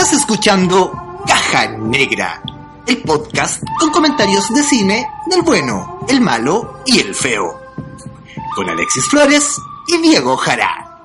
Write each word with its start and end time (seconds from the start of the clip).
Estás 0.00 0.20
escuchando 0.20 0.92
Caja 1.26 1.76
Negra, 1.76 2.42
el 2.86 3.02
podcast 3.02 3.62
con 3.78 3.90
comentarios 3.90 4.48
de 4.48 4.62
cine 4.62 5.06
del 5.26 5.42
bueno, 5.42 6.06
el 6.08 6.22
malo 6.22 6.80
y 6.86 7.00
el 7.00 7.14
feo. 7.14 7.60
Con 8.56 8.70
Alexis 8.70 9.04
Flores 9.10 9.58
y 9.88 10.00
Diego 10.00 10.38
Jara. 10.38 11.02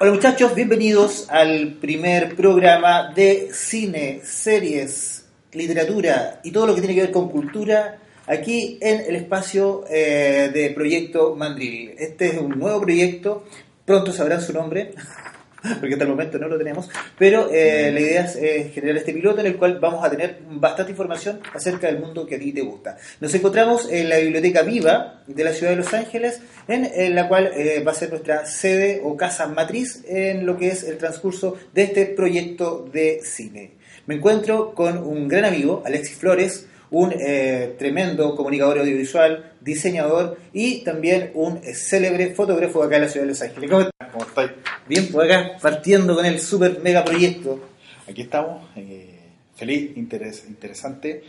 Hola 0.00 0.12
muchachos, 0.12 0.54
bienvenidos 0.54 1.28
al 1.28 1.74
primer 1.74 2.34
programa 2.34 3.12
de 3.12 3.50
cine, 3.52 4.22
series, 4.24 5.26
literatura 5.52 6.40
y 6.42 6.52
todo 6.52 6.68
lo 6.68 6.74
que 6.74 6.80
tiene 6.80 6.94
que 6.94 7.02
ver 7.02 7.12
con 7.12 7.28
cultura 7.28 7.98
aquí 8.26 8.78
en 8.80 9.02
el 9.02 9.16
espacio 9.16 9.84
eh, 9.90 10.50
de 10.54 10.70
Proyecto 10.70 11.36
Mandril. 11.36 11.92
Este 11.98 12.28
es 12.28 12.38
un 12.40 12.58
nuevo 12.58 12.80
proyecto, 12.80 13.44
pronto 13.84 14.12
sabrán 14.12 14.40
su 14.40 14.52
nombre, 14.52 14.94
porque 15.80 15.94
hasta 15.94 16.04
el 16.04 16.10
momento 16.10 16.38
no 16.38 16.48
lo 16.48 16.58
tenemos, 16.58 16.90
pero 17.18 17.50
eh, 17.50 17.90
la 17.92 18.00
idea 18.00 18.24
es 18.24 18.36
eh, 18.36 18.70
generar 18.74 18.98
este 18.98 19.12
piloto 19.12 19.40
en 19.40 19.46
el 19.46 19.56
cual 19.56 19.78
vamos 19.78 20.04
a 20.04 20.10
tener 20.10 20.40
bastante 20.50 20.92
información 20.92 21.40
acerca 21.54 21.86
del 21.86 21.98
mundo 21.98 22.26
que 22.26 22.36
a 22.36 22.38
ti 22.38 22.52
te 22.52 22.60
gusta. 22.60 22.96
Nos 23.20 23.34
encontramos 23.34 23.90
en 23.90 24.08
la 24.08 24.18
Biblioteca 24.18 24.62
Viva 24.62 25.22
de 25.26 25.44
la 25.44 25.52
ciudad 25.52 25.72
de 25.72 25.76
Los 25.76 25.94
Ángeles, 25.94 26.40
en, 26.68 26.84
en 26.84 27.14
la 27.14 27.28
cual 27.28 27.50
eh, 27.54 27.82
va 27.82 27.92
a 27.92 27.94
ser 27.94 28.10
nuestra 28.10 28.46
sede 28.46 29.00
o 29.02 29.16
casa 29.16 29.46
matriz 29.46 30.04
en 30.06 30.44
lo 30.44 30.58
que 30.58 30.68
es 30.68 30.84
el 30.84 30.98
transcurso 30.98 31.56
de 31.72 31.84
este 31.84 32.06
proyecto 32.06 32.88
de 32.92 33.20
cine. 33.22 33.72
Me 34.06 34.16
encuentro 34.16 34.74
con 34.74 34.98
un 34.98 35.28
gran 35.28 35.46
amigo, 35.46 35.82
Alexis 35.86 36.16
Flores, 36.16 36.66
un 36.94 37.12
eh, 37.18 37.74
tremendo 37.76 38.36
comunicador 38.36 38.78
audiovisual, 38.78 39.52
diseñador 39.60 40.38
y 40.52 40.84
también 40.84 41.30
un 41.34 41.56
eh, 41.64 41.74
célebre 41.74 42.34
fotógrafo 42.34 42.82
acá 42.84 42.96
en 42.96 43.02
la 43.02 43.08
ciudad 43.08 43.24
de 43.26 43.30
Los 43.30 43.42
Ángeles. 43.42 43.68
¿Cómo 43.70 43.82
estás? 43.82 44.10
¿Cómo 44.12 44.24
estáis? 44.24 44.50
Bien, 44.88 45.08
pues 45.10 45.30
acá 45.30 45.56
partiendo 45.60 46.14
con 46.14 46.24
el 46.24 46.38
super 46.38 46.78
mega 46.82 47.04
proyecto. 47.04 47.58
Aquí 48.08 48.22
estamos, 48.22 48.68
eh, 48.76 49.18
feliz, 49.56 49.90
interes- 49.96 50.44
interesante. 50.48 51.22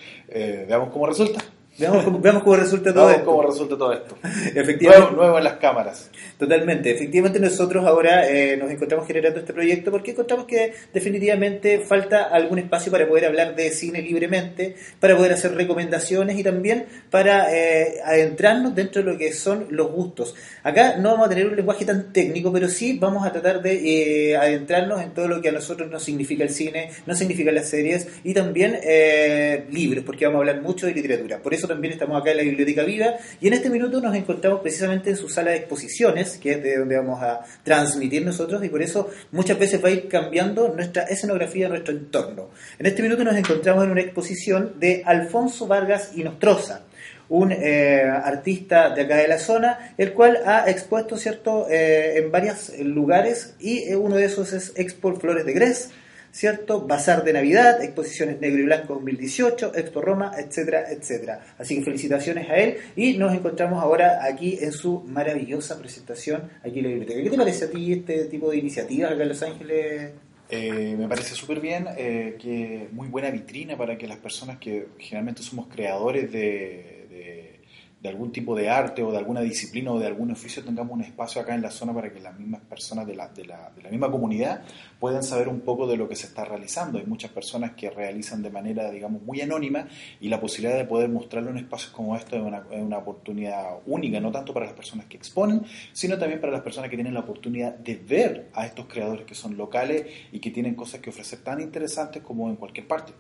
Veamos 0.68 0.90
cómo 0.92 1.08
resulta. 1.08 1.44
Veamos 1.78 2.04
cómo, 2.06 2.20
veamos 2.20 2.44
cómo 2.44 2.56
resulta 2.56 2.94
todo 2.94 3.08
Veamos 3.08 3.20
esto. 3.20 3.32
cómo 3.32 3.44
resulta 3.44 3.78
todo 3.78 3.94
esto. 3.94 4.18
Efectivamente. 4.24 4.86
Nuevo, 4.86 5.12
nuevo 5.12 5.38
en 5.38 5.44
las 5.44 5.54
cámaras. 5.54 6.10
Totalmente. 6.38 6.92
Efectivamente 6.92 7.40
nosotros 7.40 7.86
ahora 7.86 8.30
eh, 8.30 8.56
nos 8.56 8.72
encontramos 8.72 9.06
generando 9.06 9.40
este 9.40 9.52
proyecto 9.52 9.92
porque 9.92 10.12
encontramos 10.12 10.46
que 10.46 10.74
definitivamente 10.94 11.80
falta 11.80 12.24
algún 12.24 12.60
espacio 12.60 12.92
para 12.92 13.06
poder 13.08 13.26
hablar 13.26 13.56
de 13.56 13.72
cine 13.72 14.02
libremente, 14.02 14.76
para 15.02 15.18
poder 15.18 15.34
hacer 15.34 15.54
recomendaciones 15.54 16.40
y 16.40 16.44
también 16.44 16.86
para 17.10 17.54
eh, 17.54 17.96
adentrarnos 18.06 18.74
dentro 18.74 19.04
de 19.04 19.12
lo 19.12 19.18
que 19.18 19.34
son 19.34 19.68
los 19.70 19.92
gustos. 19.92 20.34
Acá 20.64 20.96
no 20.98 21.12
vamos 21.12 21.26
a 21.28 21.30
tener 21.30 21.46
un 21.46 21.56
lenguaje 21.58 21.84
tan 21.84 22.14
técnico, 22.14 22.54
pero 22.54 22.70
sí 22.70 22.98
vamos 23.00 23.28
a 23.28 23.32
tratar 23.34 23.62
de 23.62 24.32
eh, 24.32 24.38
adentrarnos 24.38 25.02
en 25.02 25.14
todo 25.14 25.28
lo 25.28 25.42
que 25.42 25.50
a 25.50 25.52
nosotros 25.52 25.92
nos 25.92 26.04
significa 26.04 26.44
el 26.44 26.50
cine, 26.52 26.92
nos 27.06 27.18
significan 27.18 27.54
las 27.54 27.68
series 27.68 28.08
y 28.24 28.34
también 28.34 28.80
eh, 28.82 29.66
libros, 29.72 30.06
porque 30.06 30.26
vamos 30.26 30.40
a 30.40 30.42
hablar 30.42 30.62
mucho 30.62 30.86
de 30.86 30.94
literatura. 30.94 31.40
Por 31.40 31.54
eso 31.54 31.65
también 31.68 31.94
estamos 31.94 32.20
acá 32.20 32.32
en 32.32 32.38
la 32.38 32.44
Biblioteca 32.44 32.84
Viva 32.84 33.16
y 33.40 33.48
en 33.48 33.54
este 33.54 33.70
minuto 33.70 34.02
nos 34.02 34.16
encontramos 34.16 34.62
precisamente 34.62 35.10
en 35.10 35.18
su 35.18 35.30
sala 35.30 35.52
de 35.52 35.58
exposiciones, 35.58 36.38
que 36.38 36.52
es 36.52 36.64
de 36.64 36.78
donde 36.78 36.98
vamos 36.98 37.22
a 37.22 37.42
transmitir 37.64 38.26
nosotros 38.26 38.64
y 38.64 38.70
por 38.70 38.82
eso 38.82 39.10
muchas 39.32 39.58
veces 39.58 39.84
va 39.84 39.90
a 39.90 39.92
ir 39.92 40.08
cambiando 40.08 40.70
nuestra 40.70 41.04
escenografía, 41.04 41.70
nuestro 41.70 41.94
entorno. 41.94 42.50
En 42.80 42.86
este 42.86 43.02
minuto 43.02 43.24
nos 43.24 43.36
encontramos 43.36 43.84
en 43.84 43.92
una 43.92 44.02
exposición 44.02 44.74
de 44.80 45.04
Alfonso 45.06 45.68
Vargas 45.68 46.12
y 46.16 46.24
Nostroza 46.24 46.82
un 47.28 47.52
eh, 47.52 48.04
artista 48.04 48.92
de 48.92 49.02
acá 49.02 49.16
de 49.16 49.28
la 49.28 49.40
zona, 49.40 49.96
el 49.98 50.14
cual 50.14 50.42
ha 50.46 50.70
expuesto 50.70 51.18
cierto 51.18 51.66
Eh, 51.70 52.20
en 52.20 52.32
varios 52.32 52.72
lugares 52.80 53.56
y 53.60 53.80
eh, 53.84 53.96
uno 53.96 54.16
de 54.16 54.26
esos 54.26 54.54
es 54.54 54.74
Expo 54.76 55.16
Flores 55.16 55.46
de 55.46 55.54
Gres, 55.54 55.90
¿cierto? 56.36 56.82
Bazar 56.86 57.24
de 57.24 57.32
Navidad, 57.32 57.82
exposiciones 57.82 58.42
Negro 58.42 58.60
y 58.60 58.66
Blanco 58.66 58.96
2018, 58.96 59.72
Expo 59.74 60.02
Roma, 60.02 60.34
etcétera, 60.38 60.92
etcétera. 60.92 61.46
Así 61.58 61.78
que 61.78 61.84
felicitaciones 61.84 62.50
a 62.50 62.58
él 62.58 62.76
y 62.98 63.18
nos 63.18 63.34
encontramos 63.34 63.82
ahora 63.82 64.20
aquí 64.26 64.58
en 64.60 64.74
su 64.74 65.00
maravillosa 65.08 65.80
presentación 65.80 66.50
aquí 66.62 66.80
en 66.80 66.84
la 66.84 66.90
biblioteca. 66.90 67.24
¿Qué 67.24 67.30
te 67.30 67.38
parece 67.38 67.66
a 67.66 67.70
ti 67.70 67.94
este 67.94 68.26
tipo 68.26 68.52
de 68.52 68.58
iniciativas 68.58 69.14
acá 69.14 69.24
en 69.24 69.30
Los 69.30 69.42
Ángeles? 69.44 70.12
Eh, 70.50 70.96
me 71.00 71.08
parece 71.08 71.36
súper 71.36 71.62
bien, 71.62 71.88
eh, 71.98 72.36
que 72.40 72.90
muy 72.92 73.08
buena 73.08 73.32
vitrina 73.32 73.78
para 73.78 73.98
que 73.98 74.06
las 74.06 74.18
personas 74.18 74.58
que 74.60 74.88
generalmente 75.00 75.42
somos 75.42 75.68
creadores 75.68 76.30
de, 76.34 77.08
de- 77.10 77.56
de 78.02 78.10
algún 78.10 78.32
tipo 78.32 78.56
de 78.56 78.70
arte 78.70 79.02
o 79.02 79.12
de 79.12 79.18
alguna 79.18 79.42
disciplina 79.42 79.92
o 79.92 79.98
de 80.00 80.06
algún 80.06 80.30
oficio 80.30 80.64
tengamos 80.64 80.94
un 80.94 81.02
espacio 81.02 81.42
acá 81.42 81.56
en 81.56 81.64
la 81.64 81.72
zona 81.72 81.92
para 81.92 82.14
que 82.14 82.20
las 82.20 82.38
mismas 82.38 82.62
personas 82.62 83.08
de 83.08 83.16
la, 83.16 83.30
de 83.30 83.46
la, 83.46 83.72
de 83.76 83.82
la 83.82 83.90
misma 83.90 84.12
comunidad 84.12 84.62
puedan 85.06 85.22
saber 85.22 85.50
un 85.50 85.60
poco 85.60 85.86
de 85.86 85.98
lo 85.98 86.10
que 86.10 86.16
se 86.16 86.26
está 86.26 86.46
realizando. 86.46 86.98
Hay 86.98 87.06
muchas 87.06 87.30
personas 87.30 87.74
que 87.74 87.92
realizan 87.92 88.42
de 88.42 88.50
manera, 88.50 88.90
digamos, 88.90 89.22
muy 89.22 89.40
anónima 89.40 89.88
y 90.20 90.30
la 90.30 90.42
posibilidad 90.42 90.76
de 90.76 90.86
poder 90.86 91.10
mostrarlo 91.10 91.52
en 91.52 91.60
espacios 91.60 91.92
como 91.92 92.16
esto 92.16 92.36
es 92.36 92.42
una, 92.42 92.64
es 92.72 92.82
una 92.82 92.98
oportunidad 92.98 93.66
única, 93.86 94.20
no 94.20 94.32
tanto 94.32 94.52
para 94.52 94.66
las 94.66 94.74
personas 94.74 95.06
que 95.06 95.16
exponen, 95.16 95.62
sino 95.94 96.18
también 96.18 96.42
para 96.42 96.52
las 96.52 96.64
personas 96.64 96.90
que 96.90 96.96
tienen 96.96 97.14
la 97.14 97.20
oportunidad 97.20 97.76
de 97.76 97.98
ver 97.98 98.50
a 98.56 98.66
estos 98.66 98.88
creadores 98.88 99.28
que 99.28 99.36
son 99.36 99.56
locales 99.56 100.08
y 100.32 100.40
que 100.40 100.50
tienen 100.50 100.74
cosas 100.74 101.02
que 101.02 101.12
ofrecer 101.12 101.38
tan 101.44 101.62
interesantes 101.62 102.24
como 102.24 102.50
en 102.50 102.56
cualquier 102.56 102.88
parte. 102.88 103.14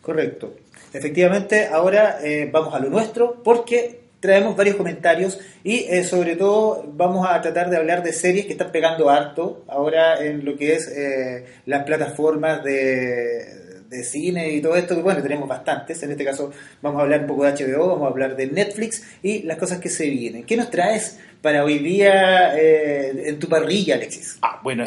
Correcto. 0.00 0.54
Efectivamente, 0.94 1.66
ahora 1.66 2.20
eh, 2.24 2.48
vamos 2.50 2.72
a 2.72 2.78
lo 2.78 2.88
nuestro 2.88 3.42
porque 3.42 4.07
traemos 4.20 4.56
varios 4.56 4.76
comentarios 4.76 5.38
y 5.62 5.84
eh, 5.88 6.04
sobre 6.04 6.36
todo 6.36 6.84
vamos 6.94 7.26
a 7.28 7.40
tratar 7.40 7.70
de 7.70 7.76
hablar 7.76 8.02
de 8.02 8.12
series 8.12 8.46
que 8.46 8.52
están 8.52 8.72
pegando 8.72 9.10
harto 9.10 9.64
ahora 9.68 10.24
en 10.24 10.44
lo 10.44 10.56
que 10.56 10.74
es 10.74 10.88
eh, 10.88 11.46
las 11.66 11.84
plataformas 11.84 12.64
de, 12.64 13.84
de 13.88 14.04
cine 14.04 14.50
y 14.50 14.60
todo 14.60 14.76
esto, 14.76 14.96
que 14.96 15.02
bueno, 15.02 15.22
tenemos 15.22 15.48
bastantes. 15.48 16.02
En 16.02 16.10
este 16.10 16.24
caso 16.24 16.50
vamos 16.82 17.00
a 17.00 17.02
hablar 17.04 17.20
un 17.20 17.26
poco 17.28 17.44
de 17.44 17.52
HBO, 17.52 17.88
vamos 17.88 18.06
a 18.06 18.08
hablar 18.08 18.36
de 18.36 18.48
Netflix 18.48 19.04
y 19.22 19.42
las 19.42 19.56
cosas 19.56 19.78
que 19.78 19.88
se 19.88 20.08
vienen. 20.08 20.44
¿Qué 20.44 20.56
nos 20.56 20.70
traes 20.70 21.18
para 21.40 21.64
hoy 21.64 21.78
día 21.78 22.58
eh, 22.58 23.28
en 23.28 23.38
tu 23.38 23.48
parrilla, 23.48 23.94
Alexis? 23.94 24.38
Ah, 24.42 24.60
bueno, 24.62 24.84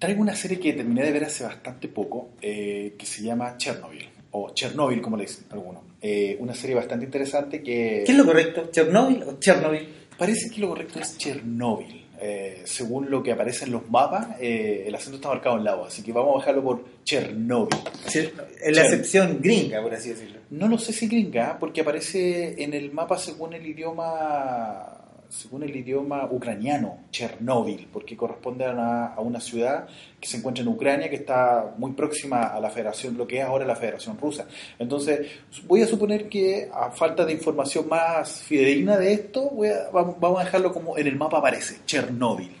traigo 0.00 0.20
una 0.20 0.34
serie 0.34 0.58
que 0.58 0.72
terminé 0.72 1.04
de 1.04 1.12
ver 1.12 1.24
hace 1.24 1.44
bastante 1.44 1.86
poco, 1.86 2.30
que 2.40 3.04
se 3.04 3.22
llama 3.22 3.56
Chernobyl, 3.56 4.08
o 4.32 4.50
Chernobyl 4.52 5.00
como 5.00 5.16
le 5.16 5.24
dicen 5.24 5.44
algunos. 5.50 5.91
Eh, 6.02 6.36
una 6.40 6.52
serie 6.54 6.74
bastante 6.74 7.04
interesante 7.04 7.62
que... 7.62 8.02
¿Qué 8.04 8.10
es 8.12 8.18
lo 8.18 8.26
correcto? 8.26 8.68
¿Chernobyl 8.72 9.22
o 9.22 9.38
Chernobyl? 9.38 9.88
Parece 10.18 10.50
que 10.50 10.60
lo 10.60 10.68
correcto 10.70 10.98
es 11.00 11.16
Chernóbil. 11.16 12.00
Eh, 12.20 12.62
según 12.64 13.10
lo 13.10 13.22
que 13.22 13.32
aparece 13.32 13.64
en 13.64 13.72
los 13.72 13.88
mapas, 13.90 14.36
eh, 14.40 14.84
el 14.86 14.94
acento 14.94 15.16
está 15.16 15.28
marcado 15.28 15.56
en 15.56 15.64
la 15.64 15.74
O, 15.76 15.84
así 15.86 16.02
que 16.02 16.12
vamos 16.12 16.36
a 16.36 16.38
dejarlo 16.40 16.62
por 16.62 16.84
Chernóbil. 17.04 17.76
En 18.14 18.74
la 18.76 18.82
Cher- 18.82 18.84
excepción 18.84 19.38
gringa, 19.40 19.82
por 19.82 19.92
así 19.94 20.10
decirlo. 20.10 20.38
No 20.50 20.68
lo 20.68 20.78
sé 20.78 20.92
si 20.92 21.08
gringa, 21.08 21.56
porque 21.58 21.80
aparece 21.80 22.62
en 22.62 22.74
el 22.74 22.92
mapa 22.92 23.18
según 23.18 23.54
el 23.54 23.66
idioma 23.66 25.01
según 25.32 25.62
el 25.62 25.74
idioma 25.74 26.28
ucraniano, 26.30 26.98
Chernóbil, 27.10 27.88
porque 27.90 28.14
corresponde 28.16 28.66
a 28.66 29.14
una, 29.18 29.40
ciudad 29.40 29.88
que 30.20 30.28
se 30.28 30.36
encuentra 30.36 30.62
en 30.62 30.68
Ucrania, 30.68 31.08
que 31.08 31.16
está 31.16 31.74
muy 31.78 31.92
próxima 31.92 32.42
a 32.48 32.60
la 32.60 32.68
federación, 32.68 33.16
lo 33.16 33.26
que 33.26 33.38
es 33.38 33.44
ahora 33.44 33.64
la 33.64 33.74
Federación 33.74 34.18
Rusa. 34.18 34.46
Entonces, 34.78 35.26
voy 35.66 35.80
a 35.80 35.86
suponer 35.86 36.28
que 36.28 36.68
a 36.72 36.90
falta 36.90 37.24
de 37.24 37.32
información 37.32 37.88
más 37.88 38.42
fidedigna 38.42 38.98
de 38.98 39.14
esto, 39.14 39.50
vamos 39.90 40.40
a 40.40 40.44
dejarlo 40.44 40.70
como 40.70 40.98
en 40.98 41.06
el 41.06 41.16
mapa 41.16 41.38
aparece, 41.38 41.78
Chernóbil. 41.86 42.52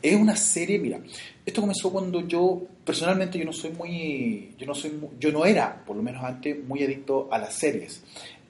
Es 0.00 0.14
una 0.14 0.36
serie, 0.36 0.78
mira, 0.78 1.00
esto 1.44 1.60
comenzó 1.60 1.90
cuando 1.90 2.26
yo, 2.26 2.62
personalmente 2.84 3.38
yo 3.38 3.44
no 3.44 3.52
soy 3.52 3.70
muy, 3.72 4.54
yo 4.56 4.64
no 4.64 4.74
soy, 4.74 4.92
yo 5.18 5.32
no 5.32 5.44
era, 5.44 5.84
por 5.84 5.96
lo 5.96 6.02
menos 6.02 6.22
antes, 6.22 6.56
muy 6.64 6.84
adicto 6.84 7.28
a 7.32 7.38
las 7.38 7.52
series. 7.52 8.02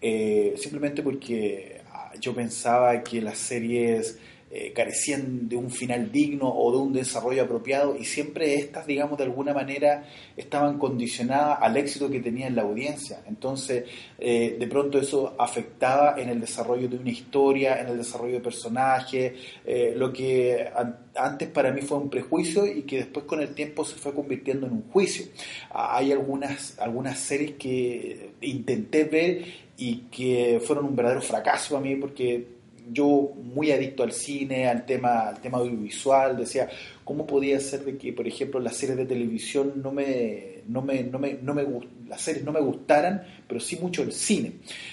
Eh, 0.02 0.55
simplemente 0.56 1.02
porque 1.02 1.82
ah, 1.93 2.12
yo 2.20 2.35
pensaba 2.35 3.02
que 3.02 3.20
las 3.20 3.38
series 3.38 4.19
eh, 4.52 4.73
carecían 4.73 5.49
de 5.49 5.55
un 5.55 5.70
final 5.70 6.11
digno 6.11 6.52
o 6.52 6.73
de 6.73 6.79
un 6.79 6.93
desarrollo 6.93 7.44
apropiado 7.44 7.97
y 7.97 8.05
siempre 8.05 8.55
estas, 8.55 8.85
digamos, 8.85 9.17
de 9.17 9.23
alguna 9.23 9.55
manera 9.55 10.08
estaban 10.37 10.76
condicionadas 10.76 11.58
al 11.61 11.76
éxito 11.76 12.11
que 12.11 12.19
tenía 12.19 12.49
en 12.49 12.56
la 12.56 12.62
audiencia. 12.62 13.23
Entonces, 13.29 13.85
eh, 14.19 14.56
de 14.58 14.67
pronto 14.67 14.99
eso 14.99 15.37
afectaba 15.38 16.20
en 16.20 16.31
el 16.31 16.41
desarrollo 16.41 16.88
de 16.88 16.97
una 16.97 17.11
historia, 17.11 17.81
en 17.81 17.91
el 17.91 17.99
desarrollo 17.99 18.35
de 18.35 18.41
personajes, 18.41 19.35
eh, 19.64 19.93
lo 19.94 20.12
que 20.12 20.69
antes 21.14 21.49
para 21.49 21.70
mí 21.70 21.82
fue 21.82 21.99
un 21.99 22.11
prejuicio 22.11 22.67
y 22.67 22.82
que 22.82 22.97
después 22.97 23.26
con 23.26 23.41
el 23.41 23.55
tiempo 23.55 23.85
se 23.85 23.94
fue 23.94 24.12
convirtiendo 24.12 24.67
en 24.67 24.73
un 24.73 24.91
juicio. 24.91 25.26
Hay 25.70 26.11
algunas, 26.11 26.76
algunas 26.81 27.20
series 27.20 27.52
que 27.52 28.32
intenté 28.41 29.05
ver 29.05 29.44
y 29.76 30.08
que 30.11 30.61
fueron 30.64 30.87
un 30.87 30.97
verdadero 30.97 31.23
fracaso 31.23 31.76
a 31.76 31.81
mí 31.81 31.94
porque 31.94 32.59
yo 32.92 33.32
muy 33.37 33.70
adicto 33.70 34.02
al 34.02 34.12
cine, 34.12 34.69
al 34.69 34.84
tema, 34.84 35.28
al 35.28 35.40
tema 35.40 35.58
audiovisual, 35.58 36.37
decía, 36.37 36.69
¿cómo 37.04 37.26
podía 37.26 37.58
ser 37.60 37.84
de 37.84 37.96
que, 37.98 38.12
por 38.12 38.26
ejemplo, 38.26 38.60
las 38.60 38.76
series 38.76 38.96
de 38.96 39.06
televisión 39.06 39.75
no 39.82 39.92
me, 39.92 40.62
no 40.69 40.82
me, 40.82 41.02
no 41.02 41.19
me, 41.19 41.34
no 41.34 41.54
me, 41.54 41.66
las 42.08 42.20
series 42.20 42.44
no 42.44 42.52
me 42.52 42.60
gustaran, 42.60 43.22
pero 43.48 43.60
sí 43.60 43.78
mucho 43.81 44.02
el 44.02 44.12
cine? 44.12 44.52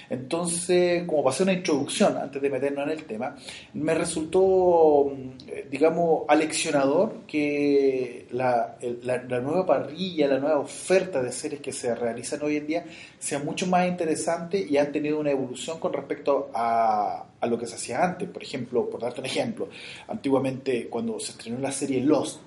Entonces, 0.09 1.03
como 1.03 1.23
pasé 1.23 1.43
una 1.43 1.53
introducción 1.53 2.17
antes 2.17 2.41
de 2.41 2.49
meternos 2.49 2.85
en 2.85 2.91
el 2.91 3.03
tema, 3.03 3.35
me 3.73 3.93
resultó, 3.93 5.11
mm, 5.15 5.69
digamos, 5.69 6.23
aleccionador 6.27 7.21
que 7.27 8.25
la, 8.31 8.77
la, 9.03 9.23
la 9.23 9.39
nueva 9.39 9.65
parrilla, 9.65 10.27
la 10.27 10.39
nueva 10.39 10.59
oferta 10.59 11.21
de 11.21 11.31
series 11.31 11.61
que 11.61 11.71
se 11.71 11.93
realizan 11.93 12.41
hoy 12.41 12.57
en 12.57 12.67
día 12.67 12.85
sea 13.19 13.39
mucho 13.39 13.67
más 13.67 13.87
interesante 13.87 14.65
y 14.67 14.77
han 14.77 14.91
tenido 14.91 15.19
una 15.19 15.31
evolución 15.31 15.79
con 15.79 15.93
respecto 15.93 16.49
a 16.53 17.26
a 17.39 17.47
lo 17.47 17.57
que 17.57 17.67
se 17.67 17.75
hacía 17.75 18.03
antes. 18.03 18.29
Por 18.29 18.43
ejemplo, 18.43 18.89
por 18.89 19.01
darte 19.01 19.21
un 19.21 19.25
ejemplo, 19.25 19.69
antiguamente 20.07 20.87
cuando 20.87 21.19
se 21.19 21.31
estrenó 21.31 21.59
la 21.59 21.71
serie 21.71 22.01
Lost, 22.01 22.41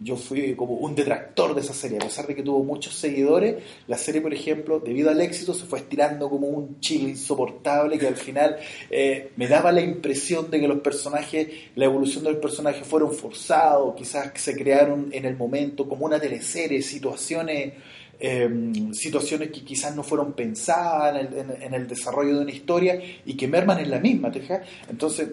yo 0.00 0.16
fui 0.16 0.54
como 0.54 0.74
un 0.74 0.94
detractor 0.94 1.54
de 1.54 1.60
esa 1.60 1.74
serie, 1.74 1.98
a 1.98 2.04
pesar 2.04 2.26
de 2.26 2.34
que 2.34 2.42
tuvo 2.42 2.62
muchos 2.64 2.94
seguidores, 2.94 3.62
la 3.86 3.98
serie, 3.98 4.20
por 4.20 4.32
ejemplo, 4.32 4.80
debido 4.80 5.10
al 5.10 5.20
éxito, 5.20 5.54
se 5.54 5.66
fue 5.66 5.80
estirando 5.80 6.28
como 6.28 6.48
un 6.48 6.80
chile 6.80 7.10
insoportable 7.10 7.98
que 7.98 8.06
al 8.06 8.16
final 8.16 8.56
eh, 8.90 9.30
me 9.36 9.48
daba 9.48 9.72
la 9.72 9.80
impresión 9.80 10.50
de 10.50 10.60
que 10.60 10.68
los 10.68 10.80
personajes, 10.80 11.48
la 11.74 11.84
evolución 11.84 12.24
del 12.24 12.38
personaje 12.38 12.84
fueron 12.84 13.12
forzados, 13.12 13.94
quizás 13.96 14.30
se 14.34 14.54
crearon 14.54 15.08
en 15.12 15.24
el 15.24 15.36
momento 15.36 15.88
como 15.88 16.06
una 16.06 16.20
teleserie, 16.20 16.82
situaciones 16.82 17.74
Em, 18.18 18.94
situaciones 18.94 19.50
que 19.50 19.62
quizás 19.62 19.94
no 19.94 20.02
fueron 20.02 20.32
pensadas 20.32 21.26
en 21.34 21.74
el, 21.74 21.86
desarrollo 21.86 22.36
de 22.36 22.40
una 22.40 22.50
historia 22.50 22.98
y 23.26 23.36
que 23.36 23.46
merman 23.46 23.78
en 23.78 23.90
la 23.90 23.98
misma, 23.98 24.32
¿te 24.32 24.42
Entonces, 24.88 25.28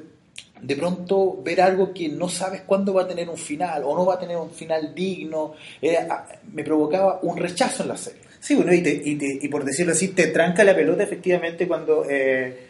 de 0.61 0.75
pronto 0.75 1.41
ver 1.41 1.61
algo 1.61 1.93
que 1.93 2.09
no 2.09 2.27
sabes 2.27 2.61
cuándo 2.61 2.93
va 2.93 3.03
a 3.03 3.07
tener 3.07 3.29
un 3.29 3.37
final 3.37 3.83
o 3.85 3.95
no 3.95 4.05
va 4.05 4.15
a 4.15 4.19
tener 4.19 4.35
un 4.35 4.51
final 4.51 4.93
digno, 4.93 5.53
ah, 6.09 6.25
me 6.51 6.63
provocaba 6.63 7.19
un 7.21 7.37
rechazo 7.37 7.83
en 7.83 7.89
la 7.89 7.97
serie. 7.97 8.21
Sí, 8.39 8.55
bueno, 8.55 8.73
y, 8.73 9.47
por 9.47 9.63
decirlo 9.63 9.93
así, 9.93 10.09
te 10.09 10.27
tranca 10.27 10.65
la 10.65 10.75
pelota 10.75 11.03
efectivamente 11.03 11.65
cuando 11.65 12.05
eh, 12.09 12.67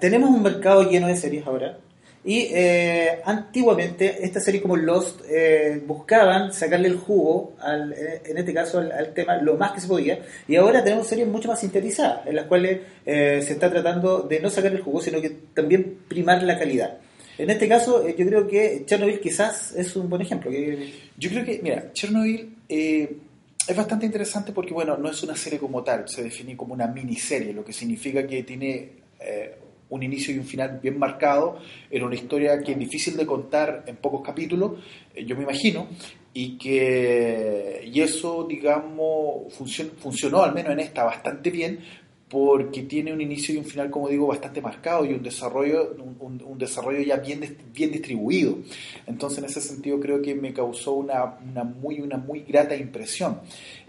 tenemos 0.00 0.30
un 0.30 0.42
mercado 0.42 0.88
lleno 0.88 1.08
de 1.08 1.16
series 1.16 1.44
ahora, 1.44 1.76
y 2.24 2.50
eh, 2.52 3.20
antiguamente, 3.24 4.24
esta 4.24 4.38
serie 4.38 4.62
como 4.62 4.76
Lost 4.76 5.22
eh, 5.28 5.82
buscaban 5.84 6.52
sacarle 6.52 6.86
el 6.86 6.96
jugo, 6.96 7.54
al, 7.58 7.92
eh, 7.92 8.22
en 8.24 8.38
este 8.38 8.54
caso 8.54 8.78
al, 8.78 9.12
tema, 9.12 9.38
lo 9.38 9.56
más 9.56 9.72
que 9.72 9.80
se 9.80 9.88
podía. 9.88 10.20
Y 10.46 10.54
ahora 10.54 10.84
tenemos 10.84 11.08
series 11.08 11.26
mucho 11.26 11.48
más 11.48 11.58
sintetizadas, 11.58 12.24
en 12.26 12.36
las 12.36 12.46
cuales 12.46 12.80
se 13.04 13.38
está 13.38 13.68
tratando 13.68 14.22
de 14.22 14.38
no 14.38 14.50
sacarle 14.50 14.78
el 14.78 14.84
jugo, 14.84 15.00
sino 15.00 15.20
que 15.20 15.30
también 15.52 15.98
primar 16.06 16.42
la 16.44 16.56
calidad. 16.56 16.98
En 17.38 17.50
este 17.50 17.68
caso, 17.68 18.06
yo 18.08 18.26
creo 18.26 18.46
que 18.46 18.84
Chernobyl 18.86 19.18
quizás 19.18 19.74
es 19.74 19.96
un 19.96 20.08
buen 20.08 20.22
ejemplo. 20.22 20.50
Yo 20.52 21.30
creo 21.30 21.44
que, 21.44 21.58
mira, 21.60 21.92
Chernobyl 21.92 22.56
es 22.68 23.76
bastante 23.76 24.06
interesante 24.06 24.52
porque, 24.52 24.72
bueno, 24.72 24.96
no 24.96 25.10
es 25.10 25.20
una 25.24 25.34
serie 25.34 25.58
como 25.58 25.82
tal, 25.82 26.08
se 26.08 26.22
define 26.22 26.56
como 26.56 26.74
una 26.74 26.86
miniserie, 26.86 27.52
lo 27.52 27.64
que 27.64 27.72
significa 27.72 28.24
que 28.24 28.44
tiene 28.44 28.90
un 29.92 30.02
inicio 30.02 30.34
y 30.34 30.38
un 30.38 30.46
final 30.46 30.80
bien 30.82 30.98
marcado, 30.98 31.58
en 31.90 32.02
una 32.02 32.14
historia 32.14 32.58
que 32.62 32.72
es 32.72 32.78
difícil 32.78 33.14
de 33.16 33.26
contar 33.26 33.84
en 33.86 33.96
pocos 33.96 34.22
capítulos, 34.22 34.72
eh, 35.14 35.24
yo 35.26 35.36
me 35.36 35.42
imagino, 35.42 35.86
y 36.32 36.56
que 36.56 37.90
y 37.92 38.00
eso, 38.00 38.46
digamos, 38.48 39.52
funcionó 39.52 40.42
al 40.42 40.54
menos 40.54 40.72
en 40.72 40.80
esta 40.80 41.04
bastante 41.04 41.50
bien, 41.50 41.80
porque 42.32 42.84
tiene 42.84 43.12
un 43.12 43.20
inicio 43.20 43.54
y 43.54 43.58
un 43.58 43.66
final, 43.66 43.90
como 43.90 44.08
digo, 44.08 44.26
bastante 44.26 44.62
marcado 44.62 45.04
y 45.04 45.12
un 45.12 45.22
desarrollo, 45.22 45.94
un, 46.18 46.58
desarrollo 46.58 47.02
ya 47.02 47.16
bien, 47.16 47.58
bien 47.74 47.92
distribuido. 47.92 48.56
Entonces, 49.06 49.40
en 49.40 49.44
ese 49.44 49.60
sentido, 49.60 50.00
creo 50.00 50.22
que 50.22 50.34
me 50.34 50.54
causó 50.54 50.94
una, 50.94 51.36
una 51.46 51.64
muy, 51.64 52.00
una 52.00 52.16
muy 52.16 52.40
grata 52.40 52.74
impresión. 52.74 53.40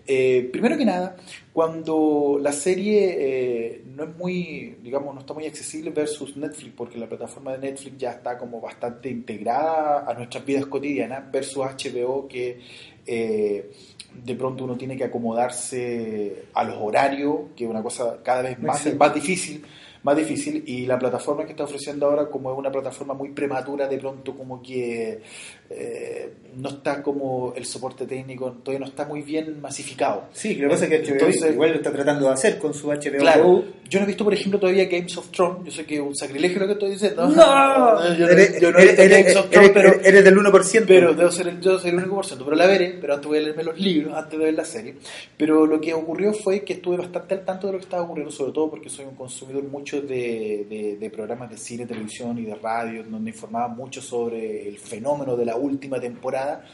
Eh, 0.05 0.49
primero 0.51 0.77
que 0.77 0.83
nada, 0.83 1.15
cuando 1.53 2.37
la 2.41 2.51
serie 2.51 3.15
eh, 3.17 3.83
no 3.85 4.03
es 4.03 4.15
muy, 4.17 4.77
digamos, 4.81 5.13
no 5.13 5.21
está 5.21 5.33
muy 5.33 5.45
accesible 5.45 5.91
versus 5.91 6.35
Netflix, 6.35 6.73
porque 6.75 6.97
la 6.97 7.07
plataforma 7.07 7.53
de 7.53 7.59
Netflix 7.59 7.97
ya 7.97 8.11
está 8.11 8.37
como 8.37 8.59
bastante 8.59 9.09
integrada 9.09 10.05
a 10.05 10.13
nuestras 10.13 10.45
vidas 10.45 10.65
cotidianas, 10.65 11.31
versus 11.31 11.63
HBO 11.63 12.27
que 12.27 12.59
eh, 13.05 13.71
de 14.13 14.35
pronto 14.35 14.65
uno 14.65 14.75
tiene 14.75 14.97
que 14.97 15.05
acomodarse 15.05 16.47
a 16.53 16.63
los 16.65 16.75
horarios, 16.79 17.51
que 17.55 17.63
es 17.63 17.69
una 17.69 17.81
cosa 17.81 18.19
cada 18.21 18.41
vez 18.41 18.59
más, 18.59 18.93
más 18.95 19.13
difícil 19.13 19.63
más 20.03 20.17
difícil 20.17 20.63
y 20.67 20.85
la 20.85 20.99
plataforma 20.99 21.45
que 21.45 21.51
está 21.51 21.63
ofreciendo 21.63 22.05
ahora 22.05 22.29
como 22.29 22.51
es 22.51 22.57
una 22.57 22.71
plataforma 22.71 23.13
muy 23.13 23.29
prematura 23.29 23.87
de 23.87 23.97
pronto 23.97 24.35
como 24.35 24.61
que 24.61 25.21
eh, 25.69 26.33
no 26.55 26.69
está 26.69 27.01
como 27.01 27.53
el 27.55 27.65
soporte 27.65 28.05
técnico 28.05 28.51
todavía 28.63 28.85
no 28.85 28.91
está 28.91 29.05
muy 29.05 29.21
bien 29.21 29.61
masificado. 29.61 30.25
Sí 30.33 30.55
lo 30.55 30.67
que 30.67 30.73
pasa 30.73 30.85
es 30.85 31.01
que 31.01 31.17
HBO 31.17 31.49
igual 31.49 31.69
lo 31.71 31.75
está 31.77 31.91
tratando 31.91 32.27
de 32.27 32.33
hacer 32.33 32.59
con 32.59 32.73
su 32.73 32.87
HBO 32.87 33.17
claro, 33.17 33.63
yo 33.89 33.99
no 33.99 34.03
he 34.03 34.07
visto 34.07 34.25
por 34.25 34.33
ejemplo 34.33 34.59
todavía 34.59 34.85
Games 34.85 35.17
of 35.17 35.29
Thrones. 35.29 35.65
Yo 35.65 35.71
sé 35.71 35.85
que 35.85 35.95
es 35.95 36.01
un 36.01 36.15
sacrilegio 36.15 36.59
lo 36.59 36.67
que 36.67 36.73
estoy 36.73 36.91
diciendo. 36.91 37.27
No, 37.27 38.13
yo, 38.17 38.27
eres, 38.27 38.61
no 38.61 38.79
he 38.79 38.85
visto 38.85 39.03
Games 39.07 39.35
of 39.37 39.49
Thrones 39.49 39.71
pero 39.73 40.01
eres 40.03 40.23
del 40.23 40.35
1% 40.35 40.83
pero 40.85 41.13
debo 41.13 41.31
ser 41.31 41.47
el, 41.47 41.61
yo 41.61 41.79
soy 41.79 41.91
el 41.91 41.97
1% 41.97 42.37
pero 42.43 42.55
la 42.55 42.67
veré 42.67 42.97
pero 42.99 43.13
antes 43.13 43.27
voy 43.27 43.37
a 43.37 43.41
leerme 43.41 43.63
los 43.63 43.79
libros 43.79 44.13
antes 44.15 44.37
de 44.37 44.45
ver 44.45 44.53
la 44.53 44.65
serie. 44.65 44.95
Pero 45.37 45.65
lo 45.65 45.79
que 45.79 45.93
ocurrió 45.93 46.33
fue 46.33 46.61
que 46.63 46.73
estuve 46.73 46.97
bastante 46.97 47.35
al 47.35 47.45
tanto 47.45 47.67
de 47.67 47.73
lo 47.73 47.79
que 47.79 47.85
estaba 47.85 48.03
ocurriendo 48.03 48.31
sobre 48.31 48.51
todo 48.51 48.69
porque 48.69 48.89
soy 48.89 49.05
un 49.05 49.15
consumidor 49.15 49.63
mucho 49.63 49.92
de, 50.01 51.11
programas 51.13 51.49
de 51.49 51.57
cine, 51.57 51.85
televisión 51.85 52.37
y 52.39 52.43
de 52.43 52.55
radio, 52.55 53.03
donde 53.03 53.31
informaban 53.31 53.75
mucho 53.75 54.01
sobre 54.01 54.67
el 54.67 54.77
fenómeno 54.77 55.35
de 55.35 55.45
la 55.45 55.55
última 55.55 55.99
temporada 55.99 56.65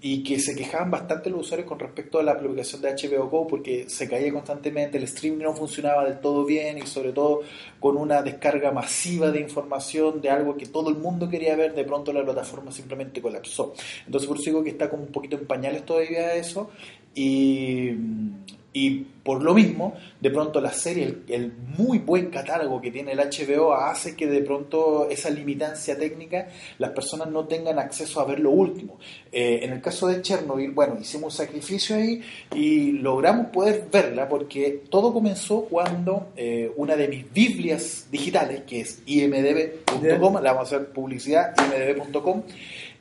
y 0.00 0.22
que 0.22 0.38
se 0.38 0.54
quejaban 0.54 0.90
bastante 0.90 1.30
los 1.30 1.40
usuarios 1.40 1.68
con 1.68 1.78
respecto 1.78 2.18
a 2.18 2.22
la 2.22 2.32
aplicación 2.32 2.82
de 2.82 2.90
HBO 2.90 3.28
Go 3.28 3.46
porque 3.46 3.88
se 3.88 4.08
caía 4.08 4.32
constantemente, 4.32 4.98
el 4.98 5.04
streaming 5.04 5.42
no 5.44 5.54
funcionaba 5.54 6.04
del 6.04 6.20
todo 6.20 6.44
bien 6.44 6.78
y 6.78 6.86
sobre 6.86 7.12
todo 7.12 7.40
con 7.80 7.96
una 7.96 8.22
descarga 8.22 8.70
masiva 8.70 9.30
de 9.30 9.40
información 9.40 10.20
de 10.20 10.30
algo 10.30 10.56
que 10.56 10.66
todo 10.66 10.90
el 10.90 10.96
mundo 10.96 11.28
quería 11.28 11.56
ver, 11.56 11.74
de 11.74 11.84
pronto 11.84 12.12
la 12.12 12.24
plataforma 12.24 12.70
simplemente 12.70 13.20
colapsó. 13.20 13.74
Entonces 14.06 14.28
por 14.28 14.36
eso 14.38 14.50
digo 14.50 14.62
que 14.62 14.70
está 14.70 14.88
como 14.88 15.02
un 15.02 15.12
poquito 15.12 15.36
en 15.36 15.46
pañales 15.46 15.84
todavía 15.84 16.34
eso 16.34 16.70
y 17.14 17.90
y 18.72 18.90
por 19.22 19.42
lo 19.42 19.54
mismo, 19.54 19.94
de 20.20 20.30
pronto 20.30 20.60
la 20.60 20.72
serie, 20.72 21.18
el, 21.28 21.52
muy 21.76 21.98
buen 21.98 22.30
catálogo 22.30 22.80
que 22.80 22.90
tiene 22.90 23.12
el 23.12 23.18
HBO 23.18 23.72
hace 23.72 24.14
que 24.14 24.26
de 24.26 24.42
pronto 24.42 25.08
esa 25.10 25.30
limitancia 25.30 25.98
técnica 25.98 26.48
las 26.78 26.90
personas 26.90 27.30
no 27.30 27.44
tengan 27.46 27.78
acceso 27.78 28.20
a 28.20 28.24
ver 28.24 28.40
lo 28.40 28.50
último. 28.50 28.98
Eh, 29.32 29.60
en 29.62 29.72
el 29.72 29.80
caso 29.80 30.06
de 30.06 30.20
Chernobyl, 30.20 30.72
bueno, 30.72 30.98
hicimos 31.00 31.32
un 31.34 31.46
sacrificio 31.46 31.96
ahí 31.96 32.20
y 32.54 32.92
logramos 32.92 33.46
poder 33.46 33.86
verla 33.90 34.28
porque 34.28 34.82
todo 34.90 35.12
comenzó 35.12 35.62
cuando 35.62 36.28
eh, 36.36 36.70
una 36.76 36.94
de 36.94 37.08
mis 37.08 37.32
Biblias 37.32 38.08
digitales, 38.10 38.62
que 38.66 38.80
es 38.80 39.02
imdb.com, 39.06 40.34
la 40.42 40.52
vamos 40.52 40.72
a 40.72 40.76
hacer 40.76 40.92
publicidad, 40.92 41.54
imdb.com, 41.58 42.42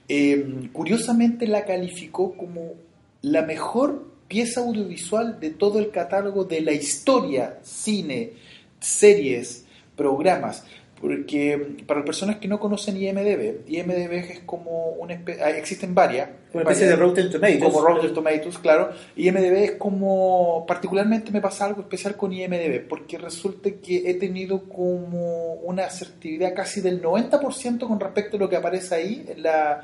eh, 0.08 0.70
curiosamente 0.72 1.46
la 1.46 1.66
calificó 1.66 2.34
como 2.36 2.74
la 3.22 3.42
mejor 3.42 4.17
pieza 4.28 4.62
audiovisual 4.62 5.40
de 5.40 5.52
todo 5.52 5.80
el 5.80 5.92
catálogo 5.92 6.44
de 6.44 6.62
la 6.62 6.74
historia, 6.74 7.60
cine, 7.64 8.34
series, 8.80 9.66
programas. 9.96 10.64
Porque 11.00 11.76
para 11.86 12.00
las 12.00 12.08
personas 12.08 12.38
que 12.38 12.48
no 12.48 12.60
conocen 12.60 12.98
IMDB, 12.98 13.68
IMDB 13.68 14.14
es 14.32 14.40
como 14.40 14.90
una 14.94 15.14
especie, 15.14 15.44
ah, 15.44 15.52
existen 15.52 15.94
varias. 15.94 16.30
Una 16.54 16.64
especie 16.64 16.88
de 16.88 16.96
Rotten 16.96 17.30
Tomatoes. 17.30 17.64
Como 17.64 17.82
Rotten 17.82 18.14
Tomatoes, 18.16 18.58
claro. 18.58 18.90
IMDB 19.16 19.54
es 19.64 19.72
como, 19.74 20.66
particularmente 20.68 21.32
me 21.32 21.40
pasa 21.40 21.66
algo 21.66 21.82
especial 21.82 22.16
con 22.16 22.34
IMDB, 22.34 22.88
porque 22.88 23.20
resulta 23.20 23.70
que 23.70 24.10
he 24.10 24.16
tenido 24.16 24.64
como 24.64 25.54
una 25.54 25.86
asertividad 25.86 26.56
casi 26.56 26.82
del 26.82 27.00
90% 27.00 27.88
con 27.88 28.00
respecto 28.00 28.38
a 28.38 28.40
lo 28.40 28.50
que 28.50 28.56
aparece 28.56 28.96
ahí 28.96 29.26
en 29.28 29.44
la 29.44 29.84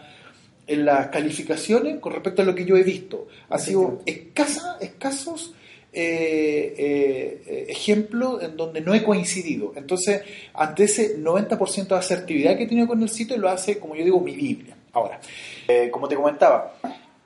en 0.68 0.86
las 0.86 1.08
calificaciones 1.08 2.00
con 2.00 2.14
respecto 2.14 2.42
a 2.42 2.46
lo 2.46 2.56
que 2.56 2.66
yo 2.66 2.78
he 2.78 2.84
visto. 2.84 3.28
Ha 3.50 3.58
sido 3.58 4.02
escasa, 4.06 4.78
escasos 4.80 5.54
eh, 5.96 6.74
eh, 6.76 7.66
ejemplos 7.70 8.42
en 8.42 8.58
donde 8.58 8.82
no 8.82 8.96
he 8.96 9.04
coincidido. 9.04 9.74
Entonces, 9.76 10.24
ante 10.54 10.86
ese 10.86 11.20
90% 11.20 11.88
de 11.88 11.96
asertividad 11.96 12.58
que 12.58 12.64
he 12.64 12.68
tenido 12.68 12.88
con 12.88 13.02
el 13.04 13.10
sitio, 13.10 13.38
lo 13.38 13.48
hace, 13.50 13.78
como 13.78 13.96
yo 13.96 14.04
digo, 14.04 14.20
mi 14.20 14.36
Biblia. 14.36 14.76
Ahora, 14.94 15.20
eh, 15.68 15.90
como 15.92 16.08
te 16.08 16.16
comentaba, 16.16 16.76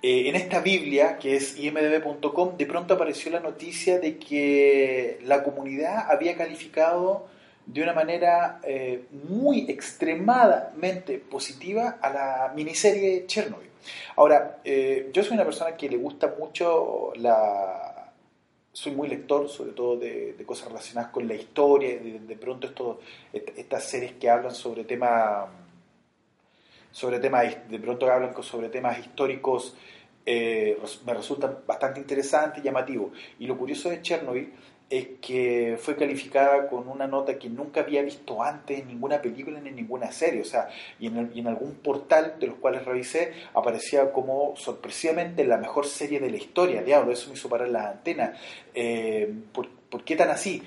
en 0.02 0.36
esta 0.36 0.60
Biblia, 0.62 1.18
que 1.18 1.36
es 1.36 1.58
imdb.com, 1.58 2.58
de 2.58 2.66
pronto 2.66 2.94
apareció 2.94 3.32
la 3.32 3.40
noticia 3.40 4.00
de 4.00 4.18
que 4.18 5.20
la 5.24 5.44
comunidad 5.44 6.10
había 6.10 6.36
calificado 6.36 7.28
de 7.68 7.84
una 7.84 7.94
manera 7.94 8.60
muy 9.30 9.70
extremadamente 9.70 11.20
positiva 11.20 12.00
a 12.02 12.10
la 12.10 12.54
miniserie 12.56 13.26
Chernobyl. 13.28 13.70
Ahora, 14.16 14.62
yo 14.64 15.24
soy 15.24 15.34
una 15.34 15.44
persona 15.44 15.76
que 15.76 15.90
le 15.90 15.98
gusta 15.98 16.34
mucho 16.40 17.12
la, 17.18 17.98
soy 18.78 18.92
muy 18.94 19.08
lector, 19.08 19.50
sobre 19.50 19.72
todo 19.72 19.98
de, 19.98 20.36
cosas 20.46 20.68
relacionadas 20.68 21.10
con 21.10 21.28
la 21.28 21.34
historia, 21.34 21.98
de, 21.98 22.20
de 22.20 22.36
pronto 22.36 22.68
esto, 22.68 23.00
estas 23.34 23.84
series 23.84 24.14
que 24.14 24.30
hablan 24.30 24.54
sobre 24.54 24.84
temas, 24.84 25.50
sobre 26.92 27.20
temas, 27.20 27.68
de 27.68 27.80
pronto 27.80 28.06
hablan 28.12 28.36
sobre 28.44 28.70
temas 28.70 29.00
históricos, 29.00 29.76
eh, 30.24 30.78
me 31.08 31.14
resultan 31.16 31.58
bastante 31.66 32.00
interesantes 32.00 32.62
y 32.62 32.68
llamativos. 32.68 33.14
Y 33.40 33.48
lo 33.48 33.58
curioso 33.58 33.90
de 33.90 34.00
Chernobyl 34.04 34.54
es 34.90 35.08
que 35.22 35.78
fue 35.82 35.98
calificada 35.98 36.70
con 36.70 36.88
una 36.88 37.08
nota 37.08 37.38
que 37.38 37.50
nunca 37.50 37.82
había 37.82 38.02
visto 38.02 38.42
antes 38.42 38.80
en 38.80 38.88
ninguna 38.88 39.22
película 39.22 39.60
ni 39.60 39.70
en 39.70 39.76
ninguna 39.76 40.12
serie, 40.12 40.42
o 40.42 40.46
sea, 40.46 40.70
y 40.98 41.08
en, 41.08 41.48
algún 41.48 41.76
portal 41.76 42.36
de 42.40 42.48
los 42.48 42.56
cuales 42.58 42.86
revisé 42.86 43.34
aparecía 43.54 44.14
como 44.14 44.54
sorpresivamente 44.56 45.44
la 45.44 45.58
mejor 45.58 45.86
serie 45.86 46.22
de 46.22 46.30
la 46.30 46.38
historia, 46.38 46.84
diablo, 46.84 47.12
eso 47.12 47.28
me 47.28 47.36
hizo 47.36 47.50
parar 47.50 47.68
la 47.68 47.90
antena. 47.90 48.34
Eh, 48.74 49.30
¿por, 49.52 49.68
qué 50.06 50.16
tan 50.16 50.30
así? 50.30 50.64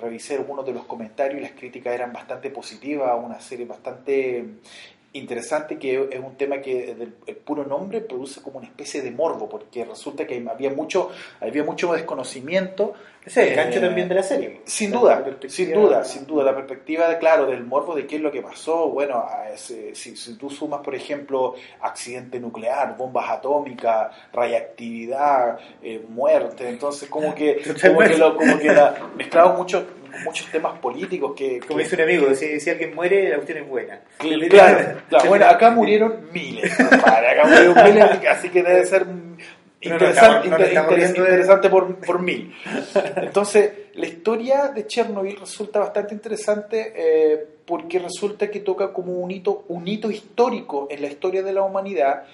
revisé 0.00 0.36
algunos 0.36 0.64
de 0.64 0.72
los 0.72 0.84
comentarios 0.84 1.40
y 1.40 1.42
las 1.42 1.52
críticas 1.52 1.92
eran 1.92 2.12
bastante 2.12 2.50
positivas, 2.50 3.18
una 3.20 3.40
serie 3.40 3.66
bastante 3.66 4.44
interesante 5.12 5.78
que 5.78 6.08
es 6.10 6.20
un 6.20 6.36
tema 6.36 6.60
que 6.60 6.96
el 7.26 7.36
puro 7.36 7.64
nombre 7.64 8.00
produce 8.00 8.42
como 8.42 8.58
una 8.58 8.66
especie 8.66 9.02
de 9.02 9.10
morbo, 9.10 9.48
porque 9.48 9.84
resulta 9.84 10.26
que 10.26 10.44
había 10.48 10.70
mucho, 10.70 11.10
había 11.40 11.64
mucho 11.64 11.92
desconocimiento. 11.92 12.94
Ese 13.26 13.42
es 13.42 13.48
el 13.50 13.56
gancho 13.56 13.78
eh, 13.78 13.82
también 13.82 14.08
de 14.08 14.14
la 14.14 14.22
serie. 14.22 14.60
Sin 14.64 14.92
duda, 14.92 15.24
sin 15.48 15.72
duda, 15.72 16.04
sin 16.04 16.26
duda. 16.26 16.44
La 16.44 16.54
perspectiva, 16.54 17.08
de, 17.08 17.18
claro, 17.18 17.46
del 17.46 17.64
morbo 17.64 17.96
de 17.96 18.06
qué 18.06 18.16
es 18.16 18.22
lo 18.22 18.30
que 18.30 18.40
pasó. 18.40 18.88
Bueno, 18.88 19.26
si, 19.56 19.96
si, 19.96 20.34
tú 20.36 20.48
sumas, 20.48 20.80
por 20.80 20.94
ejemplo, 20.94 21.56
accidente 21.80 22.38
nuclear, 22.38 22.96
bombas 22.96 23.28
atómicas, 23.28 24.14
radiactividad, 24.32 25.58
eh, 25.82 26.04
muerte, 26.08 26.68
entonces 26.68 27.08
como 27.08 27.34
que, 27.34 27.60
como 27.82 27.98
que, 27.98 28.16
lo, 28.16 28.36
como 28.36 28.58
que 28.58 28.72
la, 28.72 28.94
mezclado 29.16 29.54
mucho 29.54 29.84
muchos 30.24 30.50
temas 30.50 30.78
políticos 30.78 31.34
que... 31.36 31.60
Como 31.60 31.80
dice 31.80 31.94
un 31.96 32.02
amigo, 32.02 32.34
si, 32.34 32.58
si, 32.60 32.70
alguien 32.70 32.94
muere, 32.94 33.28
la 33.28 33.36
cuestión 33.36 33.58
es 33.58 33.68
buena. 33.68 34.00
Claro, 35.08 35.28
bueno, 35.28 35.46
acá 35.46 35.70
murieron 35.70 36.28
miles, 36.32 36.78
acá 36.80 37.42
murieron 37.44 37.84
miles, 37.84 38.26
así 38.30 38.48
que 38.48 38.62
debe 38.62 38.86
ser 38.86 39.06
interesante, 39.80 40.48
interesante 40.48 41.70
por, 41.70 41.96
por, 42.06 42.22
mil. 42.22 42.54
Entonces, 43.16 43.72
la 43.94 44.06
historia 44.06 44.68
de 44.68 44.86
Chernobyl 44.86 45.36
resulta 45.36 45.80
bastante 45.80 46.14
interesante 46.14 46.92
eh, 46.96 47.46
porque 47.64 47.98
resulta 47.98 48.50
que 48.50 48.60
toca 48.60 48.92
como 48.92 49.12
un 49.12 49.30
hito, 49.30 49.64
un 49.68 49.86
hito 49.86 50.10
histórico 50.10 50.88
en 50.90 51.02
la 51.02 51.08
historia 51.08 51.42
de 51.42 51.52
la 51.52 51.62
humanidad 51.62 52.24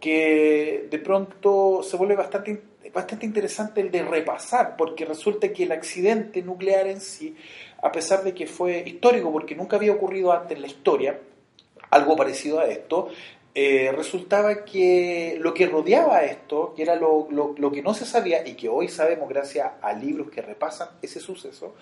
que 0.00 0.88
de 0.90 0.98
pronto 0.98 1.82
se 1.82 1.96
vuelve 1.96 2.16
bastante 2.16 2.72
bastante 2.92 3.26
interesante 3.26 3.80
el 3.80 3.90
de 3.90 4.02
repasar, 4.02 4.76
porque 4.76 5.04
resulta 5.04 5.52
que 5.52 5.64
el 5.64 5.72
accidente 5.72 6.42
nuclear 6.42 6.86
en 6.86 7.00
sí, 7.00 7.36
a 7.82 7.90
pesar 7.90 8.22
de 8.22 8.34
que 8.34 8.46
fue 8.46 8.82
histórico, 8.86 9.32
porque 9.32 9.54
nunca 9.54 9.76
había 9.76 9.92
ocurrido 9.92 10.32
antes 10.32 10.56
en 10.56 10.62
la 10.62 10.68
historia, 10.68 11.18
algo 11.90 12.16
parecido 12.16 12.60
a 12.60 12.66
esto, 12.66 13.08
eh, 13.54 13.92
resultaba 13.94 14.64
que 14.64 15.36
lo 15.40 15.52
que 15.52 15.66
rodeaba 15.66 16.24
esto, 16.24 16.72
que 16.74 16.82
era 16.82 16.96
lo, 16.96 17.28
lo, 17.30 17.72
que 17.72 17.82
no 17.82 17.94
se 17.94 18.06
sabía 18.06 18.46
y 18.46 18.54
que 18.54 18.68
hoy 18.68 18.88
sabemos 18.88 19.28
gracias 19.28 19.72
a 19.82 19.92
libros 19.92 20.30
que 20.30 20.42
repasan 20.42 20.88
ese 21.02 21.20
suceso, 21.20 21.74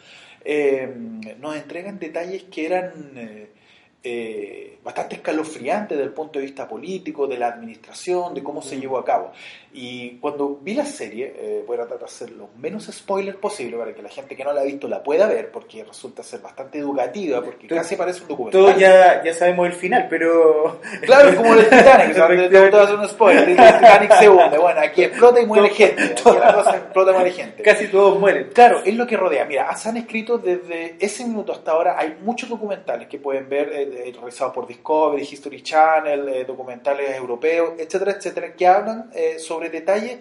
eh, 0.44 0.92
nos 1.38 1.56
entregan 1.56 1.98
detalles 1.98 2.44
que 2.44 2.66
eran... 2.66 3.58
Eh, 4.02 4.78
bastante 4.82 5.16
escalofriante 5.16 5.94
desde 5.94 6.06
el 6.06 6.14
punto 6.14 6.38
de 6.38 6.46
vista 6.46 6.66
político, 6.66 7.26
de 7.26 7.36
la 7.36 7.48
administración, 7.48 8.32
de 8.32 8.42
cómo 8.42 8.62
se 8.62 8.80
llevó 8.80 8.98
a 8.98 9.04
cabo. 9.04 9.32
Y 9.72 10.16
cuando 10.18 10.58
vi 10.62 10.74
la 10.74 10.84
serie, 10.84 11.32
eh, 11.36 11.64
voy 11.66 11.76
a 11.76 11.80
tratar 11.80 11.98
de 11.98 12.04
hacer 12.06 12.30
lo 12.30 12.48
menos 12.58 12.86
spoiler 12.86 13.36
posible 13.36 13.76
para 13.76 13.94
que 13.94 14.02
la 14.02 14.08
gente 14.08 14.34
que 14.34 14.42
no 14.42 14.52
la 14.52 14.62
ha 14.62 14.64
visto 14.64 14.88
la 14.88 15.02
pueda 15.02 15.28
ver, 15.28 15.52
porque 15.52 15.84
resulta 15.84 16.22
ser 16.22 16.40
bastante 16.40 16.78
educativa, 16.78 17.42
porque 17.42 17.68
casi 17.68 17.94
parece 17.94 18.22
un 18.22 18.28
documental. 18.28 18.60
Todos 18.60 18.78
ya, 18.78 19.22
ya 19.22 19.34
sabemos 19.34 19.66
el 19.66 19.74
final, 19.74 20.06
pero... 20.08 20.80
Claro, 21.02 21.30
es 21.30 21.36
como 21.36 21.54
el 21.54 21.64
Titanic, 21.64 22.14
sea, 22.14 22.82
hacer 22.82 22.96
un 22.96 23.08
spoiler, 23.08 23.48
el 23.48 23.56
Titanic 23.56 24.12
se 24.14 24.28
hunde, 24.28 24.58
bueno, 24.58 24.80
aquí 24.80 25.04
explota 25.04 25.40
y 25.40 25.46
muere 25.46 25.70
gente, 25.74 26.02
aquí 26.02 26.22
la 26.24 26.54
cosa 26.54 26.76
explota 26.76 27.10
y 27.10 27.14
muere 27.14 27.32
gente. 27.32 27.62
Casi 27.62 27.88
todos 27.88 28.18
mueren. 28.18 28.50
Claro, 28.52 28.80
es 28.84 28.94
lo 28.94 29.06
que 29.06 29.16
rodea. 29.16 29.44
Mira, 29.44 29.74
se 29.76 29.88
han 29.88 29.96
escrito 29.96 30.38
desde 30.38 30.96
ese 30.98 31.24
minuto 31.24 31.52
hasta 31.52 31.72
ahora, 31.72 31.98
hay 31.98 32.16
muchos 32.22 32.48
documentales 32.48 33.08
que 33.08 33.18
pueden 33.18 33.48
ver, 33.48 33.70
eh, 33.72 33.89
eh 33.92 34.12
por 34.54 34.66
Discovery, 34.66 35.22
History 35.22 35.62
Channel, 35.62 36.28
eh, 36.28 36.44
documentales 36.44 37.16
europeos, 37.16 37.74
etcétera, 37.78 38.12
etcétera, 38.12 38.54
que 38.54 38.66
hablan 38.66 39.10
eh, 39.14 39.38
sobre 39.38 39.70
detalles 39.70 40.18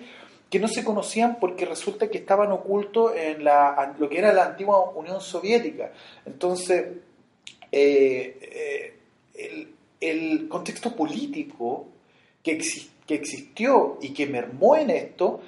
que 0.50 0.60
no 0.60 0.68
se 0.68 0.84
conocían 0.84 1.38
porque 1.40 1.66
resulta 1.66 2.10
que 2.10 2.18
estaban 2.18 2.52
ocultos 2.52 3.14
en 3.16 3.44
la, 3.44 3.96
lo 4.00 4.10
que 4.10 4.18
era 4.18 4.34
la 4.34 4.46
antigua 4.46 4.90
Unión 4.92 5.22
Soviética. 5.22 5.92
Entonces, 6.26 6.88
eh, 7.72 8.96
el, 10.02 10.48
contexto 10.48 10.96
político 10.96 11.88
que, 12.42 12.58
que, 13.06 13.16
existió 13.16 14.00
y 14.02 14.10
que 14.12 14.26
mermó 14.26 14.76
en 14.76 14.90
esto, 14.90 15.42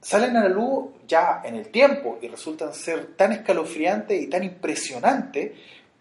salen 0.00 0.36
a 0.36 0.44
la 0.44 0.48
luz 0.48 0.86
ya 1.06 1.42
en 1.44 1.56
el 1.56 1.68
tiempo 1.68 2.18
y 2.20 2.28
resultan 2.28 2.72
ser 2.74 3.16
tan 3.16 3.32
escalofriantes 3.32 4.22
y 4.22 4.28
tan 4.28 4.44
impresionantes 4.44 5.52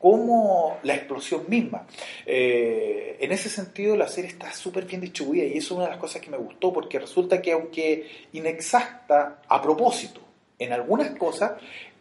como 0.05 0.77
la 0.83 0.93
explosión 0.93 1.45
misma. 1.47 1.88
Eh, 2.27 3.17
en 3.19 3.31
ese 3.31 3.50
sentido, 3.50 3.97
la 3.97 4.07
serie 4.07 4.29
está 4.29 4.53
súper 4.53 4.85
bien 4.85 5.01
distribuida 5.01 5.45
y 5.45 5.57
eso 5.57 5.57
es 5.57 5.71
una 5.71 5.85
de 5.85 5.89
las 5.89 6.00
cosas 6.00 6.21
que 6.21 6.29
me 6.29 6.38
gustó, 6.38 6.71
porque 6.71 7.00
resulta 7.00 7.41
que 7.41 7.53
aunque 7.53 8.27
inexacta 8.33 9.41
a 9.47 9.59
propósito 9.59 10.21
en 10.59 10.74
algunas 10.74 11.09
cosas, 11.17 11.53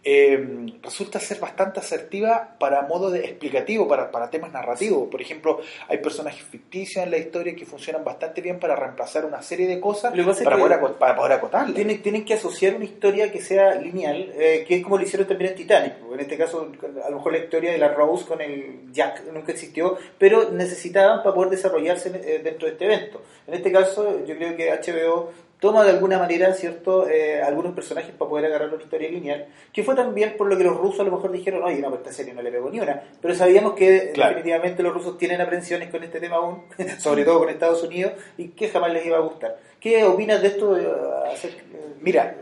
eh, 0.04 0.66
resulta 0.82 1.18
ser 1.18 1.40
bastante 1.40 1.80
asertiva 1.80 2.56
para 2.58 2.82
modo 2.82 3.10
de 3.10 3.20
explicativo, 3.20 3.88
para, 3.88 4.10
para, 4.10 4.28
temas 4.28 4.52
narrativos. 4.52 5.08
Por 5.08 5.22
ejemplo, 5.22 5.60
hay 5.88 5.98
personajes 5.98 6.42
ficticios 6.42 7.02
en 7.04 7.10
la 7.10 7.16
historia 7.16 7.56
que 7.56 7.64
funcionan 7.64 8.04
bastante 8.04 8.42
bien 8.42 8.58
para 8.58 8.76
reemplazar 8.76 9.24
una 9.24 9.40
serie 9.40 9.66
de 9.66 9.80
cosas 9.80 10.12
para, 10.12 10.58
poder 10.58 10.80
para, 10.98 11.40
poder. 11.40 11.74
Tienen, 11.74 12.02
tienen, 12.02 12.24
que 12.24 12.34
asociar 12.34 12.74
una 12.74 12.84
historia 12.84 13.32
que 13.32 13.40
sea 13.40 13.74
lineal, 13.76 14.32
eh, 14.36 14.64
que 14.68 14.76
es 14.76 14.82
como 14.82 14.98
lo 14.98 15.04
hicieron 15.04 15.26
también 15.26 15.52
en 15.52 15.56
Titanic. 15.56 15.94
En 16.12 16.20
este 16.20 16.36
caso, 16.36 16.70
a 17.04 17.10
lo 17.10 17.16
mejor 17.16 17.32
la 17.32 17.38
historia 17.38 17.72
de 17.72 17.78
la 17.78 17.88
Rose 17.88 18.26
con 18.26 18.40
el 18.42 18.92
Jack 18.92 19.24
nunca 19.32 19.52
existió, 19.52 19.96
pero 20.18 20.50
necesitaban 20.50 21.22
para 21.22 21.34
poder 21.34 21.50
desarrollarse 21.50 22.10
eh, 22.14 22.40
dentro 22.44 22.66
de 22.66 22.72
este 22.72 22.84
evento. 22.84 23.22
En 23.46 23.54
este 23.54 23.72
caso, 23.72 24.24
yo 24.26 24.36
creo 24.36 24.56
que 24.56 24.70
HBO 24.70 25.30
toma 25.64 25.82
de 25.82 25.92
alguna 25.92 26.18
manera 26.18 26.52
cierto 26.52 27.08
eh, 27.08 27.42
algunos 27.42 27.72
personajes 27.72 28.14
para 28.14 28.28
poder 28.28 28.44
agarrar 28.44 28.68
una 28.68 28.82
historia 28.82 29.10
lineal, 29.10 29.46
que 29.72 29.82
fue 29.82 29.94
también 29.94 30.36
por 30.36 30.46
lo 30.46 30.58
que 30.58 30.64
los 30.64 30.76
rusos 30.76 31.00
a 31.00 31.04
lo 31.04 31.12
mejor 31.12 31.32
dijeron, 31.32 31.62
oye, 31.62 31.80
no, 31.80 31.94
esta 31.94 32.12
serie 32.12 32.34
no 32.34 32.42
le 32.42 32.52
pegó 32.52 32.68
ni 32.68 32.80
una, 32.80 33.02
pero 33.18 33.34
sabíamos 33.34 33.72
que 33.72 34.12
definitivamente 34.14 34.82
los 34.82 34.92
rusos 34.92 35.16
tienen 35.16 35.40
aprensiones 35.40 35.88
con 35.88 36.04
este 36.04 36.20
tema 36.20 36.36
aún, 36.36 36.64
sobre 36.98 37.24
todo 37.24 37.38
con 37.38 37.48
Estados 37.48 37.82
Unidos, 37.82 38.12
y 38.36 38.48
que 38.48 38.68
jamás 38.68 38.92
les 38.92 39.06
iba 39.06 39.16
a 39.16 39.20
gustar. 39.20 39.56
¿Qué 39.80 40.04
opinas 40.04 40.42
de 40.42 40.48
esto? 40.48 40.74
De 40.74 40.86
Mira, 42.02 42.36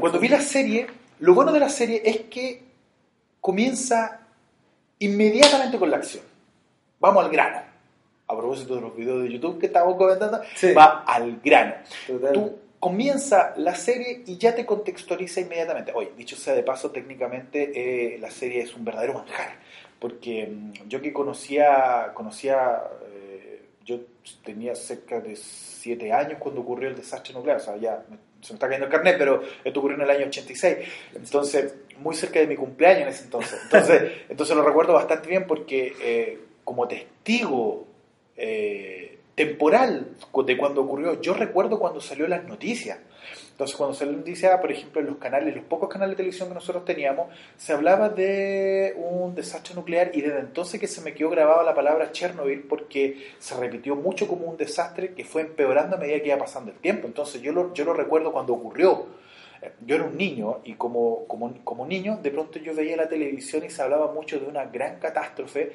cuando 0.00 0.18
vi 0.18 0.26
la 0.26 0.40
serie, 0.40 0.88
lo 1.20 1.32
bueno 1.32 1.52
de 1.52 1.60
la 1.60 1.68
serie 1.68 2.02
es 2.04 2.22
que 2.22 2.60
comienza 3.40 4.20
inmediatamente 4.98 5.78
con 5.78 5.92
la 5.92 5.98
acción. 5.98 6.24
Vamos 6.98 7.24
al 7.24 7.30
grano. 7.30 7.60
A 8.26 8.36
propósito 8.36 8.74
de 8.74 8.80
los 8.80 8.96
videos 8.96 9.22
de 9.22 9.32
YouTube 9.32 9.60
que 9.60 9.66
estamos 9.66 9.96
comentando, 9.96 10.40
va 10.76 11.04
al 11.06 11.38
grano 11.40 11.74
comienza 12.84 13.54
la 13.56 13.74
serie 13.74 14.24
y 14.26 14.36
ya 14.36 14.54
te 14.54 14.66
contextualiza 14.66 15.40
inmediatamente. 15.40 15.90
Oye, 15.94 16.12
dicho 16.18 16.36
sea 16.36 16.52
de 16.52 16.62
paso, 16.62 16.90
técnicamente 16.90 17.72
eh, 17.74 18.18
la 18.18 18.30
serie 18.30 18.60
es 18.60 18.76
un 18.76 18.84
verdadero 18.84 19.14
manjar, 19.14 19.58
porque 19.98 20.46
mm, 20.46 20.86
yo 20.86 21.00
que 21.00 21.10
conocía, 21.10 22.12
conocía 22.12 22.82
eh, 23.10 23.62
yo 23.86 24.00
tenía 24.44 24.74
cerca 24.74 25.18
de 25.18 25.34
siete 25.34 26.12
años 26.12 26.36
cuando 26.38 26.60
ocurrió 26.60 26.90
el 26.90 26.94
desastre 26.94 27.32
nuclear, 27.32 27.56
o 27.56 27.60
sea, 27.60 27.78
ya 27.78 28.04
se 28.42 28.52
me 28.52 28.56
está 28.56 28.66
cayendo 28.66 28.84
el 28.84 28.92
carnet, 28.92 29.16
pero 29.16 29.40
esto 29.64 29.80
ocurrió 29.80 29.96
en 29.96 30.02
el 30.02 30.10
año 30.10 30.26
86, 30.26 30.76
entonces, 31.14 31.74
muy 31.96 32.14
cerca 32.14 32.40
de 32.40 32.46
mi 32.46 32.56
cumpleaños 32.56 33.04
en 33.04 33.08
ese 33.08 33.24
entonces. 33.24 33.60
Entonces, 33.62 34.12
entonces 34.28 34.54
lo 34.54 34.62
recuerdo 34.62 34.92
bastante 34.92 35.30
bien 35.30 35.46
porque 35.46 35.94
eh, 36.02 36.38
como 36.62 36.86
testigo 36.86 37.86
temporal 39.34 40.08
de 40.46 40.56
cuando 40.56 40.82
ocurrió. 40.82 41.20
Yo 41.20 41.34
recuerdo 41.34 41.78
cuando 41.78 42.00
salió 42.00 42.26
las 42.28 42.44
noticias. 42.44 42.98
Entonces, 43.50 43.76
cuando 43.76 43.94
salió 43.94 44.12
la 44.12 44.18
noticia, 44.18 44.60
por 44.60 44.72
ejemplo, 44.72 45.00
en 45.00 45.06
los 45.06 45.16
canales, 45.18 45.54
los 45.54 45.64
pocos 45.64 45.88
canales 45.88 46.12
de 46.12 46.16
televisión 46.16 46.48
que 46.48 46.54
nosotros 46.54 46.84
teníamos, 46.84 47.28
se 47.56 47.72
hablaba 47.72 48.08
de 48.08 48.94
un 48.96 49.34
desastre 49.34 49.76
nuclear 49.76 50.10
y 50.12 50.22
desde 50.22 50.40
entonces 50.40 50.80
que 50.80 50.88
se 50.88 51.00
me 51.02 51.14
quedó 51.14 51.30
grabada 51.30 51.62
la 51.62 51.74
palabra 51.74 52.10
Chernobyl 52.10 52.64
porque 52.64 53.28
se 53.38 53.56
repitió 53.56 53.94
mucho 53.94 54.26
como 54.26 54.46
un 54.46 54.56
desastre 54.56 55.14
que 55.14 55.24
fue 55.24 55.42
empeorando 55.42 55.96
a 55.96 56.00
medida 56.00 56.18
que 56.20 56.28
iba 56.28 56.38
pasando 56.38 56.72
el 56.72 56.78
tiempo. 56.78 57.06
Entonces, 57.06 57.40
yo 57.42 57.52
lo, 57.52 57.72
yo 57.74 57.84
lo 57.84 57.94
recuerdo 57.94 58.32
cuando 58.32 58.54
ocurrió. 58.54 59.06
Yo 59.86 59.94
era 59.94 60.04
un 60.04 60.16
niño 60.16 60.60
y 60.64 60.74
como, 60.74 61.26
como, 61.26 61.64
como 61.64 61.86
niño, 61.86 62.18
de 62.22 62.30
pronto 62.30 62.58
yo 62.58 62.74
veía 62.74 62.96
la 62.96 63.08
televisión 63.08 63.64
y 63.64 63.70
se 63.70 63.80
hablaba 63.82 64.12
mucho 64.12 64.38
de 64.38 64.46
una 64.46 64.66
gran 64.66 64.98
catástrofe 64.98 65.72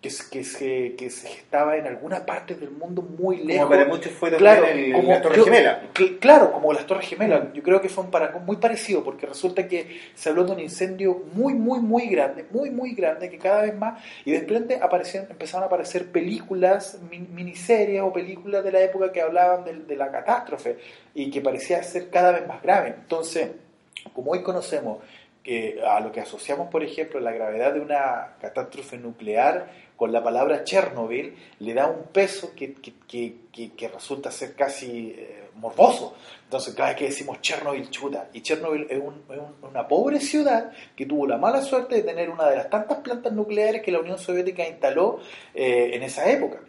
que, 0.00 0.10
que, 0.30 0.44
se, 0.44 0.94
que 0.94 1.10
se 1.10 1.28
estaba 1.28 1.76
en 1.76 1.86
alguna 1.86 2.24
parte 2.24 2.54
del 2.54 2.70
mundo 2.70 3.02
muy 3.02 3.38
lejos. 3.38 3.66
Como 3.66 3.70
para 3.70 3.88
muchos 3.88 4.12
fue 4.12 4.30
claro, 4.30 4.64
el, 4.64 4.92
como, 4.92 5.08
las 5.10 5.22
Torres 5.22 5.44
Gemelas. 5.44 5.78
Claro, 6.20 6.52
como 6.52 6.72
las 6.72 6.86
Torres 6.86 7.08
Gemelas. 7.08 7.52
Yo 7.52 7.62
creo 7.64 7.80
que 7.80 7.88
fue 7.88 8.04
un 8.04 8.10
parangón 8.10 8.46
muy 8.46 8.56
parecido, 8.56 9.02
porque 9.02 9.26
resulta 9.26 9.66
que 9.66 10.00
se 10.14 10.28
habló 10.28 10.44
de 10.44 10.52
un 10.52 10.60
incendio 10.60 11.24
muy, 11.32 11.54
muy, 11.54 11.80
muy 11.80 12.06
grande, 12.06 12.46
muy, 12.50 12.70
muy 12.70 12.94
grande, 12.94 13.28
que 13.28 13.38
cada 13.38 13.62
vez 13.62 13.76
más, 13.76 14.00
y 14.24 14.30
de 14.30 14.40
repente 14.40 14.78
aparecían, 14.80 15.26
empezaron 15.28 15.64
a 15.64 15.66
aparecer 15.66 16.12
películas, 16.12 16.98
miniseries 17.10 18.00
o 18.00 18.12
películas 18.12 18.62
de 18.62 18.70
la 18.70 18.80
época 18.80 19.10
que 19.10 19.20
hablaban 19.20 19.64
de, 19.64 19.74
de 19.74 19.96
la 19.96 20.12
catástrofe, 20.12 20.78
y 21.12 21.28
que 21.30 21.40
parecía 21.40 21.82
ser 21.82 22.08
cada 22.08 22.30
vez 22.30 22.46
más 22.46 22.62
grave. 22.62 22.94
Entonces, 22.96 23.50
como 24.12 24.30
hoy 24.30 24.44
conocemos 24.44 24.98
que 25.42 25.80
a 25.84 25.98
lo 26.00 26.12
que 26.12 26.20
asociamos, 26.20 26.68
por 26.68 26.84
ejemplo, 26.84 27.18
la 27.20 27.32
gravedad 27.32 27.72
de 27.72 27.80
una 27.80 28.34
catástrofe 28.40 28.98
nuclear, 28.98 29.87
con 29.98 30.12
la 30.12 30.22
palabra 30.22 30.62
Chernobyl 30.62 31.34
le 31.58 31.74
da 31.74 31.88
un 31.88 32.04
peso 32.12 32.52
que, 32.54 32.72
que, 32.74 33.34
que, 33.76 33.88
resulta 33.88 34.30
ser 34.30 34.54
casi 34.54 35.10
eh, 35.10 35.47
morboso. 35.58 36.14
Entonces, 36.44 36.74
cada 36.74 36.88
vez 36.88 36.98
que 36.98 37.04
decimos 37.06 37.42
Chernobyl, 37.42 37.90
chuta. 37.90 38.28
Y 38.32 38.40
Chernobyl 38.40 38.86
es, 38.88 39.00
una 39.62 39.86
pobre 39.86 40.18
ciudad 40.18 40.72
que 40.96 41.04
tuvo 41.04 41.26
la 41.26 41.36
mala 41.36 41.60
suerte 41.60 41.96
de 41.96 42.02
tener 42.02 42.30
una 42.30 42.48
de 42.48 42.56
las 42.56 42.70
tantas 42.70 42.98
plantas 42.98 43.32
nucleares 43.34 43.82
que 43.82 43.92
la 43.92 44.00
Unión 44.00 44.18
Soviética 44.18 44.66
instaló 44.66 45.20
eh, 45.54 45.90
en 45.92 46.02
esa 46.02 46.30
época. 46.30 46.60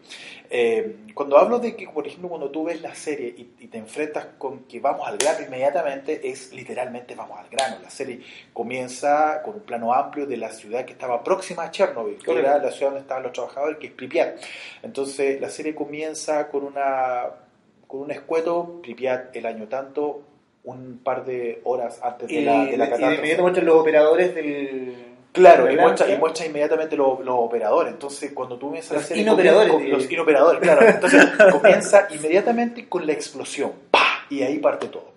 Eh, 0.52 1.06
cuando 1.14 1.38
hablo 1.38 1.60
de 1.60 1.76
que, 1.76 1.88
por 1.88 2.08
ejemplo, 2.08 2.30
cuando 2.30 2.50
tú 2.50 2.64
ves 2.64 2.82
la 2.82 2.96
serie 2.96 3.34
y, 3.38 3.68
te 3.68 3.78
enfrentas 3.78 4.26
con 4.38 4.64
que 4.64 4.80
vamos 4.80 5.08
al 5.08 5.18
grano 5.18 5.46
inmediatamente, 5.46 6.28
es 6.28 6.52
literalmente 6.54 7.14
vamos 7.14 7.38
al 7.40 7.48
grano. 7.50 7.78
La 7.84 7.90
serie 7.92 8.22
comienza 8.52 9.44
con 9.44 9.56
un 9.56 9.62
plano 9.62 9.94
amplio 9.94 10.26
de 10.26 10.38
la 10.38 10.50
ciudad 10.52 10.86
que 10.86 10.94
estaba 10.94 11.24
próxima 11.24 11.64
a 11.64 11.72
Chernobyl, 11.72 12.18
que 12.18 12.32
era 12.32 12.58
la 12.58 12.72
ciudad 12.72 12.88
donde 12.92 13.02
estaban 13.02 13.24
los 13.24 13.32
trabajadores, 13.32 13.78
que 13.78 13.88
es 13.88 13.94
Pripyat. 13.94 14.42
Entonces, 14.82 15.40
la 15.40 15.50
serie 15.50 15.76
comienza 15.76 16.50
con, 16.50 16.64
una, 16.64 17.28
con 17.90 18.02
un 18.02 18.12
escueto, 18.12 18.80
Pripyat 18.84 19.36
el 19.36 19.48
año 19.48 19.68
tanto, 19.68 20.22
un 20.64 21.00
par 21.04 21.26
de 21.26 21.60
horas 21.64 22.00
antes 22.04 22.30
de, 22.30 22.44
la, 22.44 22.66
de 22.66 22.78
la 22.78 22.86
catástrofe. 22.86 23.16
Y 23.16 23.18
inmediato 23.18 23.42
muestran 23.42 23.66
los 23.66 23.76
operadores 23.78 24.36
del 24.36 24.96
Claro, 25.32 25.72
y 25.72 25.76
muestra, 25.76 26.08
y 26.08 26.18
muestra 26.18 26.46
inmediatamente 26.46 26.96
los, 26.96 27.20
operadores. 27.26 27.94
Entonces, 27.94 28.32
cuando 28.32 28.58
tú 28.58 28.70
ves 28.70 28.92
los 28.92 29.10
inoperadores, 29.10 29.90
los 29.90 30.12
inoperadores, 30.12 30.62
claro. 30.62 30.82
Entonces, 30.88 31.26
comienza 31.52 32.08
inmediatamente 32.12 32.88
con 32.88 33.08
la 33.08 33.14
explosión. 33.14 33.72
¡Pah! 33.90 34.26
Y 34.30 34.44
ahí 34.44 34.60
parte 34.60 34.88
todo. 34.88 35.14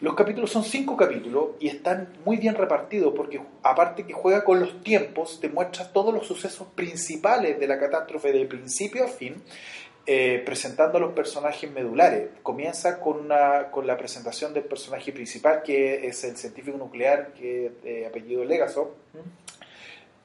Los 0.00 0.14
capítulos 0.14 0.50
son 0.50 0.62
cinco 0.62 0.96
capítulos 0.96 1.50
y 1.58 1.68
están 1.68 2.08
muy 2.24 2.36
bien 2.36 2.54
repartidos 2.54 3.12
porque, 3.16 3.40
aparte 3.64 4.04
que 4.04 4.12
juega 4.12 4.44
con 4.44 4.60
los 4.60 4.80
tiempos, 4.82 5.40
te 5.40 5.48
muestra 5.48 5.92
todos 5.92 6.14
los 6.14 6.24
sucesos 6.24 6.68
principales 6.74 7.58
de 7.58 7.66
la 7.66 7.80
catástrofe 7.80 8.32
de 8.32 8.46
principio 8.46 9.04
a 9.04 9.08
fin 9.08 9.42
eh, 10.04 10.42
presentando 10.44 10.98
a 10.98 11.00
los 11.00 11.12
personajes 11.12 11.70
medulares. 11.70 12.30
Comienza 12.42 12.98
con, 12.98 13.20
una, 13.20 13.70
con 13.70 13.86
la 13.86 13.96
presentación 13.96 14.52
del 14.52 14.64
personaje 14.64 15.12
principal, 15.12 15.62
que 15.62 16.06
es 16.08 16.24
el 16.24 16.36
científico 16.36 16.76
nuclear, 16.76 17.32
que 17.34 18.04
apellido 18.08 18.44
Legasov, 18.44 18.88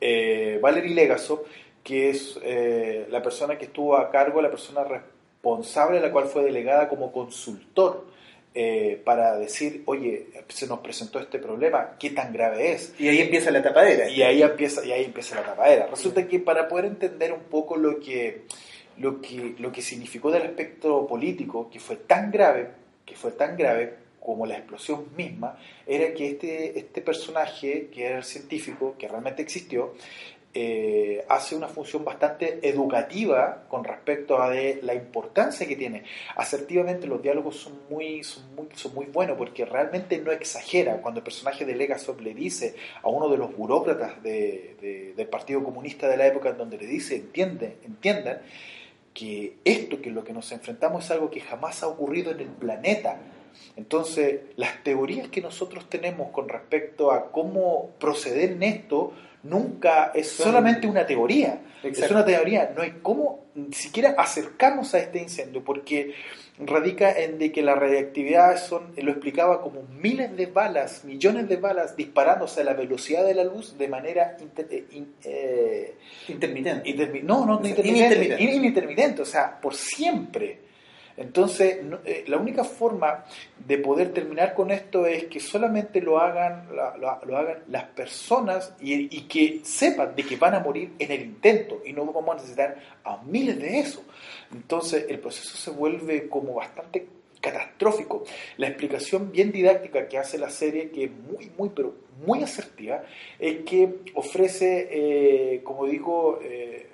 eh, 0.02 0.58
Valery 0.60 0.96
Legasov, 0.96 1.44
que 1.84 2.10
es 2.10 2.40
eh, 2.44 3.06
la 3.12 3.22
persona 3.22 3.56
que 3.60 3.66
estuvo 3.66 3.96
a 3.96 4.10
cargo, 4.10 4.42
la 4.42 4.50
persona 4.50 4.84
responsable, 4.84 6.00
la 6.00 6.12
cual 6.12 6.26
fue 6.26 6.44
delegada 6.44 6.90
como 6.90 7.12
consultor. 7.12 8.06
para 9.04 9.38
decir, 9.38 9.84
oye, 9.86 10.30
se 10.48 10.66
nos 10.66 10.80
presentó 10.80 11.20
este 11.20 11.38
problema, 11.38 11.96
¿qué 12.00 12.10
tan 12.10 12.34
grave 12.34 12.72
es? 12.72 12.96
Y 12.98 13.08
ahí 13.08 13.20
empieza 13.20 13.52
la 13.52 13.62
tapadera. 13.62 14.10
Y 14.10 14.24
ahí 14.24 14.42
empieza, 14.42 14.84
y 14.84 14.92
ahí 14.92 15.06
empieza 15.06 15.36
la 15.36 15.44
tapadera. 15.44 15.86
Resulta 15.86 16.28
que 16.28 16.40
para 16.40 16.68
poder 16.68 16.86
entender 16.86 17.32
un 17.32 17.44
poco 17.44 17.78
lo 17.78 18.00
que 18.00 18.46
lo 19.00 19.22
que, 19.22 19.56
lo 19.60 19.72
que 19.72 19.82
significó 19.82 20.32
del 20.32 20.44
aspecto 20.44 21.06
político, 21.08 21.70
que 21.70 21.80
fue 21.80 21.98
tan 21.98 22.32
grave, 22.32 22.70
que 23.06 23.16
fue 23.16 23.32
tan 23.32 23.58
grave 23.58 24.08
como 24.20 24.46
la 24.46 24.58
explosión 24.58 25.06
misma, 25.16 25.58
era 25.86 26.14
que 26.14 26.32
este, 26.32 26.78
este 26.78 27.02
personaje, 27.02 27.90
que 27.94 28.06
era 28.06 28.18
el 28.18 28.24
científico, 28.24 28.96
que 28.98 29.08
realmente 29.08 29.42
existió, 29.42 29.94
eh, 30.60 31.24
hace 31.30 31.56
una 31.56 31.68
función 31.68 32.04
bastante 32.04 32.68
educativa 32.68 33.66
con 33.68 33.84
respecto 33.84 34.42
a 34.42 34.50
de 34.50 34.80
la 34.82 34.96
importancia 34.96 35.68
que 35.68 35.76
tiene. 35.76 36.04
Asertivamente 36.36 37.06
los 37.06 37.22
diálogos 37.22 37.58
son 37.58 37.80
muy, 37.92 38.24
son 38.24 38.56
muy, 38.56 38.68
son 38.74 38.96
muy 38.96 39.06
buenos 39.06 39.38
porque 39.38 39.66
realmente 39.66 40.18
no 40.18 40.32
exagera. 40.32 41.00
Cuando 41.00 41.20
el 41.20 41.24
personaje 41.24 41.64
de 41.64 41.76
Legasov 41.76 42.20
le 42.22 42.34
dice 42.34 42.74
a 43.04 43.08
uno 43.08 43.30
de 43.30 43.38
los 43.38 43.56
burócratas 43.56 44.24
de, 44.24 45.14
del 45.16 45.28
Partido 45.28 45.64
Comunista 45.64 46.08
de 46.08 46.18
la 46.18 46.26
época 46.26 46.50
en 46.50 46.58
donde 46.58 46.80
le 46.80 46.88
dice, 46.88 47.18
entienden, 47.18 47.76
entiendan, 47.86 48.42
que 49.18 49.58
esto, 49.66 50.00
que 50.00 50.12
lo 50.12 50.24
que 50.24 50.32
nos 50.32 50.52
enfrentamos 50.52 51.06
es 51.06 51.10
algo 51.10 51.32
que 51.32 51.40
jamás 51.40 51.82
ha 51.82 51.88
ocurrido 51.88 52.32
en 52.32 52.40
el 52.40 52.50
planeta. 52.50 53.18
Entonces, 53.76 54.42
las 54.58 54.84
teorías 54.84 55.30
que 55.30 55.42
nosotros 55.42 55.90
tenemos 55.90 56.30
con 56.30 56.48
respecto 56.48 57.12
a 57.12 57.32
cómo 57.32 57.90
proceder 58.00 58.52
en 58.52 58.62
esto 58.62 59.14
nunca 59.42 60.12
es 60.14 60.30
solamente 60.30 60.86
una 60.86 61.08
teoría. 61.08 61.62
Es 61.82 62.12
una 62.12 62.24
teoría, 62.24 62.72
no 62.76 62.84
hay 62.84 63.00
cómo 63.02 63.47
ni 63.58 63.74
siquiera 63.74 64.16
acercarnos 64.18 64.94
a 64.94 65.00
este 65.00 65.20
incendio, 65.20 65.64
porque 65.64 66.14
radica 66.60 67.12
en 67.12 67.38
de 67.38 67.52
que 67.52 67.62
la 67.62 67.76
radiactividad 67.76 68.58
son, 68.58 68.94
lo 68.98 69.12
explicaba 69.12 69.62
como 69.62 69.84
miles 70.02 70.36
de 70.38 70.46
balas, 70.46 71.04
millones 71.04 71.50
de 71.50 71.58
balas 71.58 71.96
disparándose 71.96 72.62
a 72.62 72.64
la 72.64 72.74
velocidad 72.74 73.26
de 73.26 73.34
la 73.34 73.44
luz 73.44 73.78
de 73.78 73.88
manera 73.88 74.38
eh, 74.58 74.86
eh, 75.24 75.96
intermitente. 76.28 77.24
no, 77.24 77.46
no, 77.46 77.56
intermitente, 77.66 78.38
intermitente, 78.40 79.22
o 79.22 79.26
sea, 79.26 79.60
por 79.60 79.76
siempre. 79.76 80.67
Entonces, 81.18 81.80
eh, 82.06 82.24
la 82.28 82.38
única 82.38 82.64
forma 82.64 83.26
de 83.58 83.80
poder 83.80 84.14
terminar 84.14 84.54
con 84.54 84.70
esto 84.70 85.08
es 85.08 85.26
que 85.26 85.40
solamente 85.40 86.00
lo 86.00 86.20
hagan, 86.20 86.70
las 87.68 87.84
personas 87.86 88.74
y, 88.80 89.18
y, 89.18 89.22
que 89.24 89.62
sepan 89.64 90.16
de 90.16 90.24
que 90.24 90.36
van 90.36 90.54
a 90.54 90.60
morir 90.60 90.94
en 91.00 91.12
el 91.12 91.22
intento 91.22 91.82
y 91.84 91.92
no 91.92 92.06
vamos 92.06 92.30
a 92.30 92.36
necesitar 92.36 92.78
a 93.04 93.18
miles 93.24 93.60
de 93.60 93.80
eso. 93.80 94.04
Entonces, 94.54 95.08
el 95.10 95.20
proceso 95.20 95.58
se 95.58 95.72
vuelve 95.72 96.30
como 96.30 96.54
bastante 96.54 97.08
catastrófico. 97.42 98.24
La 98.58 98.68
explicación 98.68 99.32
bien 99.32 99.52
didáctica 99.52 100.08
que 100.08 100.18
hace 100.18 100.38
la 100.38 100.50
serie, 100.50 100.92
que 100.92 101.06
es 101.06 101.12
muy, 101.12 101.52
muy, 101.58 101.70
pero 101.70 101.96
muy 102.26 102.44
asertiva, 102.44 103.04
es 103.40 103.58
que 103.66 104.02
ofrece, 104.14 104.88
eh, 104.92 105.64
como 105.64 105.86
digo, 105.86 106.40
eh, 106.44 106.88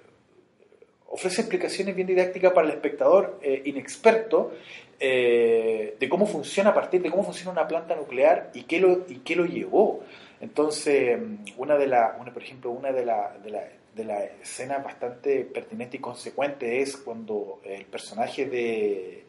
ofrece 1.13 1.41
explicaciones 1.41 1.95
bien 1.95 2.07
didácticas 2.07 2.53
para 2.53 2.67
el 2.67 2.73
espectador 2.73 3.39
eh, 3.43 3.61
inexperto 3.65 4.51
eh, 4.99 5.95
de 5.99 6.09
cómo 6.09 6.25
funciona 6.25 6.71
a 6.71 6.73
partir 6.73 7.03
de 7.03 7.11
cómo 7.11 7.23
funciona 7.23 7.51
una 7.51 7.67
planta 7.67 7.95
nuclear 7.95 8.49
y 8.55 8.63
qué 8.63 8.79
lo, 8.79 9.05
y 9.07 9.19
qué 9.19 9.35
lo 9.35 9.45
llevó. 9.45 10.03
Entonces, 10.41 11.19
una 11.57 11.77
de 11.77 11.85
las, 11.85 12.15
por 12.31 12.41
ejemplo, 12.41 12.71
una 12.71 12.91
de 12.91 13.05
las 13.05 13.43
de 13.43 13.51
la, 13.51 13.63
de 13.95 14.03
la 14.03 14.23
escenas 14.23 14.83
bastante 14.83 15.45
pertinente 15.45 15.97
y 15.97 15.99
consecuente 15.99 16.81
es 16.81 16.97
cuando 16.97 17.61
el 17.63 17.85
personaje 17.85 18.47
de, 18.47 19.25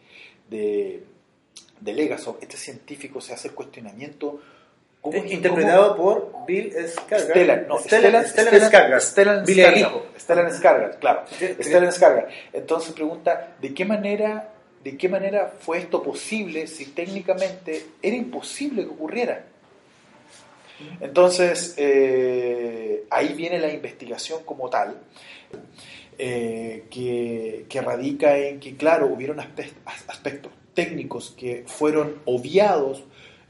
de, 0.49 1.05
de 1.81 1.93
Legasov, 1.93 2.39
este 2.41 2.57
científico, 2.57 3.21
se 3.21 3.35
hace 3.35 3.49
el 3.49 3.55
cuestionamiento 3.55 4.41
interpretado 5.13 5.97
por 5.97 6.47
Bill 6.47 6.73
Skarsgård. 6.73 7.31
Stellan, 7.31 7.69
no, 7.69 7.79
Stellan, 7.79 8.27
Stellan, 8.27 8.71
Skarsgård. 8.71 9.01
Stellan 9.01 9.47
Skarsgård. 9.47 10.03
Stellan 10.19 10.51
Skarsgård, 10.51 10.99
claro. 10.99 11.25
Stellan 11.61 11.93
Skarsgård. 11.93 12.29
Entonces 12.53 12.93
pregunta, 12.93 13.57
¿de 13.61 13.75
qué 13.75 13.85
manera 13.85 14.51
de 14.83 14.99
qué 14.99 15.09
manera 15.09 15.51
fue 15.59 15.79
esto 15.79 16.03
posible 16.03 16.67
si 16.67 16.87
técnicamente 16.87 17.87
era 18.03 18.17
imposible 18.17 18.85
que 18.85 18.91
ocurriera? 18.91 19.47
Entonces, 21.01 21.75
eh, 21.79 23.05
ahí 23.11 23.33
viene 23.35 23.59
la 23.59 23.73
investigación 23.73 24.43
como 24.45 24.69
tal, 24.69 24.99
eh, 26.19 26.85
que, 26.91 27.65
que, 27.69 27.81
radica 27.81 28.37
en 28.37 28.61
que, 28.61 28.77
claro, 28.77 29.07
hubieron 29.07 29.41
aspectos 29.41 30.53
técnicos 30.75 31.35
que 31.37 31.65
fueron 31.67 32.21
obviados 32.25 33.05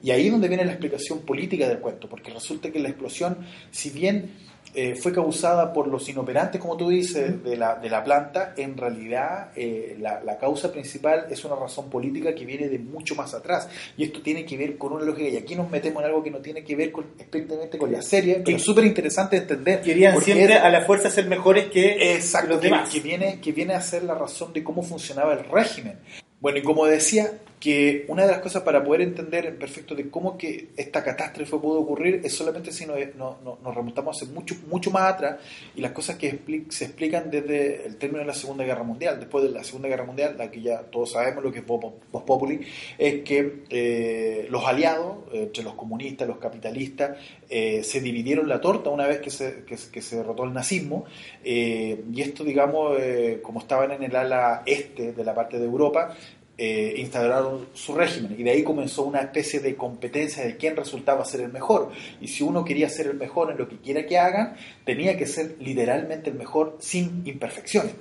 y 0.05 0.11
ahí 0.11 0.27
es 0.27 0.33
donde 0.33 0.49
viene 0.49 0.67
la 0.67 0.73
explicación 0.73 1.21
política 1.21 1.67
del 1.67 1.79
cuento, 1.79 2.11
porque 2.11 2.31
resulta 2.31 2.71
que 2.71 2.79
la 2.79 2.91
explosión, 2.91 3.39
si 3.71 3.89
bien 3.89 4.33
eh, 4.75 4.97
fue 4.97 5.15
causada 5.15 5.73
por 5.73 5.89
los 5.89 6.07
inoperantes, 6.11 6.61
como 6.61 6.77
tú 6.77 6.91
dices, 6.91 7.43
de 7.43 7.57
la, 7.57 7.77
de 7.77 7.89
la 7.89 8.05
planta, 8.05 8.53
en 8.59 8.77
realidad 8.77 9.53
eh, 9.57 9.97
la, 9.99 10.23
la, 10.23 10.37
causa 10.37 10.71
principal 10.71 11.25
es 11.31 11.43
una 11.47 11.57
razón 11.57 11.89
política 11.89 12.35
que 12.35 12.45
viene 12.45 12.69
de 12.69 12.79
mucho 12.79 13.15
más 13.15 13.33
atrás. 13.33 13.67
Y 13.97 14.05
esto 14.05 14.21
tiene 14.21 14.45
que 14.45 14.59
ver 14.59 14.77
con 14.77 14.93
una 14.93 15.07
lógica, 15.07 15.27
y 15.27 15.39
aquí 15.39 15.57
nos 15.57 15.71
metemos 15.71 16.03
en 16.03 16.09
algo 16.11 16.23
que 16.23 16.31
no 16.31 16.41
tiene 16.41 16.63
que 16.63 16.77
ver 16.77 16.93
con, 16.93 17.07
estrictamente 17.19 17.79
con 17.79 17.91
la 17.91 18.03
serie, 18.03 18.43
pero 18.45 18.59
es 18.59 18.63
súper 18.63 18.85
interesante 18.85 19.39
entender. 19.39 19.81
Querían 19.81 20.21
siempre 20.21 20.59
a 20.59 20.69
la 20.69 20.83
fuerza 20.83 21.09
ser 21.09 21.29
mejores 21.29 21.71
que 21.71 22.15
exacto, 22.15 22.51
los 22.51 22.61
demás. 22.61 22.91
Que, 22.91 23.01
que, 23.01 23.09
viene, 23.09 23.41
que 23.41 23.53
viene 23.53 23.73
a 23.73 23.81
ser 23.81 24.03
la 24.03 24.15
razón 24.15 24.53
de 24.53 24.63
cómo 24.63 24.83
funcionaba 24.83 25.33
el 25.33 25.45
régimen. 25.45 25.99
Bueno, 26.41 26.59
y 26.59 26.63
como 26.63 26.85
decía, 26.85 27.33
que 27.65 28.05
una 28.09 28.27
de 28.27 28.29
las 28.31 28.41
cosas 28.41 28.63
para 28.63 28.85
poder 28.85 29.01
entender 29.01 29.47
en 29.47 29.59
perfecto 29.59 29.95
de 29.95 30.11
cómo 30.11 30.37
que 30.37 30.69
esta 30.77 31.03
catástrofe 31.03 31.57
pudo 31.57 31.81
ocurrir 31.81 32.21
es 32.23 32.35
solamente 32.35 32.71
si 32.71 32.85
nos, 32.85 32.99
no, 33.17 33.39
no, 33.43 33.59
nos 33.65 33.75
remontamos 33.75 34.15
hace 34.15 34.31
mucho, 34.31 34.55
mucho 34.69 34.91
más 34.91 35.15
atrás 35.15 35.39
y 35.75 35.81
las 35.81 35.93
cosas 35.93 36.17
que 36.17 36.41
se 36.69 36.85
explican 36.85 37.31
desde 37.31 37.87
el 37.87 37.97
término 37.97 38.21
de 38.21 38.27
la 38.27 38.35
Segunda 38.35 38.65
Guerra 38.65 38.83
Mundial. 38.83 39.19
Después 39.19 39.45
de 39.45 39.51
la 39.51 39.65
Segunda 39.65 39.89
Guerra 39.89 40.05
Mundial, 40.05 40.35
la 40.37 40.51
que 40.51 40.61
ya 40.61 40.83
todos 40.83 41.13
sabemos 41.13 41.43
lo 41.43 41.51
que 41.51 41.61
es 41.61 41.67
Vox 41.67 41.95
Populi, 42.27 42.61
es 42.99 43.23
que 43.23 43.63
eh, 43.71 44.47
los 44.51 44.63
aliados, 44.67 45.21
eh, 45.33 45.45
entre 45.45 45.65
los 45.65 45.73
comunistas, 45.73 46.29
los 46.29 46.37
capitalistas, 46.37 47.17
eh, 47.49 47.83
se 47.83 48.03
dividieron 48.03 48.47
la 48.47 48.61
torta 48.61 48.91
una 48.91 49.07
vez 49.07 49.21
que 49.21 49.31
se, 49.31 49.65
que 49.65 50.03
se 50.03 50.17
derrotó 50.17 50.45
el 50.45 50.53
nazismo 50.53 51.07
y 51.43 52.21
esto, 52.21 52.45
digamos, 52.45 52.99
como 53.41 53.61
estaban 53.61 53.91
en 53.93 54.03
el 54.03 54.15
ala 54.15 54.63
este 54.67 55.15
de 55.15 55.25
la 55.25 55.35
parte 55.35 55.59
de 55.59 55.65
Europa, 55.65 56.15
eh, 56.57 56.95
instauraron 56.99 57.67
su 57.75 57.95
régimen. 57.95 58.37
Y 58.39 58.45
de 58.45 58.51
ahí 58.53 58.63
comenzó 58.63 59.03
una 59.03 59.21
especie 59.21 59.61
de 59.61 59.75
competencia 59.75 60.45
de 60.45 60.57
quién 60.57 60.77
resultaba 60.77 61.25
ser 61.25 61.41
el 61.41 61.53
mejor. 61.53 61.91
Y 62.21 62.29
si 62.29 62.45
uno 62.45 62.65
quería 62.65 62.89
ser 62.89 63.07
el 63.09 63.15
mejor 63.15 63.51
en 63.51 63.59
lo 63.59 63.69
que 63.69 63.79
quiera 63.79 64.07
que 64.07 64.19
hagan 64.19 64.57
tenía 64.85 65.17
que 65.17 65.27
ser 65.27 65.57
literalmente 65.61 66.31
el 66.31 66.37
mejor 66.37 66.77
sin 66.79 67.23
imperfecciones. 67.27 67.95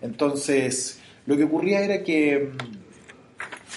Entonces 0.00 1.00
lo 1.26 1.36
que 1.36 1.44
ocurría 1.44 1.80
era 1.80 2.02
que 2.02 2.50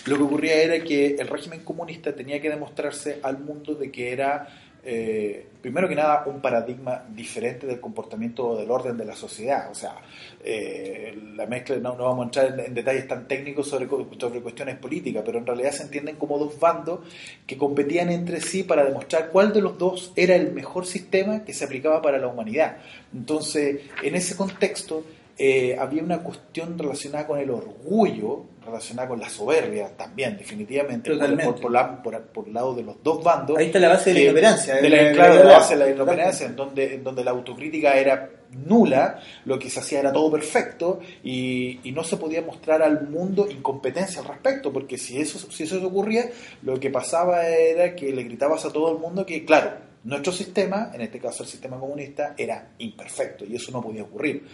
lo 0.07 0.17
que 0.17 0.23
ocurría 0.23 0.55
era 0.55 0.83
que 0.83 1.15
el 1.15 1.27
régimen 1.27 1.61
comunista 1.63 2.13
tenía 2.13 2.39
que 2.41 2.49
demostrarse 2.49 3.19
al 3.23 3.39
mundo 3.39 3.73
de 3.73 3.91
que 3.91 4.11
era 4.11 4.47
eh, 4.87 5.47
primero 5.61 5.89
que 5.89 5.95
nada, 5.95 6.23
un 6.27 6.39
paradigma 6.39 7.03
diferente 7.09 7.65
del 7.65 7.79
comportamiento 7.79 8.55
del 8.55 8.69
orden 8.69 8.95
de 8.95 9.03
la 9.03 9.15
sociedad. 9.15 9.71
O 9.71 9.73
sea, 9.73 9.95
eh, 10.43 11.17
la 11.35 11.47
mezcla, 11.47 11.77
no, 11.77 11.95
vamos 11.95 12.19
a 12.19 12.23
entrar 12.25 12.59
en, 12.67 12.73
detalles 12.73 13.07
tan 13.07 13.27
técnicos 13.27 13.67
sobre, 13.67 13.87
sobre, 13.87 14.41
cuestiones 14.41 14.77
políticas, 14.77 15.23
pero 15.25 15.39
en 15.39 15.47
realidad 15.47 15.71
se 15.71 15.83
entienden 15.83 16.17
como 16.17 16.37
dos 16.37 16.59
bandos 16.59 16.99
que 17.47 17.57
competían 17.57 18.11
entre 18.11 18.39
sí 18.41 18.61
para 18.61 18.85
demostrar 18.85 19.29
cuál 19.31 19.51
de 19.51 19.61
los 19.61 19.75
dos 19.79 20.13
era 20.15 20.35
el 20.35 20.53
mejor 20.53 20.85
sistema 20.85 21.43
que 21.43 21.53
se 21.53 21.65
aplicaba 21.65 21.99
para 21.99 22.19
la 22.19 22.27
humanidad. 22.27 22.77
Entonces, 23.11 23.81
en 24.03 24.13
ese 24.13 24.35
contexto, 24.35 25.03
eh, 25.37 25.75
había 25.77 26.01
una 26.01 26.19
cuestión 26.19 26.77
relacionada 26.77 27.27
con 27.27 27.39
el 27.39 27.49
orgullo, 27.49 28.45
relacionada 28.65 29.07
con 29.07 29.19
la 29.19 29.29
soberbia 29.29 29.89
también, 29.95 30.37
definitivamente, 30.37 31.11
por, 31.11 31.61
por, 31.61 31.71
la, 31.71 32.01
por, 32.01 32.47
el 32.47 32.53
lado 32.53 32.73
de 32.73 32.83
los 32.83 33.01
dos 33.03 33.23
bandos. 33.23 33.57
Ahí 33.57 33.67
está 33.67 33.79
la 33.79 33.89
base 33.89 34.13
de 34.13 34.19
la 34.19 34.25
inoperancia. 34.25 34.79
claro, 35.13 35.43
la, 35.43 35.57
base 35.57 35.77
de 35.77 35.85
la 35.85 35.91
inoperancia, 35.91 36.47
en 36.47 36.55
donde, 36.55 36.95
en 36.95 37.03
donde 37.03 37.23
la 37.23 37.31
autocrítica 37.31 37.95
era 37.95 38.29
nula, 38.51 39.19
lo 39.45 39.59
que 39.59 39.69
se 39.69 39.79
hacía 39.79 39.99
era 39.99 40.13
todo 40.13 40.31
perfecto 40.31 40.99
y, 41.23 41.79
y, 41.83 41.91
no 41.91 42.03
se 42.03 42.17
podía 42.17 42.41
mostrar 42.41 42.81
al 42.81 43.07
mundo 43.09 43.47
incompetencia 43.49 44.21
al 44.21 44.27
respecto, 44.27 44.71
porque 44.71 44.97
si 44.97 45.19
eso, 45.19 45.39
si 45.51 45.63
eso 45.63 45.85
ocurría, 45.85 46.29
lo 46.61 46.79
que 46.79 46.89
pasaba 46.89 47.47
era 47.47 47.95
que 47.95 48.11
le 48.13 48.23
gritabas 48.23 48.65
a 48.65 48.71
todo 48.71 48.91
el 48.91 48.99
mundo 48.99 49.25
que, 49.25 49.43
claro, 49.43 49.84
nuestro 50.05 50.31
sistema, 50.31 50.91
en 50.93 51.01
este 51.01 51.19
caso 51.19 51.41
el 51.41 51.49
sistema 51.49 51.79
comunista, 51.79 52.35
era 52.37 52.73
imperfecto 52.77 53.43
y 53.43 53.55
eso 53.55 53.71
no 53.71 53.81
podía 53.81 54.03
ocurrir. 54.03 54.47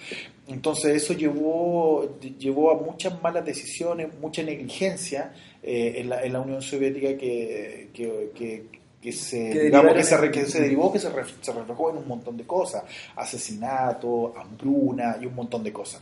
Entonces 0.48 1.04
eso 1.04 1.14
llevó, 1.14 2.18
llevó 2.40 2.72
a 2.72 2.82
muchas 2.82 3.22
malas 3.22 3.44
decisiones, 3.44 4.18
mucha 4.22 4.44
negligencia 4.44 5.34
eh, 5.62 5.96
en, 5.98 6.10
la, 6.10 6.24
en, 6.24 6.32
la, 6.32 6.40
Unión 6.40 6.62
Soviética 6.62 7.18
que, 7.18 7.90
que, 7.94 8.64
que, 9.02 9.12
se, 9.12 9.66
digamos, 9.66 9.94
que, 9.94 10.04
se, 10.06 10.32
que 10.32 10.46
se 10.46 10.62
derivó, 10.62 10.94
que 10.94 11.00
se, 11.00 11.10
se, 11.42 11.52
reflejó 11.52 11.90
en 11.90 11.98
un 11.98 12.08
montón 12.08 12.38
de 12.38 12.46
cosas, 12.46 12.84
asesinato, 13.18 14.34
hambruna 14.38 15.18
y 15.22 15.26
un 15.26 15.36
montón 15.36 15.66
de 15.66 15.74
cosas. 15.74 16.02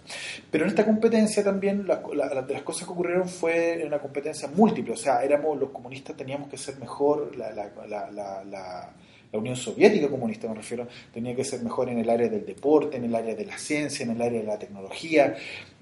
Pero 0.52 0.66
en 0.66 0.70
esta 0.70 0.86
competencia 0.86 1.44
también, 1.44 1.88
la, 1.88 2.04
la, 2.14 2.44
de 2.44 2.54
las 2.54 2.62
cosas 2.62 2.86
que 2.86 2.94
ocurrieron 2.94 3.28
fue 3.28 3.82
una 3.84 3.98
competencia 3.98 4.48
múltiple, 4.48 4.94
o 4.94 4.98
sea, 4.98 5.24
éramos 5.24 5.58
los 5.58 5.72
comunistas, 5.72 6.16
teníamos 6.16 6.50
que 6.50 6.58
ser 6.58 6.78
mejor, 6.78 7.36
la, 7.36 7.52
la 7.52 8.94
la 9.32 9.40
Unión 9.40 9.56
Soviética 9.56 10.08
comunista 10.08 10.48
me 10.48 10.56
refiero, 10.56 10.88
tenía 11.14 11.36
que 11.36 11.44
ser 11.44 11.62
mejor 11.62 11.90
en 11.90 12.00
el 12.00 12.10
área 12.10 12.28
del 12.28 12.46
deporte, 12.46 12.98
en 12.98 13.06
el 13.06 13.14
área 13.14 13.36
de 13.36 13.46
la 13.46 13.58
ciencia, 13.58 14.04
en 14.04 14.12
el 14.12 14.22
área 14.22 14.42
de 14.42 14.48
la 14.48 14.58
tecnología, 14.58 15.36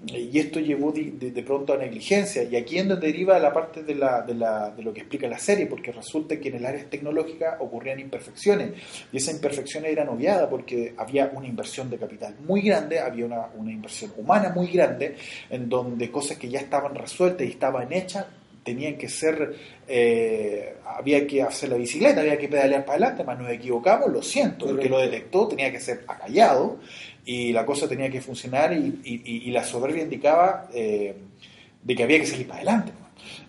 y 0.06 0.38
esto 0.38 0.60
llevó 0.60 0.92
de, 0.92 1.12
de, 1.12 1.44
pronto 1.44 1.74
a 1.74 1.78
negligencia, 1.78 2.44
y 2.44 2.56
aquí 2.58 2.78
es 2.78 2.88
donde 2.88 3.08
deriva 3.08 3.40
la 3.40 3.54
parte 3.54 3.84
de, 3.84 3.96
la, 3.96 4.22
de, 4.22 4.36
la, 4.36 4.72
de, 4.72 4.84
lo 4.84 4.94
que 4.94 5.00
explica 5.00 5.28
la 5.28 5.40
serie, 5.40 5.66
porque 5.66 5.94
resulta 5.94 6.38
que 6.40 6.50
en 6.50 6.56
el 6.56 6.66
área 6.66 6.90
tecnológica 6.90 7.58
ocurrían 7.62 8.00
imperfecciones, 8.00 8.72
y 9.12 9.18
esas 9.18 9.36
imperfecciones 9.36 9.92
eran 9.92 10.10
obviadas 10.10 10.48
porque 10.50 10.94
había 10.98 11.32
una 11.34 11.48
inversión 11.48 11.90
de 11.90 11.98
capital 11.98 12.36
muy 12.46 12.62
grande, 12.62 13.00
había 13.00 13.26
una, 13.26 13.48
una 13.56 13.72
inversión 13.72 14.12
humana 14.18 14.50
muy 14.50 14.68
grande, 14.68 15.16
en 15.50 15.70
donde 15.70 16.12
cosas 16.12 16.38
que 16.38 16.50
ya 16.50 16.60
estaban 16.60 16.94
resueltas 16.94 17.48
y 17.48 17.52
estaban 17.52 17.92
hechas, 17.94 18.26
tenían 18.68 18.98
que 18.98 19.08
ser, 19.08 19.56
eh, 19.88 20.76
había 20.86 21.26
que 21.26 21.42
hacer 21.42 21.70
la 21.70 21.78
bicicleta, 21.78 22.20
había 22.20 22.38
que 22.38 22.50
pedalear 22.50 22.84
para 22.84 22.98
adelante, 22.98 23.24
más 23.24 23.40
nos 23.40 23.50
equivocamos, 23.50 24.12
lo 24.12 24.22
siento, 24.22 24.70
el 24.70 24.78
que 24.78 24.90
lo 24.90 25.00
detectó 25.00 25.48
tenía 25.48 25.72
que 25.72 25.80
ser 25.80 26.04
acallado 26.06 26.80
y 27.24 27.54
la 27.54 27.66
cosa 27.66 27.88
tenía 27.88 28.10
que 28.10 28.20
funcionar 28.20 28.74
y, 28.74 29.00
y, 29.06 29.48
y 29.48 29.52
la 29.52 29.64
soberbia 29.64 30.04
indicaba 30.04 30.68
eh, 30.74 31.16
de 31.82 31.96
que 31.96 32.04
había 32.04 32.20
que 32.20 32.26
seguir 32.26 32.46
para 32.46 32.60
adelante. 32.60 32.92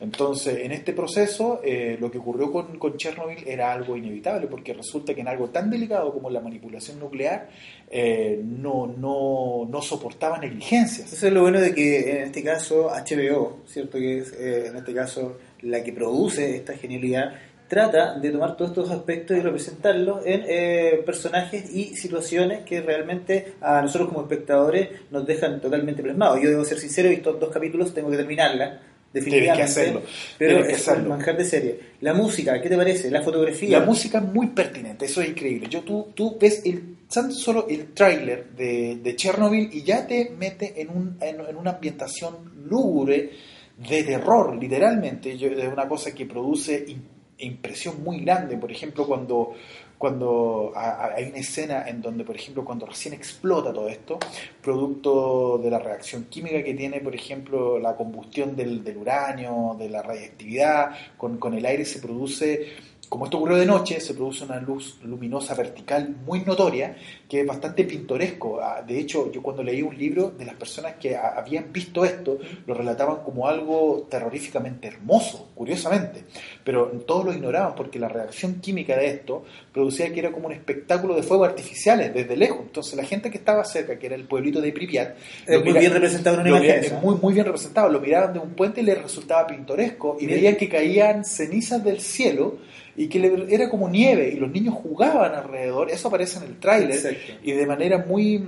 Entonces, 0.00 0.58
en 0.64 0.72
este 0.72 0.92
proceso, 0.92 1.60
eh, 1.64 1.96
lo 2.00 2.10
que 2.10 2.18
ocurrió 2.18 2.50
con, 2.50 2.96
Chernobyl 2.96 3.46
era 3.46 3.72
algo 3.72 3.96
inevitable, 3.96 4.46
porque 4.46 4.74
resulta 4.74 5.14
que 5.14 5.20
en 5.20 5.28
algo 5.28 5.48
tan 5.50 5.70
delicado 5.70 6.12
como 6.12 6.30
la 6.30 6.40
manipulación 6.40 6.98
nuclear, 6.98 7.48
eh, 7.90 8.40
no, 8.44 8.86
no, 8.86 9.66
no 9.68 9.82
soportaba 9.82 10.38
negligencias. 10.38 11.12
Eso 11.12 11.26
es 11.26 11.32
lo 11.32 11.42
bueno 11.42 11.60
de 11.60 11.74
que 11.74 12.10
en 12.10 12.22
este 12.24 12.42
caso 12.42 12.90
HBO, 12.90 13.58
¿cierto? 13.66 13.98
Que 13.98 14.18
es 14.18 14.32
eh, 14.32 14.66
en 14.68 14.76
este 14.76 14.94
caso 14.94 15.38
la 15.62 15.82
que 15.82 15.92
produce 15.92 16.56
esta 16.56 16.74
genialidad, 16.74 17.34
trata 17.68 18.18
de 18.18 18.30
tomar 18.30 18.56
todos 18.56 18.70
estos 18.70 18.90
aspectos 18.90 19.36
y 19.36 19.40
representarlos 19.40 20.24
en 20.24 20.44
eh, 20.48 21.02
personajes 21.04 21.70
y 21.70 21.96
situaciones 21.96 22.64
que 22.64 22.80
realmente 22.80 23.54
a 23.60 23.82
nosotros 23.82 24.08
como 24.08 24.22
espectadores 24.22 24.88
nos 25.10 25.26
dejan 25.26 25.60
totalmente 25.60 26.02
plasmados. 26.02 26.40
Yo 26.42 26.48
debo 26.48 26.64
ser 26.64 26.78
sincero, 26.78 27.08
he 27.08 27.12
visto 27.12 27.34
dos 27.34 27.50
capítulos, 27.50 27.92
tengo 27.92 28.10
que 28.10 28.16
terminarla 28.16 28.80
definitivamente. 29.18 29.56
que 29.56 29.62
hacerlo. 29.62 30.02
Pero 30.38 30.64
es 30.64 30.88
un 30.88 31.08
manjar 31.08 31.36
de 31.36 31.44
serie. 31.44 31.80
La 32.00 32.14
música, 32.14 32.60
¿qué 32.60 32.68
te 32.68 32.76
parece? 32.76 33.10
La 33.10 33.22
fotografía. 33.22 33.80
La 33.80 33.84
música 33.84 34.18
es 34.18 34.24
muy 34.24 34.48
pertinente, 34.48 35.06
eso 35.06 35.20
es 35.20 35.28
increíble. 35.28 35.68
Yo, 35.68 35.82
tú, 35.82 36.08
tú 36.14 36.36
ves 36.40 36.62
el, 36.64 36.96
solo 37.30 37.66
el 37.68 37.92
tráiler 37.92 38.50
de, 38.50 38.98
de, 39.02 39.16
Chernobyl 39.16 39.70
y 39.72 39.82
ya 39.82 40.06
te 40.06 40.30
mete 40.30 40.80
en, 40.80 40.90
un, 40.90 41.18
en, 41.20 41.56
una 41.56 41.72
ambientación 41.72 42.66
lúgubre 42.68 43.30
de 43.76 44.04
terror, 44.04 44.56
literalmente. 44.56 45.32
es 45.32 45.72
una 45.72 45.88
cosa 45.88 46.12
que 46.14 46.26
produce 46.26 46.84
impresión 47.38 48.02
muy 48.02 48.20
grande. 48.20 48.56
Por 48.56 48.70
ejemplo, 48.70 49.06
cuando 49.06 49.54
cuando 49.98 50.72
hay 50.74 51.24
una 51.28 51.38
escena 51.38 51.88
en 51.88 52.00
donde, 52.00 52.24
por 52.24 52.36
ejemplo, 52.36 52.64
cuando 52.64 52.86
recién 52.86 53.14
explota 53.14 53.72
todo 53.72 53.88
esto, 53.88 54.18
producto 54.62 55.58
de 55.58 55.70
la 55.70 55.80
reacción 55.80 56.24
química 56.24 56.62
que 56.62 56.74
tiene, 56.74 57.00
por 57.00 57.14
ejemplo, 57.14 57.78
la 57.78 57.96
combustión 57.96 58.54
del, 58.54 58.84
del 58.84 58.96
uranio, 58.96 59.76
de 59.78 59.88
la 59.88 60.02
radiactividad, 60.02 60.92
con 61.16 61.54
el 61.54 61.66
aire 61.66 61.84
se 61.84 61.98
produce 61.98 62.76
como 63.08 63.24
esto 63.24 63.38
ocurrió 63.38 63.56
de 63.56 63.66
noche, 63.66 64.00
se 64.00 64.14
produce 64.14 64.44
una 64.44 64.60
luz 64.60 64.98
luminosa 65.02 65.54
vertical 65.54 66.14
muy 66.26 66.40
notoria, 66.40 66.96
que 67.28 67.40
es 67.40 67.46
bastante 67.46 67.84
pintoresco. 67.84 68.60
Ah, 68.60 68.82
de 68.86 68.98
hecho, 68.98 69.32
yo 69.32 69.42
cuando 69.42 69.62
leí 69.62 69.82
un 69.82 69.96
libro 69.96 70.30
de 70.30 70.44
las 70.44 70.54
personas 70.56 70.94
que 71.00 71.16
habían 71.16 71.72
visto 71.72 72.04
esto, 72.04 72.38
lo 72.66 72.74
relataban 72.74 73.22
como 73.24 73.48
algo 73.48 74.06
terroríficamente 74.10 74.88
hermoso, 74.88 75.48
curiosamente. 75.54 76.24
Pero 76.62 76.86
todos 77.06 77.24
lo 77.24 77.32
ignoraban 77.32 77.74
porque 77.74 77.98
la 77.98 78.08
reacción 78.08 78.60
química 78.60 78.96
de 78.96 79.06
esto 79.06 79.44
producía 79.72 80.12
que 80.12 80.20
era 80.20 80.30
como 80.30 80.46
un 80.46 80.52
espectáculo 80.52 81.14
de 81.14 81.22
fuegos 81.22 81.48
artificiales 81.48 82.12
desde 82.12 82.36
lejos. 82.36 82.60
Entonces 82.60 82.94
la 82.94 83.04
gente 83.04 83.30
que 83.30 83.38
estaba 83.38 83.64
cerca, 83.64 83.98
que 83.98 84.06
era 84.06 84.16
el 84.16 84.24
pueblito 84.24 84.60
de 84.60 84.72
Pripyat, 84.72 85.16
es 85.46 85.64
muy 85.64 85.72
bien 85.72 85.92
representado 85.92 86.40
en 86.40 86.48
una 86.48 86.58
imagen. 86.58 87.00
muy, 87.02 87.16
muy 87.16 87.32
bien 87.32 87.46
representado. 87.46 87.88
Lo 87.88 88.00
miraban 88.00 88.34
de 88.34 88.38
un 88.38 88.50
puente 88.50 88.82
y 88.82 88.84
les 88.84 89.00
resultaba 89.00 89.46
pintoresco 89.46 90.18
y 90.20 90.26
veían 90.26 90.56
que 90.56 90.68
caían 90.68 91.24
cenizas 91.24 91.82
del 91.82 92.00
cielo 92.00 92.58
y 93.00 93.08
que 93.08 93.20
le- 93.20 93.54
era 93.54 93.70
como 93.70 93.88
nieve 93.88 94.28
y 94.34 94.36
los 94.38 94.50
niños 94.50 94.74
jugaban 94.74 95.32
alrededor, 95.34 95.88
eso 95.90 96.08
aparece 96.08 96.38
en 96.38 96.44
el 96.50 96.58
tráiler 96.58 96.98
y 97.44 97.52
de 97.52 97.64
manera 97.66 97.98
muy... 97.98 98.38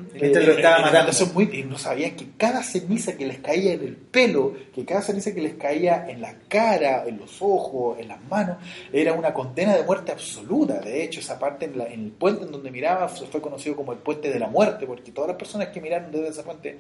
lo 0.40 0.52
estaba 0.56 0.76
entonces 1.00 1.34
muy- 1.34 1.50
y 1.60 1.62
no 1.62 1.78
sabían 1.78 2.16
que 2.16 2.26
cada 2.36 2.62
ceniza 2.64 3.16
que 3.16 3.26
les 3.26 3.38
caía 3.38 3.74
en 3.74 3.80
el 3.82 3.96
pelo, 3.96 4.54
que 4.74 4.84
cada 4.84 5.02
ceniza 5.02 5.32
que 5.32 5.40
les 5.40 5.54
caía 5.54 6.06
en 6.10 6.20
la 6.20 6.34
cara, 6.48 7.04
en 7.06 7.18
los 7.18 7.40
ojos, 7.40 7.98
en 8.00 8.08
las 8.08 8.22
manos, 8.28 8.56
era 8.92 9.12
una 9.12 9.32
condena 9.32 9.76
de 9.76 9.84
muerte 9.84 10.10
absoluta. 10.10 10.80
De 10.80 11.04
hecho, 11.04 11.20
esa 11.20 11.38
parte 11.38 11.66
en, 11.66 11.78
la- 11.78 11.86
en 11.86 12.00
el 12.06 12.10
puente 12.10 12.44
en 12.44 12.50
donde 12.50 12.72
miraba 12.72 13.06
fue 13.08 13.28
fue 13.28 13.40
conocido 13.40 13.76
como 13.76 13.92
el 13.92 13.98
puente 13.98 14.30
de 14.32 14.38
la 14.40 14.48
muerte, 14.48 14.84
porque 14.84 15.12
todas 15.12 15.28
las 15.28 15.36
personas 15.36 15.68
que 15.68 15.80
miraron 15.80 16.10
desde 16.10 16.28
ese 16.28 16.42
puente 16.42 16.78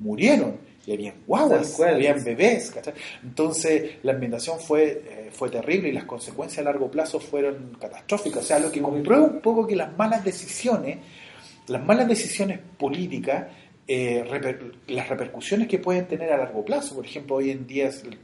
murieron. 0.00 0.71
Y 0.86 0.92
habían 0.92 1.14
guaguas, 1.26 1.80
habían 1.80 2.24
bebés. 2.24 2.70
¿cachai? 2.72 2.94
Entonces, 3.22 3.92
la 4.02 4.12
ambientación 4.12 4.58
fue, 4.58 5.02
eh, 5.08 5.30
fue 5.32 5.48
terrible 5.48 5.88
y 5.90 5.92
las 5.92 6.04
consecuencias 6.04 6.58
a 6.58 6.70
largo 6.70 6.90
plazo 6.90 7.20
fueron 7.20 7.76
catastróficas. 7.80 8.42
O 8.44 8.46
sea, 8.46 8.58
lo 8.58 8.70
que 8.72 8.82
comprueba 8.82 9.24
un 9.24 9.40
poco 9.40 9.66
que 9.66 9.76
las 9.76 9.96
malas 9.96 10.24
decisiones, 10.24 10.98
las 11.68 11.84
malas 11.84 12.08
decisiones 12.08 12.58
políticas, 12.78 13.46
eh, 13.86 14.24
reper- 14.28 14.72
las 14.88 15.08
repercusiones 15.08 15.66
que 15.68 15.78
pueden 15.78 16.06
tener 16.06 16.32
a 16.32 16.36
largo 16.38 16.64
plazo. 16.64 16.94
Por 16.94 17.04
ejemplo, 17.04 17.36
hoy 17.36 17.50
en 17.50 17.66
día 17.66 17.88
el 17.88 18.18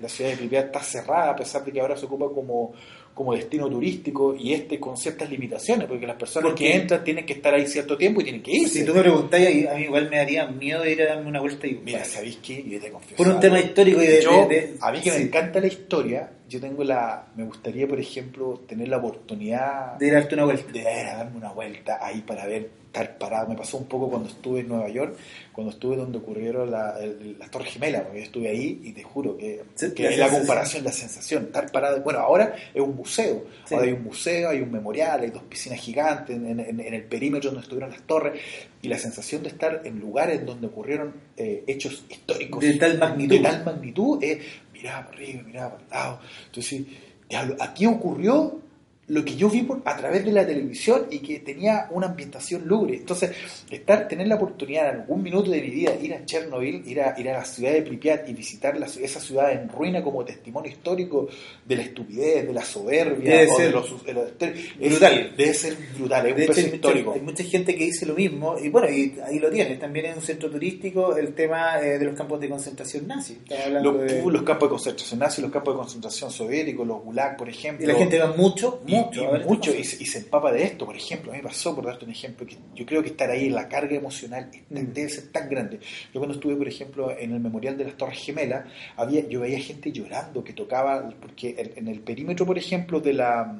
la 0.00 0.08
ciudad 0.08 0.30
de 0.30 0.36
Pripyat 0.36 0.66
está 0.66 0.82
cerrada 0.82 1.30
a 1.30 1.36
pesar 1.36 1.64
de 1.64 1.72
que 1.72 1.80
ahora 1.80 1.96
se 1.96 2.06
ocupa 2.06 2.26
como, 2.34 2.72
como 3.18 3.34
destino 3.34 3.68
turístico 3.68 4.32
y 4.38 4.52
este 4.52 4.78
con 4.78 4.96
ciertas 4.96 5.28
limitaciones, 5.28 5.88
porque 5.88 6.06
las 6.06 6.14
personas 6.16 6.50
¿Por 6.50 6.58
que 6.58 6.72
entran 6.72 7.02
tienen 7.02 7.26
que 7.26 7.32
estar 7.32 7.52
ahí 7.52 7.66
cierto 7.66 7.96
tiempo 7.98 8.20
y 8.20 8.24
tienen 8.24 8.42
que 8.44 8.52
irse. 8.52 8.78
Si 8.78 8.84
tú 8.86 8.94
me 8.94 9.00
preguntas, 9.00 9.40
a 9.40 9.74
mí 9.74 9.82
igual 9.82 10.08
me 10.08 10.18
daría 10.18 10.46
miedo 10.46 10.82
de 10.84 10.92
ir 10.92 11.02
a 11.02 11.06
darme 11.16 11.28
una 11.28 11.40
vuelta 11.40 11.66
y 11.66 11.80
Mira, 11.84 12.04
¿sabéis 12.04 12.38
qué? 12.40 12.62
Yo 12.64 12.78
te 12.80 12.90
confieso. 12.92 13.16
Por 13.16 13.26
un 13.34 13.40
tema 13.40 13.58
histórico 13.58 14.00
y 14.00 14.06
de- 14.06 14.22
Yo, 14.22 14.46
de- 14.48 14.54
de- 14.54 14.74
a 14.80 14.92
mí 14.92 15.00
que 15.00 15.10
sí. 15.10 15.18
me 15.18 15.22
encanta 15.24 15.58
la 15.60 15.66
historia, 15.66 16.30
yo 16.48 16.60
tengo 16.60 16.82
la. 16.84 17.26
Me 17.36 17.44
gustaría, 17.44 17.86
por 17.86 18.00
ejemplo, 18.00 18.60
tener 18.66 18.88
la 18.88 18.96
oportunidad 18.98 19.96
de 19.98 20.06
ir 20.08 20.14
a 20.16 20.20
darte 20.20 20.34
una 20.34 20.44
vuelta. 20.44 20.72
de 20.72 20.78
ir 20.80 20.86
a 20.86 21.16
darme 21.18 21.36
una 21.36 21.52
vuelta 21.52 21.98
ahí 22.00 22.20
para 22.22 22.46
ver, 22.46 22.70
estar 22.86 23.18
parado. 23.18 23.48
Me 23.48 23.54
pasó 23.56 23.76
un 23.76 23.84
poco 23.86 24.08
cuando 24.08 24.28
estuve 24.30 24.60
en 24.60 24.68
Nueva 24.68 24.88
York, 24.88 25.14
cuando 25.52 25.72
estuve 25.72 25.96
donde 25.96 26.16
ocurrieron 26.18 26.70
la- 26.70 26.98
las 27.38 27.50
Torres 27.50 27.72
Gemelas, 27.74 28.02
porque 28.02 28.18
yo 28.20 28.24
estuve 28.24 28.48
ahí 28.48 28.80
y 28.82 28.92
te 28.92 29.02
juro 29.02 29.36
que, 29.36 29.62
Sí, 29.74 29.92
que 29.92 30.04
la 30.04 30.10
es 30.10 30.18
la 30.18 30.28
comparación, 30.30 30.84
la 30.84 30.92
sensación, 30.92 31.44
estar 31.44 31.70
parado. 31.70 32.00
Bueno, 32.02 32.20
ahora 32.20 32.54
es 32.72 32.80
un 32.80 32.96
museo. 32.96 33.44
Sí. 33.66 33.74
Ahora 33.74 33.86
hay 33.86 33.92
un 33.92 34.04
museo, 34.04 34.48
hay 34.48 34.60
un 34.62 34.72
memorial, 34.72 35.20
hay 35.20 35.30
dos 35.30 35.42
piscinas 35.42 35.78
gigantes 35.80 36.34
en, 36.34 36.58
en- 36.60 36.80
en 36.80 36.94
el 36.94 37.02
perímetro 37.04 37.50
donde 37.50 37.62
estuvieron 37.62 37.90
las 37.90 38.02
torres 38.02 38.40
y 38.80 38.88
la 38.88 38.96
sensación 38.98 39.42
de 39.42 39.50
estar 39.50 39.82
en 39.84 39.98
lugares 40.00 40.46
donde 40.46 40.68
ocurrieron 40.68 41.12
eh, 41.36 41.64
hechos 41.66 42.04
históricos 42.08 42.60
De 42.62 42.74
tal 42.74 42.96
magnitud. 42.98 43.36
de 43.36 43.42
tal 43.42 43.64
magnitud 43.64 44.22
es 44.22 44.38
miraba 44.78 45.08
arriba, 45.08 45.42
miraba 45.42 45.78
para 45.78 46.04
lado. 46.04 46.20
Entonces, 46.46 46.86
diablo, 47.28 47.56
aquí 47.60 47.86
ocurrió 47.86 48.60
lo 49.08 49.24
que 49.24 49.36
yo 49.36 49.48
vi 49.48 49.62
por, 49.62 49.80
a 49.86 49.96
través 49.96 50.24
de 50.24 50.32
la 50.32 50.46
televisión 50.46 51.06
y 51.10 51.20
que 51.20 51.38
tenía 51.40 51.88
una 51.92 52.08
ambientación 52.08 52.66
lúgubre. 52.68 52.96
Entonces, 52.96 53.30
estar, 53.70 54.06
tener 54.06 54.26
la 54.28 54.34
oportunidad 54.34 54.90
en 54.94 55.00
algún 55.00 55.22
minuto 55.22 55.50
de 55.50 55.62
mi 55.62 55.70
vida 55.70 55.94
ir 56.02 56.12
a 56.14 56.24
Chernobyl, 56.26 56.82
ir 56.86 57.00
a, 57.00 57.18
ir 57.18 57.28
a 57.30 57.38
la 57.38 57.44
ciudad 57.46 57.72
de 57.72 57.82
Pripyat 57.82 58.28
y 58.28 58.34
visitar 58.34 58.76
la- 58.78 58.84
esa 58.86 59.18
ciudad 59.20 59.50
en 59.52 59.68
ruina 59.70 60.02
como 60.02 60.24
testimonio 60.24 60.70
histórico 60.70 61.26
de 61.64 61.76
la 61.76 61.82
estupidez, 61.82 62.46
de 62.46 62.52
la 62.52 62.62
soberbia, 62.64 63.30
Debe 63.30 63.50
o 63.52 63.56
de 63.58 63.64
ser 63.64 63.72
los, 63.72 64.04
de 64.04 64.12
los- 64.12 64.28
es- 64.40 64.90
brutal. 64.90 65.32
Debe 65.36 65.54
ser 65.54 65.76
brutal, 65.96 66.26
es 66.26 66.36
De 66.36 66.42
un 66.42 66.42
hecho, 66.42 66.48
peso 66.52 66.60
hay 66.60 66.64
mucha, 66.66 66.74
histórico. 66.76 67.12
hay 67.14 67.20
mucha 67.20 67.44
gente 67.44 67.74
que 67.74 67.84
dice 67.84 68.04
lo 68.06 68.14
mismo, 68.14 68.58
y 68.58 68.68
bueno, 68.68 68.90
y 68.90 69.14
ahí 69.24 69.38
lo 69.38 69.50
tienes. 69.50 69.78
También 69.78 70.04
es 70.06 70.16
un 70.16 70.22
centro 70.22 70.50
turístico 70.50 71.16
el 71.16 71.32
tema 71.34 71.80
eh, 71.80 71.98
de 71.98 72.04
los 72.04 72.14
campos 72.14 72.38
de 72.40 72.48
concentración 72.50 73.06
nazi. 73.06 73.38
Los, 73.82 74.00
de- 74.00 74.22
los 74.22 74.42
campos 74.42 74.68
de 74.68 74.70
concentración 74.72 75.18
nazis, 75.20 75.42
los 75.42 75.50
campos 75.52 75.74
de 75.74 75.78
concentración 75.78 76.30
soviéticos, 76.30 76.86
los 76.86 77.02
gulag, 77.02 77.36
por 77.38 77.48
ejemplo. 77.48 77.84
y 77.84 77.88
la 77.88 77.94
gente 77.94 78.18
va 78.18 78.34
mucho, 78.36 78.82
y, 78.86 78.97
mucho. 79.06 79.36
y 79.36 79.44
mucho, 79.44 79.74
y, 79.74 79.84
se, 79.84 80.02
y 80.02 80.06
se 80.06 80.18
empapa 80.18 80.52
de 80.52 80.62
esto, 80.64 80.86
por 80.86 80.96
ejemplo, 80.96 81.30
a 81.32 81.34
mí 81.34 81.42
me 81.42 81.48
pasó, 81.48 81.74
por 81.74 81.84
darte 81.86 82.04
un 82.04 82.10
ejemplo, 82.10 82.46
que 82.46 82.56
yo 82.74 82.84
creo 82.86 83.02
que 83.02 83.08
estar 83.08 83.30
ahí, 83.30 83.48
la 83.50 83.68
carga 83.68 83.96
emocional 83.96 84.50
Mm. 84.70 84.92
debe 84.92 85.08
ser 85.08 85.28
tan 85.32 85.48
grande. 85.48 85.78
Yo 86.12 86.20
cuando 86.20 86.34
estuve, 86.34 86.54
por 86.56 86.68
ejemplo, 86.68 87.10
en 87.18 87.32
el 87.32 87.40
Memorial 87.40 87.76
de 87.76 87.84
las 87.84 87.96
Torres 87.96 88.18
Gemelas, 88.18 88.66
había, 88.96 89.26
yo 89.28 89.40
veía 89.40 89.58
gente 89.60 89.90
llorando 89.92 90.42
que 90.44 90.52
tocaba, 90.52 91.08
porque 91.20 91.54
en, 91.58 91.86
en 91.86 91.88
el 91.94 92.00
perímetro, 92.00 92.44
por 92.46 92.58
ejemplo, 92.58 93.00
de 93.00 93.12
la 93.14 93.54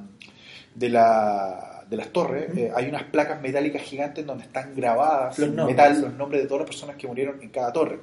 de 0.75 0.89
la 0.91 1.85
de 1.89 1.97
las 1.97 2.09
torres 2.13 2.55
eh, 2.57 2.71
hay 2.77 2.87
unas 2.87 3.05
placas 3.05 3.41
metálicas 3.41 3.81
gigantes 3.83 4.25
donde 4.25 4.45
están 4.45 4.75
grabadas 4.77 5.39
Los 5.39 5.49
nombres. 5.49 5.77
metal 5.77 6.01
los 6.03 6.13
nombres 6.15 6.43
de 6.43 6.47
todas 6.47 6.61
las 6.61 6.69
personas 6.69 6.97
que 6.97 7.07
murieron 7.07 7.43
en 7.43 7.49
cada 7.49 7.73
torre 7.73 8.01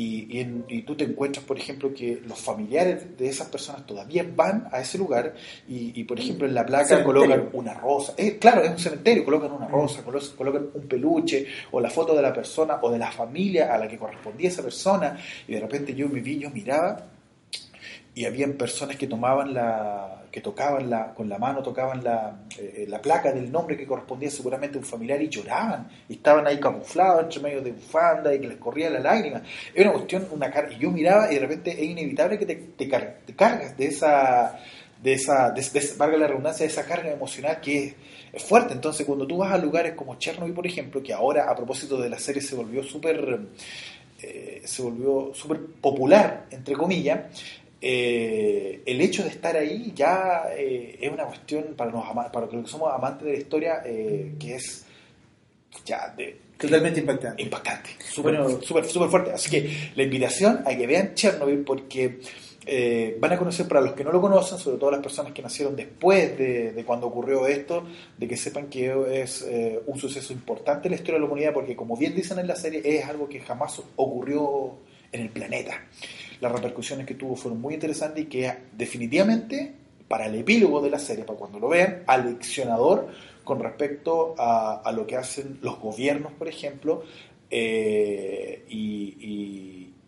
y, 0.00 0.26
y, 0.36 0.40
en- 0.40 0.64
y 0.68 0.82
tú 0.82 0.94
te 0.94 1.04
encuentras, 1.04 1.44
por 1.44 1.58
ejemplo, 1.58 1.92
que 1.92 2.22
los 2.26 2.38
familiares 2.38 3.16
de 3.18 3.28
esas 3.28 3.48
personas 3.48 3.84
todavía 3.86 4.24
van 4.36 4.68
a 4.70 4.80
ese 4.80 4.96
lugar 4.98 5.34
y, 5.68 5.98
y, 5.98 6.04
por 6.04 6.20
ejemplo, 6.20 6.46
en 6.46 6.54
la 6.54 6.64
placa 6.64 6.84
Cementerio. 6.84 7.06
colocan 7.26 7.48
una 7.52 7.74
rosa. 7.74 8.14
Eh, 8.16 8.38
claro, 8.38 8.62
es 8.62 8.70
un 8.70 8.78
cementerio, 8.78 9.24
colocan 9.24 9.50
una 9.50 9.66
rosa, 9.66 10.04
colo- 10.04 10.20
colocan 10.36 10.68
un 10.74 10.86
peluche 10.86 11.46
o 11.72 11.80
la 11.80 11.90
foto 11.90 12.14
de 12.14 12.22
la 12.22 12.32
persona 12.32 12.78
o 12.82 12.90
de 12.90 12.98
la 12.98 13.10
familia 13.10 13.74
a 13.74 13.78
la 13.78 13.88
que 13.88 13.98
correspondía 13.98 14.48
esa 14.48 14.62
persona. 14.62 15.18
Y 15.48 15.54
de 15.54 15.60
repente 15.60 15.94
yo 15.94 16.08
me 16.08 16.20
vi, 16.20 16.38
yo 16.38 16.50
miraba 16.50 17.06
y 18.14 18.24
habían 18.24 18.52
personas 18.54 18.96
que 18.96 19.06
tomaban 19.06 19.52
la 19.54 20.17
tocaban 20.40 20.88
la 20.90 21.14
con 21.14 21.28
la 21.28 21.38
mano 21.38 21.62
tocaban 21.62 22.02
la, 22.04 22.40
eh, 22.58 22.84
la 22.88 23.00
placa 23.00 23.32
del 23.32 23.50
nombre 23.50 23.76
que 23.76 23.86
correspondía 23.86 24.30
seguramente 24.30 24.76
a 24.78 24.80
un 24.80 24.86
familiar 24.86 25.20
y 25.22 25.28
lloraban 25.28 25.88
y 26.08 26.14
estaban 26.14 26.46
ahí 26.46 26.58
camuflados 26.60 27.24
entre 27.24 27.40
medio 27.42 27.62
de 27.62 27.72
bufanda 27.72 28.34
y 28.34 28.40
que 28.40 28.48
les 28.48 28.58
corría 28.58 28.90
la 28.90 29.00
lágrima 29.00 29.42
era 29.74 29.90
una 29.90 29.98
cuestión 29.98 30.26
una 30.30 30.50
car- 30.50 30.72
y 30.72 30.78
yo 30.78 30.90
miraba 30.90 31.30
y 31.30 31.34
de 31.34 31.40
repente 31.40 31.70
es 31.72 31.82
inevitable 31.90 32.38
que 32.38 32.46
te, 32.46 32.54
te, 32.56 32.88
car- 32.88 33.18
te 33.26 33.34
cargas 33.34 33.76
de 33.76 33.86
esa 33.86 34.58
de 35.02 35.12
esa, 35.12 35.50
de, 35.52 35.62
de 35.62 35.92
valga 35.96 36.16
la 36.18 36.26
redundancia, 36.26 36.66
de 36.66 36.72
esa 36.72 36.84
carga 36.84 37.12
emocional 37.12 37.60
que 37.60 37.84
es, 37.84 37.94
es 38.32 38.42
fuerte. 38.42 38.74
Entonces, 38.74 39.06
cuando 39.06 39.28
tú 39.28 39.36
vas 39.36 39.52
a 39.52 39.56
lugares 39.58 39.92
como 39.94 40.16
Chernobyl, 40.18 40.52
por 40.52 40.66
ejemplo, 40.66 41.00
que 41.00 41.12
ahora 41.12 41.48
a 41.48 41.54
propósito 41.54 41.96
de 42.00 42.10
la 42.10 42.18
serie 42.18 42.42
se 42.42 42.56
volvió 42.56 42.82
súper 42.82 43.38
eh, 44.20 44.62
se 44.64 44.82
volvió 44.82 45.32
súper 45.34 45.60
popular, 45.80 46.46
entre 46.50 46.74
comillas, 46.74 47.20
eh, 47.80 48.82
el 48.86 49.00
hecho 49.00 49.22
de 49.22 49.28
estar 49.28 49.56
ahí 49.56 49.92
ya 49.94 50.48
eh, 50.56 50.98
es 51.00 51.12
una 51.12 51.24
cuestión 51.26 51.74
para, 51.76 51.90
los 51.92 52.02
para 52.32 52.46
los 52.46 52.64
que 52.64 52.70
somos 52.70 52.92
amantes 52.92 53.24
de 53.24 53.32
la 53.32 53.38
historia 53.38 53.82
eh, 53.84 54.32
que 54.38 54.56
es 54.56 54.84
ya 55.84 56.12
de, 56.16 56.36
Totalmente 56.58 56.98
impactante. 56.98 57.40
impactante, 57.40 57.90
súper 58.00 58.36
Bueno. 58.36 58.60
súper 58.62 58.84
súper 58.84 59.08
fuerte. 59.08 59.32
Así 59.32 59.48
que 59.48 59.92
la 59.94 60.02
invitación 60.02 60.62
a 60.66 60.76
que 60.76 60.86
vean 60.88 61.14
Chernobyl 61.14 61.60
porque 61.60 62.18
eh, 62.66 63.16
van 63.20 63.32
a 63.32 63.38
conocer, 63.38 63.68
para 63.68 63.80
los 63.80 63.92
que 63.92 64.02
no 64.02 64.10
lo 64.10 64.20
conocen, 64.20 64.58
sobre 64.58 64.76
todo 64.76 64.90
las 64.90 65.00
personas 65.00 65.32
que 65.32 65.40
nacieron 65.40 65.76
después 65.76 66.36
de, 66.36 66.72
de 66.72 66.84
cuando 66.84 67.06
ocurrió 67.06 67.46
esto, 67.46 67.86
de 68.18 68.26
que 68.26 68.36
sepan 68.36 68.66
que 68.66 68.92
es 69.22 69.46
un 69.86 69.98
suceso 70.00 70.32
importante 70.32 70.88
en 70.88 70.92
la 70.92 70.96
historia 70.96 71.14
de 71.14 71.20
la 71.20 71.26
humanidad 71.26 71.52
porque, 71.54 71.76
como 71.76 71.96
bien 71.96 72.16
dicen 72.16 72.40
en 72.40 72.48
la 72.48 72.56
serie, 72.56 72.82
es 72.84 73.04
algo 73.06 73.28
que 73.28 73.38
jamás 73.38 73.80
ocurrió 73.94 74.78
en 75.12 75.20
el 75.22 75.30
planeta. 75.30 75.80
Las 76.40 76.52
repercusiones 76.52 77.06
que 77.06 77.14
tuvo 77.14 77.36
fueron 77.36 77.60
muy 77.60 77.74
interesantes 77.74 78.24
y 78.24 78.26
que 78.28 78.52
definitivamente, 78.76 79.74
para 80.06 80.26
el 80.26 80.34
epílogo 80.36 80.80
de 80.80 80.90
la 80.90 80.98
serie, 80.98 81.24
para 81.24 81.38
cuando 81.38 81.58
lo 81.58 81.68
vean, 81.68 82.02
aleccionador 82.06 83.08
con 83.44 83.60
respecto 83.60 84.34
a, 84.38 84.90
lo 84.94 85.06
que 85.06 85.16
hacen 85.16 85.58
los 85.62 85.78
gobiernos, 85.80 86.32
por 86.32 86.48
ejemplo, 86.48 87.02
eh, 87.50 88.64
y- 88.68 89.14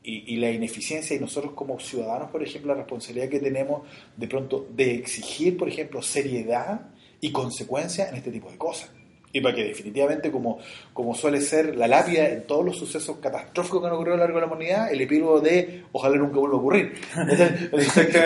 y 0.02 0.36
la 0.36 0.50
ineficiencia 0.50 1.14
y 1.14 1.20
nosotros 1.20 1.52
como 1.54 1.78
ciudadanos, 1.78 2.30
por 2.30 2.42
ejemplo, 2.42 2.72
la 2.72 2.78
responsabilidad 2.80 3.28
que 3.28 3.38
tenemos 3.40 3.82
de 4.16 4.26
pronto 4.28 4.66
de 4.74 4.94
exigir, 4.94 5.56
por 5.56 5.68
ejemplo, 5.68 6.00
seriedad 6.02 6.88
y 7.20 7.30
consecuencia 7.32 8.08
en 8.08 8.16
este 8.16 8.30
tipo 8.32 8.50
de 8.50 8.56
cosas. 8.56 8.90
Y 9.32 9.40
para 9.40 9.54
que 9.54 9.62
definitivamente, 9.64 10.30
como, 10.32 10.58
como 10.92 11.14
suele 11.14 11.40
ser 11.40 11.76
la 11.76 11.86
lápida 11.86 12.28
en 12.30 12.46
todos 12.48 12.64
los 12.64 12.76
sucesos 12.76 13.18
catastróficos 13.22 13.80
que 13.80 13.86
han 13.86 13.92
ocurrido 13.92 14.14
a 14.14 14.16
lo 14.18 14.24
largo 14.24 14.40
de 14.40 14.46
la 14.46 14.52
humanidad, 14.52 14.92
el 14.92 15.00
epílogo 15.00 15.40
de 15.40 15.84
ojalá 15.92 16.16
nunca 16.16 16.38
vuelva 16.40 16.56
a 16.56 16.60
ocurrir. 16.60 16.92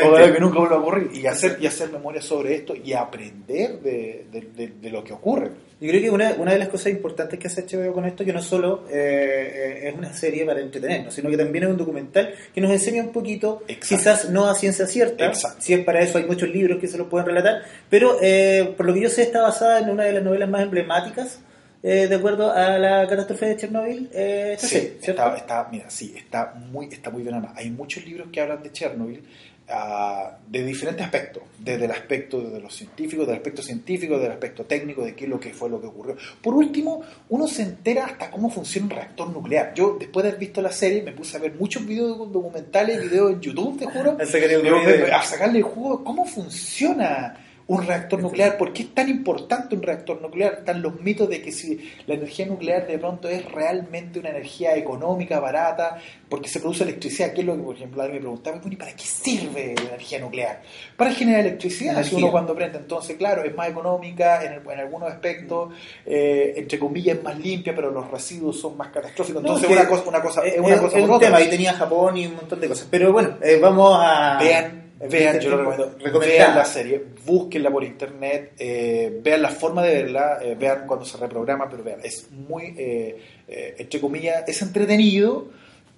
Ojalá 0.08 0.32
que 0.32 0.40
nunca 0.40 0.58
vuelva 0.60 0.76
a 0.76 0.78
ocurrir. 0.80 1.10
Y 1.14 1.26
hacer, 1.26 1.58
y 1.60 1.66
hacer 1.66 1.90
memoria 1.90 2.22
sobre 2.22 2.54
esto 2.54 2.74
y 2.74 2.92
aprender 2.94 3.80
de, 3.80 4.26
de- 4.32 4.48
de- 4.56 4.68
de 4.80 4.90
lo 4.90 5.04
que 5.04 5.12
ocurre. 5.12 5.50
Yo 5.80 5.88
creo 5.88 6.00
que 6.00 6.10
una, 6.10 6.32
una 6.38 6.52
de 6.52 6.58
las 6.58 6.68
cosas 6.68 6.92
importantes 6.92 7.38
que 7.38 7.48
hace 7.48 7.62
HBO 7.66 7.92
con 7.92 8.04
esto 8.06 8.24
que 8.24 8.32
no 8.32 8.40
solo 8.40 8.84
eh, 8.90 9.80
eh, 9.82 9.88
es 9.88 9.94
una 9.94 10.12
serie 10.14 10.44
para 10.46 10.60
entretenernos, 10.60 11.12
sino 11.12 11.28
que 11.28 11.36
también 11.36 11.64
es 11.64 11.70
un 11.70 11.76
documental 11.76 12.32
que 12.54 12.60
nos 12.60 12.70
enseña 12.70 13.02
un 13.02 13.12
poquito, 13.12 13.62
Exacto. 13.68 13.86
quizás 13.96 14.30
no 14.30 14.48
a 14.48 14.54
ciencia 14.54 14.86
cierta, 14.86 15.26
Exacto. 15.26 15.60
si 15.60 15.74
es 15.74 15.84
para 15.84 16.00
eso 16.00 16.16
hay 16.18 16.24
muchos 16.24 16.48
libros 16.48 16.78
que 16.80 16.86
se 16.88 16.96
los 16.96 17.08
pueden 17.08 17.26
relatar, 17.26 17.62
pero 17.90 18.16
eh, 18.22 18.72
por 18.76 18.86
lo 18.86 18.94
que 18.94 19.00
yo 19.02 19.08
sé 19.10 19.22
está 19.22 19.42
basada 19.42 19.80
en 19.80 19.90
una 19.90 20.04
de 20.04 20.12
las 20.12 20.22
novelas 20.22 20.48
más 20.48 20.62
emblemáticas 20.62 21.40
eh, 21.82 22.06
de 22.08 22.14
acuerdo 22.14 22.50
a 22.50 22.78
la 22.78 23.06
catástrofe 23.06 23.44
de 23.46 23.56
Chernobyl. 23.56 24.08
Eh, 24.14 24.56
Sí, 24.58 24.94
está, 25.02 25.36
está- 25.36 25.68
mira, 25.70 25.90
sí, 25.90 26.14
está 26.16 26.54
muy, 26.54 26.86
está 26.86 27.10
muy 27.10 27.22
bien. 27.22 27.34
Hay 27.56 27.68
muchos 27.70 28.06
libros 28.06 28.28
que 28.32 28.40
hablan 28.40 28.62
de 28.62 28.72
Chernobyl 28.72 29.22
ah, 29.68 30.38
de 30.48 30.62
diferentes 30.64 31.04
aspectos, 31.04 31.42
desde 31.58 31.86
el 31.86 31.90
aspecto 31.90 32.40
de 32.40 32.60
los 32.60 32.74
científicos, 32.74 33.26
del 33.26 33.36
aspecto 33.36 33.62
científico, 33.62 34.18
del 34.18 34.32
aspecto 34.32 34.64
técnico, 34.64 35.04
de 35.04 35.14
qué 35.14 35.24
es 35.24 35.30
lo 35.30 35.40
que 35.40 35.52
fue 35.54 35.70
lo 35.70 35.80
que 35.80 35.86
ocurrió. 35.86 36.16
Por 36.42 36.54
último, 36.54 37.02
uno 37.28 37.46
se 37.48 37.62
entera 37.62 38.04
hasta 38.06 38.30
cómo 38.30 38.50
funciona 38.50 38.86
un 38.86 38.90
reactor 38.90 39.30
nuclear. 39.30 39.72
Yo, 39.74 39.96
después 39.98 40.22
de 40.24 40.30
haber 40.30 40.40
visto 40.40 40.60
la 40.62 40.72
serie, 40.72 41.02
me 41.02 41.12
puse 41.12 41.36
a 41.36 41.40
ver 41.40 41.54
muchos 41.54 41.86
videos 41.86 42.18
documentales, 42.32 43.00
videos 43.02 43.32
en 43.32 43.40
YouTube, 43.40 43.78
te 43.78 43.86
juro, 43.86 44.16
A 45.12 45.22
sacarle 45.22 45.58
el 45.58 45.64
jugo 45.64 45.98
de- 45.98 46.04
cómo 46.04 46.24
funciona 46.26 47.43
un 47.66 47.86
reactor 47.86 48.20
nuclear. 48.20 48.58
¿Por 48.58 48.72
qué 48.72 48.82
es 48.82 48.94
tan 48.94 49.08
importante 49.08 49.74
un 49.74 49.82
reactor 49.82 50.20
nuclear? 50.20 50.54
Están 50.58 50.82
los 50.82 51.00
mitos 51.00 51.28
de 51.28 51.40
que 51.40 51.52
si 51.52 51.80
la 52.06 52.14
energía 52.14 52.46
nuclear 52.46 52.86
de 52.86 52.98
pronto 52.98 53.28
es 53.28 53.44
realmente 53.50 54.18
una 54.18 54.30
energía 54.30 54.76
económica, 54.76 55.40
barata, 55.40 55.98
porque 56.28 56.48
se 56.48 56.60
produce 56.60 56.84
electricidad. 56.84 57.32
¿Qué 57.32 57.40
es 57.40 57.46
lo 57.46 57.56
que, 57.56 57.62
por 57.62 57.76
ejemplo, 57.76 58.02
alguien 58.02 58.22
me 58.22 58.28
preguntaba, 58.28 58.60
¿y 58.70 58.76
para 58.76 58.92
qué 58.92 59.04
sirve 59.04 59.74
la 59.76 59.88
energía 59.88 60.18
nuclear? 60.18 60.62
Para 60.96 61.12
generar 61.12 61.40
electricidad. 61.40 62.02
Si 62.04 62.14
uno 62.14 62.30
cuando 62.30 62.54
prende, 62.54 62.78
entonces, 62.78 63.16
claro, 63.16 63.42
es 63.44 63.54
más 63.54 63.68
económica 63.68 64.44
en, 64.44 64.62
algunos 64.78 65.10
aspectos, 65.10 65.72
eh, 66.04 66.54
entre 66.56 66.78
comillas, 66.78 67.18
es 67.18 67.22
más 67.22 67.38
limpia, 67.38 67.74
pero 67.74 67.90
los 67.90 68.10
residuos 68.10 68.60
son 68.60 68.76
más 68.76 68.88
catastróficos. 68.88 69.42
Entonces, 69.42 69.70
una 69.70 69.88
cosa, 69.88 70.08
una 70.08 70.20
cosa, 70.20 70.44
es 70.44 70.58
una 70.58 70.78
cosa 70.78 70.98
es 70.98 71.08
un 71.08 71.18
tema, 71.18 71.38
ahí 71.38 71.48
tenía 71.48 71.72
Japón 71.72 72.16
y 72.16 72.26
un 72.26 72.36
montón 72.36 72.60
de 72.60 72.68
cosas. 72.68 72.86
Pero 72.90 73.12
bueno, 73.12 73.38
eh, 73.42 73.58
vamos 73.60 73.96
a. 74.00 74.38
Vean 74.38 74.83
Vean, 75.10 75.40
yo 75.40 75.50
lo 75.50 75.58
recomiendo. 75.58 76.20
Vean 76.20 76.56
la 76.56 76.64
serie, 76.64 77.02
búsquenla 77.24 77.70
por 77.70 77.84
internet, 77.84 78.52
eh, 78.58 79.20
vean 79.22 79.42
la 79.42 79.50
forma 79.50 79.82
de 79.82 80.02
verla, 80.02 80.38
eh, 80.42 80.56
vean 80.58 80.86
cuando 80.86 81.04
se 81.04 81.16
reprograma, 81.16 81.68
pero 81.68 81.82
vean, 81.82 82.00
es 82.02 82.30
muy, 82.30 82.74
eh, 82.76 83.74
entre 83.78 84.00
comillas, 84.00 84.44
es 84.46 84.62
entretenido, 84.62 85.48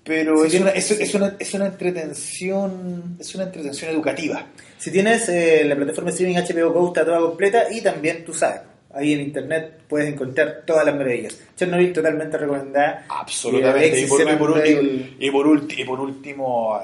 pero 0.02 0.44
es, 0.44 0.54
una, 0.54 0.70
es, 0.70 0.90
es, 0.90 1.14
una, 1.14 1.36
es 1.38 1.54
una 1.54 1.66
entretención, 1.66 3.16
es 3.18 3.34
una 3.34 3.44
entretención 3.44 3.90
educativa. 3.90 4.46
Si 4.78 4.90
tienes 4.90 5.28
la 5.64 5.74
plataforma 5.74 6.10
streaming 6.10 6.36
HBO 6.36 6.72
Go 6.72 6.88
está 6.88 7.04
toda 7.04 7.18
completa 7.20 7.66
y 7.70 7.80
también 7.80 8.24
tú 8.24 8.32
sabes. 8.32 8.60
Ahí 8.96 9.12
en 9.12 9.20
internet 9.20 9.82
puedes 9.88 10.10
encontrar 10.10 10.62
todas 10.64 10.86
las 10.86 10.96
maravillas. 10.96 11.38
Chernobyl 11.54 11.92
totalmente 11.92 12.38
recomendada. 12.38 13.04
Absolutamente. 13.10 14.00
Y, 14.00 14.06
por, 14.06 14.22
último, 14.50 14.80
y 15.18 15.30
por, 15.84 16.00
último, 16.00 16.80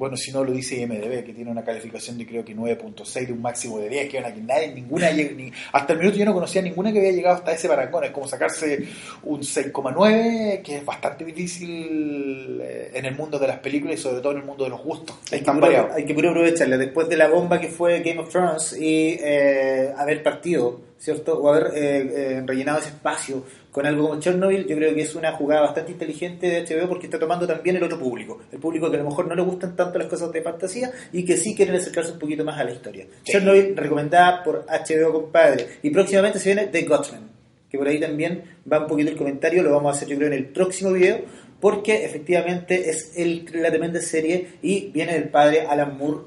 bueno, 0.00 0.16
si 0.16 0.32
no 0.32 0.42
lo 0.42 0.50
dice 0.50 0.80
IMDB, 0.80 1.22
que 1.22 1.34
tiene 1.34 1.50
una 1.50 1.62
calificación 1.62 2.16
de 2.16 2.26
creo 2.26 2.42
que 2.42 2.56
9.6 2.56 3.26
de 3.26 3.32
un 3.34 3.42
máximo 3.42 3.78
de 3.78 3.90
10, 3.90 4.08
que 4.08 4.18
aquí 4.18 4.40
nadie, 4.40 4.72
ninguna, 4.72 5.10
ni, 5.12 5.52
hasta 5.72 5.92
el 5.92 5.98
minuto 5.98 6.16
yo 6.16 6.24
no 6.24 6.32
conocía 6.32 6.62
ninguna 6.62 6.90
que 6.90 7.00
había 7.00 7.12
llegado 7.12 7.36
hasta 7.36 7.52
ese 7.52 7.68
parangón, 7.68 8.04
es 8.04 8.10
como 8.10 8.26
sacarse 8.26 8.82
un 9.24 9.42
6,9, 9.42 10.62
que 10.62 10.78
es 10.78 10.84
bastante 10.86 11.22
difícil 11.26 12.62
eh, 12.62 12.92
en 12.94 13.04
el 13.04 13.14
mundo 13.14 13.38
de 13.38 13.46
las 13.46 13.58
películas 13.58 14.00
y 14.00 14.02
sobre 14.02 14.22
todo 14.22 14.32
en 14.32 14.38
el 14.38 14.44
mundo 14.44 14.64
de 14.64 14.70
los 14.70 14.82
gustos. 14.82 15.18
Hay, 15.30 15.42
que, 15.42 15.52
puro, 15.52 15.92
hay 15.94 16.04
que 16.06 16.14
puro 16.14 16.30
aprovecharla, 16.30 16.78
después 16.78 17.06
de 17.06 17.18
la 17.18 17.28
bomba 17.28 17.60
que 17.60 17.68
fue 17.68 18.00
Game 18.00 18.20
of 18.20 18.30
Thrones 18.30 18.72
y 18.80 19.18
eh, 19.20 19.92
haber 19.98 20.22
partido, 20.22 20.80
¿cierto? 20.96 21.38
O 21.38 21.52
haber 21.52 21.72
eh, 21.74 22.42
rellenado 22.46 22.78
ese 22.78 22.88
espacio 22.88 23.44
con 23.70 23.86
algo 23.86 24.08
como 24.08 24.20
Chernobyl, 24.20 24.66
yo 24.66 24.76
creo 24.76 24.94
que 24.94 25.02
es 25.02 25.14
una 25.14 25.32
jugada 25.32 25.62
bastante 25.62 25.92
inteligente 25.92 26.48
de 26.48 26.64
HBO 26.64 26.88
porque 26.88 27.06
está 27.06 27.18
tomando 27.18 27.46
también 27.46 27.76
el 27.76 27.82
otro 27.84 27.98
público, 27.98 28.40
el 28.50 28.58
público 28.58 28.90
que 28.90 28.96
a 28.96 29.00
lo 29.00 29.08
mejor 29.08 29.28
no 29.28 29.34
le 29.34 29.42
gustan 29.42 29.76
tanto 29.76 29.98
las 29.98 30.08
cosas 30.08 30.32
de 30.32 30.42
fantasía 30.42 30.90
y 31.12 31.24
que 31.24 31.36
sí 31.36 31.54
quieren 31.54 31.76
acercarse 31.76 32.12
un 32.12 32.18
poquito 32.18 32.44
más 32.44 32.58
a 32.58 32.64
la 32.64 32.72
historia. 32.72 33.06
Chernobyl, 33.24 33.76
recomendada 33.76 34.42
por 34.42 34.66
HBO, 34.66 35.12
compadre. 35.12 35.66
Y 35.82 35.90
próximamente 35.90 36.38
se 36.38 36.52
viene 36.52 36.68
The 36.68 36.82
Gotsman, 36.82 37.30
que 37.70 37.78
por 37.78 37.86
ahí 37.86 38.00
también 38.00 38.42
va 38.70 38.80
un 38.80 38.86
poquito 38.88 39.10
el 39.10 39.16
comentario, 39.16 39.62
lo 39.62 39.72
vamos 39.72 39.94
a 39.94 39.96
hacer 39.96 40.08
yo 40.08 40.16
creo 40.16 40.28
en 40.28 40.34
el 40.34 40.46
próximo 40.46 40.92
video 40.92 41.20
porque 41.60 42.04
efectivamente 42.04 42.90
es 42.90 43.12
el, 43.16 43.46
la 43.54 43.70
tremenda 43.70 44.00
serie 44.00 44.54
y 44.62 44.90
viene 44.90 45.12
del 45.12 45.28
padre 45.28 45.66
Alan 45.66 45.96
Moore, 45.96 46.20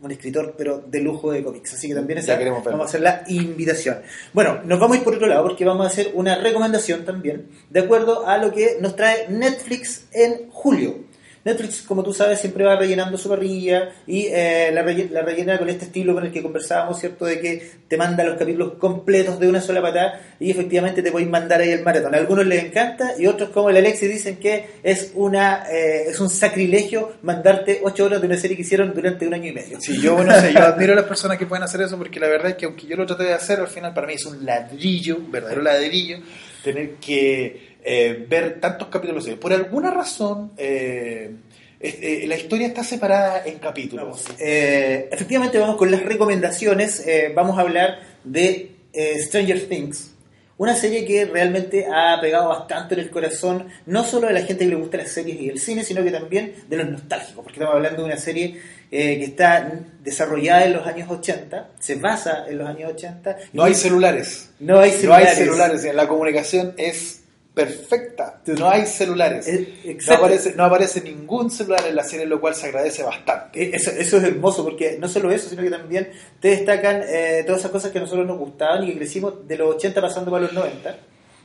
un, 0.00 0.10
escritor 0.10 0.54
pero 0.56 0.78
de 0.78 1.00
lujo 1.00 1.32
de 1.32 1.42
cómics. 1.42 1.74
Así 1.74 1.88
que 1.88 1.94
también 1.94 2.20
vamos 2.24 2.66
a 2.66 2.84
hacer 2.84 3.00
la 3.00 3.24
invitación. 3.26 3.98
Bueno, 4.32 4.60
nos 4.64 4.78
vamos 4.78 4.96
a 4.96 4.98
ir 4.98 5.04
por 5.04 5.14
otro 5.14 5.26
lado 5.26 5.42
porque 5.42 5.64
vamos 5.64 5.86
a 5.86 5.90
hacer 5.90 6.10
una 6.14 6.36
recomendación 6.36 7.04
también 7.04 7.48
de 7.70 7.80
acuerdo 7.80 8.26
a 8.26 8.38
lo 8.38 8.52
que 8.52 8.78
nos 8.80 8.94
trae 8.94 9.28
Netflix 9.28 10.06
en 10.12 10.50
julio. 10.50 11.06
Netflix, 11.46 11.82
como 11.82 12.02
tú 12.02 12.12
sabes, 12.12 12.40
siempre 12.40 12.64
va 12.64 12.74
rellenando 12.74 13.16
su 13.16 13.28
parrilla 13.28 13.92
y 14.04 14.26
eh, 14.32 14.70
la, 14.72 14.82
rellena, 14.82 15.58
con 15.58 15.68
este 15.68 15.84
estilo 15.84 16.12
con 16.12 16.26
el 16.26 16.32
que 16.32 16.42
conversábamos, 16.42 16.98
¿cierto? 16.98 17.24
De 17.24 17.40
que 17.40 17.70
te 17.86 17.96
manda 17.96 18.24
los 18.24 18.36
capítulos 18.36 18.72
completos 18.80 19.38
de 19.38 19.48
una 19.48 19.60
sola 19.60 19.80
patada 19.80 20.20
y 20.40 20.50
efectivamente 20.50 21.04
te 21.04 21.12
podéis 21.12 21.30
mandar 21.30 21.60
ahí 21.60 21.70
el 21.70 21.84
maratón. 21.84 22.16
A 22.16 22.18
algunos 22.18 22.44
les 22.46 22.64
encanta 22.64 23.12
y 23.16 23.28
otros, 23.28 23.50
como 23.50 23.70
el 23.70 23.76
Alexis, 23.76 24.10
dicen 24.10 24.38
que 24.38 24.66
es 24.82 25.12
una 25.14 25.70
eh, 25.70 26.06
es 26.08 26.18
un 26.18 26.30
sacrilegio 26.30 27.12
mandarte 27.22 27.78
ocho 27.84 28.06
horas 28.06 28.20
de 28.20 28.26
una 28.26 28.36
serie 28.36 28.56
que 28.56 28.62
hicieron 28.62 28.92
durante 28.92 29.24
un 29.24 29.34
año 29.34 29.48
y 29.48 29.52
medio. 29.52 29.80
Sí, 29.80 30.00
yo, 30.00 30.16
bueno, 30.16 30.34
yo 30.52 30.64
admiro 30.64 30.94
a 30.94 30.96
las 30.96 31.04
personas 31.04 31.38
que 31.38 31.46
pueden 31.46 31.62
hacer 31.62 31.80
eso 31.80 31.96
porque 31.96 32.18
la 32.18 32.26
verdad 32.26 32.50
es 32.50 32.56
que 32.56 32.66
aunque 32.66 32.88
yo 32.88 32.96
lo 32.96 33.06
traté 33.06 33.22
de 33.22 33.34
hacer, 33.34 33.60
al 33.60 33.68
final 33.68 33.94
para 33.94 34.08
mí 34.08 34.14
es 34.14 34.26
un 34.26 34.44
ladrillo, 34.44 35.16
un 35.18 35.30
verdadero 35.30 35.62
ladrillo, 35.62 36.18
tener 36.64 36.94
que 36.96 37.65
eh, 37.88 38.26
ver 38.28 38.58
tantos 38.58 38.88
capítulos. 38.88 39.28
Por 39.40 39.52
alguna 39.52 39.92
razón, 39.92 40.50
eh, 40.58 41.30
eh, 41.78 42.24
la 42.26 42.36
historia 42.36 42.66
está 42.66 42.82
separada 42.82 43.44
en 43.46 43.60
capítulos. 43.60 44.24
efectivamente, 44.40 45.56
vamos 45.58 45.76
con 45.76 45.92
las 45.92 46.02
recomendaciones. 46.02 47.06
vamos 47.32 47.56
a 47.56 47.60
hablar 47.60 48.00
de 48.24 48.72
Stranger 49.18 49.68
Things. 49.68 50.10
Una 50.58 50.74
serie 50.74 51.04
que 51.04 51.26
realmente 51.26 51.86
ha 51.86 52.20
pegado 52.20 52.48
bastante 52.48 52.94
en 52.94 53.00
el 53.02 53.10
corazón, 53.10 53.68
no 53.84 54.02
solo 54.02 54.26
de 54.26 54.32
la 54.32 54.40
gente 54.40 54.64
que 54.64 54.70
le 54.70 54.76
gusta 54.76 54.96
las 54.96 55.12
series 55.12 55.40
y 55.40 55.48
el 55.48 55.60
cine, 55.60 55.84
sino 55.84 56.02
que 56.02 56.10
también 56.10 56.54
de 56.68 56.78
los 56.78 56.88
nostálgicos, 56.88 57.44
porque 57.44 57.60
estamos 57.60 57.76
hablando 57.76 58.02
de 58.02 58.08
una 58.08 58.16
serie 58.16 58.60
que 58.90 59.22
está 59.22 59.80
desarrollada 60.02 60.64
en 60.64 60.72
los 60.72 60.84
años 60.84 61.08
80, 61.08 61.70
se 61.78 61.94
basa 61.94 62.46
en 62.48 62.58
los 62.58 62.68
años 62.68 62.94
80. 62.94 63.36
No 63.52 63.62
hay 63.62 63.74
celulares. 63.74 64.50
No 64.58 64.80
hay 64.80 64.90
celulares. 64.90 65.26
No 65.26 65.30
hay 65.30 65.36
celulares, 65.36 65.94
la 65.94 66.08
comunicación 66.08 66.74
es 66.78 67.20
perfecta. 67.56 68.42
No 68.58 68.68
hay 68.68 68.84
celulares. 68.84 69.48
Eh, 69.48 69.96
no 70.06 70.14
aparece, 70.14 70.54
no 70.54 70.64
aparece 70.64 71.00
ningún 71.00 71.50
celular 71.50 71.86
en 71.88 71.96
la 71.96 72.04
serie, 72.04 72.26
lo 72.26 72.38
cual 72.38 72.54
se 72.54 72.66
agradece 72.66 73.02
bastante. 73.02 73.62
Eh, 73.62 73.70
eso, 73.72 73.92
eso 73.92 74.18
es 74.18 74.24
hermoso, 74.24 74.62
porque 74.62 74.98
no 75.00 75.08
solo 75.08 75.30
eso, 75.30 75.48
sino 75.48 75.62
que 75.62 75.70
también 75.70 76.10
te 76.38 76.48
destacan 76.48 77.02
eh, 77.08 77.44
todas 77.46 77.60
esas 77.60 77.70
cosas 77.70 77.92
que 77.92 77.96
a 77.96 78.02
nosotros 78.02 78.26
nos 78.26 78.36
gustaban 78.36 78.84
y 78.84 78.88
que 78.88 78.98
crecimos 78.98 79.48
de 79.48 79.56
los 79.56 79.76
80 79.76 80.02
pasando 80.02 80.30
para 80.30 80.42
los 80.42 80.52
90. 80.52 80.98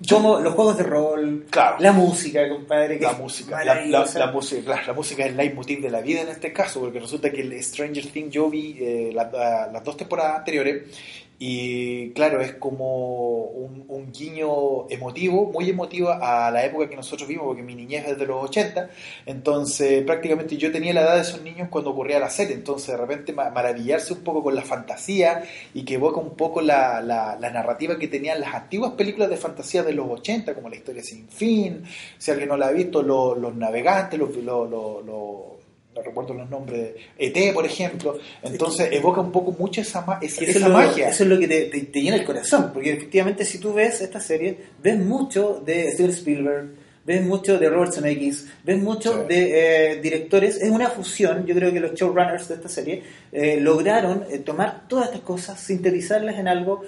Como 0.10 0.42
los 0.42 0.54
juegos 0.54 0.78
de 0.78 0.84
rol, 0.84 1.46
la 1.80 1.92
música, 1.94 2.50
compadre. 2.50 3.00
la 3.00 3.14
música, 3.14 3.64
la, 3.64 3.76
la, 3.86 4.32
música, 4.34 4.84
la 4.86 4.94
música 4.94 5.24
es 5.24 5.30
el 5.30 5.38
leitmotiv 5.38 5.82
de 5.82 5.92
la 5.92 6.02
vida 6.02 6.22
en 6.22 6.28
este 6.28 6.52
caso, 6.52 6.82
porque 6.82 7.00
resulta 7.00 7.30
que 7.32 7.40
el 7.40 7.64
Stranger 7.64 8.08
Things 8.08 8.34
yo 8.34 8.50
vi 8.50 9.14
las 9.14 9.84
dos 9.86 9.96
temporadas 9.96 10.40
anteriores 10.40 10.84
y 11.44 12.12
claro, 12.12 12.40
es 12.40 12.54
como 12.54 13.46
un, 13.46 14.12
guiño 14.12 14.88
emotivo, 14.90 15.52
muy 15.52 15.70
emotivo 15.70 16.12
a 16.12 16.52
la 16.52 16.64
época 16.64 16.88
que 16.88 16.96
nosotros 16.96 17.28
vimos, 17.28 17.46
porque 17.48 17.64
mi 17.64 17.74
niñez 17.74 18.06
es 18.10 18.20
de 18.20 18.28
los 18.28 18.44
80, 18.44 18.90
entonces 19.26 20.04
prácticamente 20.04 20.56
yo 20.58 20.72
tenía 20.72 20.94
la 20.94 21.02
edad 21.02 21.16
de 21.16 21.22
esos 21.22 21.42
niños 21.42 21.70
cuando 21.72 21.90
ocurría 21.90 22.20
la 22.20 22.30
serie, 22.30 22.54
entonces 22.54 22.90
de 22.90 22.98
repente 22.98 23.34
maravillarse 23.34 24.14
un 24.14 24.20
poco 24.20 24.44
con 24.44 24.54
la 24.54 24.62
fantasía 24.62 25.44
y 25.74 25.84
que 25.84 25.96
evoca 25.96 26.20
un 26.20 26.36
poco 26.36 26.62
la, 26.62 27.02
la, 27.02 27.50
narrativa 27.50 27.98
que 27.98 28.08
tenían 28.08 28.40
las 28.40 28.54
antiguas 28.54 28.92
películas 28.92 29.32
de 29.32 29.38
fantasía 29.38 29.82
de 29.82 29.94
los 29.94 30.08
80, 30.08 30.54
como 30.54 30.70
la 30.70 30.76
historia 30.76 31.02
sin 31.02 31.28
fin, 31.28 31.84
si 32.20 32.30
alguien 32.30 32.50
no 32.50 32.58
la 32.58 32.68
ha 32.68 32.72
visto, 32.72 33.02
los, 33.02 33.56
navegantes, 33.56 34.20
los 34.20 34.32
no 35.96 36.02
recuerdo 36.02 36.34
los 36.34 36.50
nombres, 36.50 36.96
ET, 37.18 37.54
por 37.54 37.66
ejemplo. 37.66 38.18
Entonces 38.42 38.90
evoca 38.92 39.22
un 39.22 39.32
poco 39.32 39.52
mucho 39.52 39.82
esa, 39.82 40.20
esa, 40.22 40.70
magia. 40.70 41.10
Eso 41.10 41.24
es 41.24 41.30
lo 41.30 41.38
que 41.38 41.48
te, 41.48 42.02
llena 42.02 42.16
el 42.16 42.24
corazón, 42.24 42.72
porque 42.74 42.94
efectivamente 42.94 43.46
si 43.46 43.58
tú 43.60 43.74
ves 43.74 44.02
esta 44.02 44.20
serie, 44.20 44.58
ves 44.82 44.98
mucho 44.98 45.62
de 45.66 45.92
Steven 45.92 46.12
Spielberg, 46.12 46.70
ves 47.06 47.26
mucho 47.26 47.58
de 47.58 47.70
Robert 47.70 47.94
Zemeckis, 47.94 48.48
ves 48.64 48.82
mucho 48.82 49.26
de 49.26 49.96
eh, 49.96 50.02
directores. 50.02 50.62
Es 50.62 50.70
una 50.70 50.90
fusión, 50.90 51.46
yo 51.46 51.54
creo 51.56 51.74
que 51.74 51.80
los 51.80 51.94
showrunners 51.94 52.48
de 52.48 52.56
esta 52.56 52.70
serie 52.70 53.04
eh, 53.32 53.60
lograron 53.60 54.26
eh, 54.30 54.40
tomar 54.40 54.88
todas 54.88 55.08
estas 55.08 55.22
cosas, 55.22 55.60
sintetizarlas 55.60 56.40
en 56.40 56.48
algo 56.48 56.84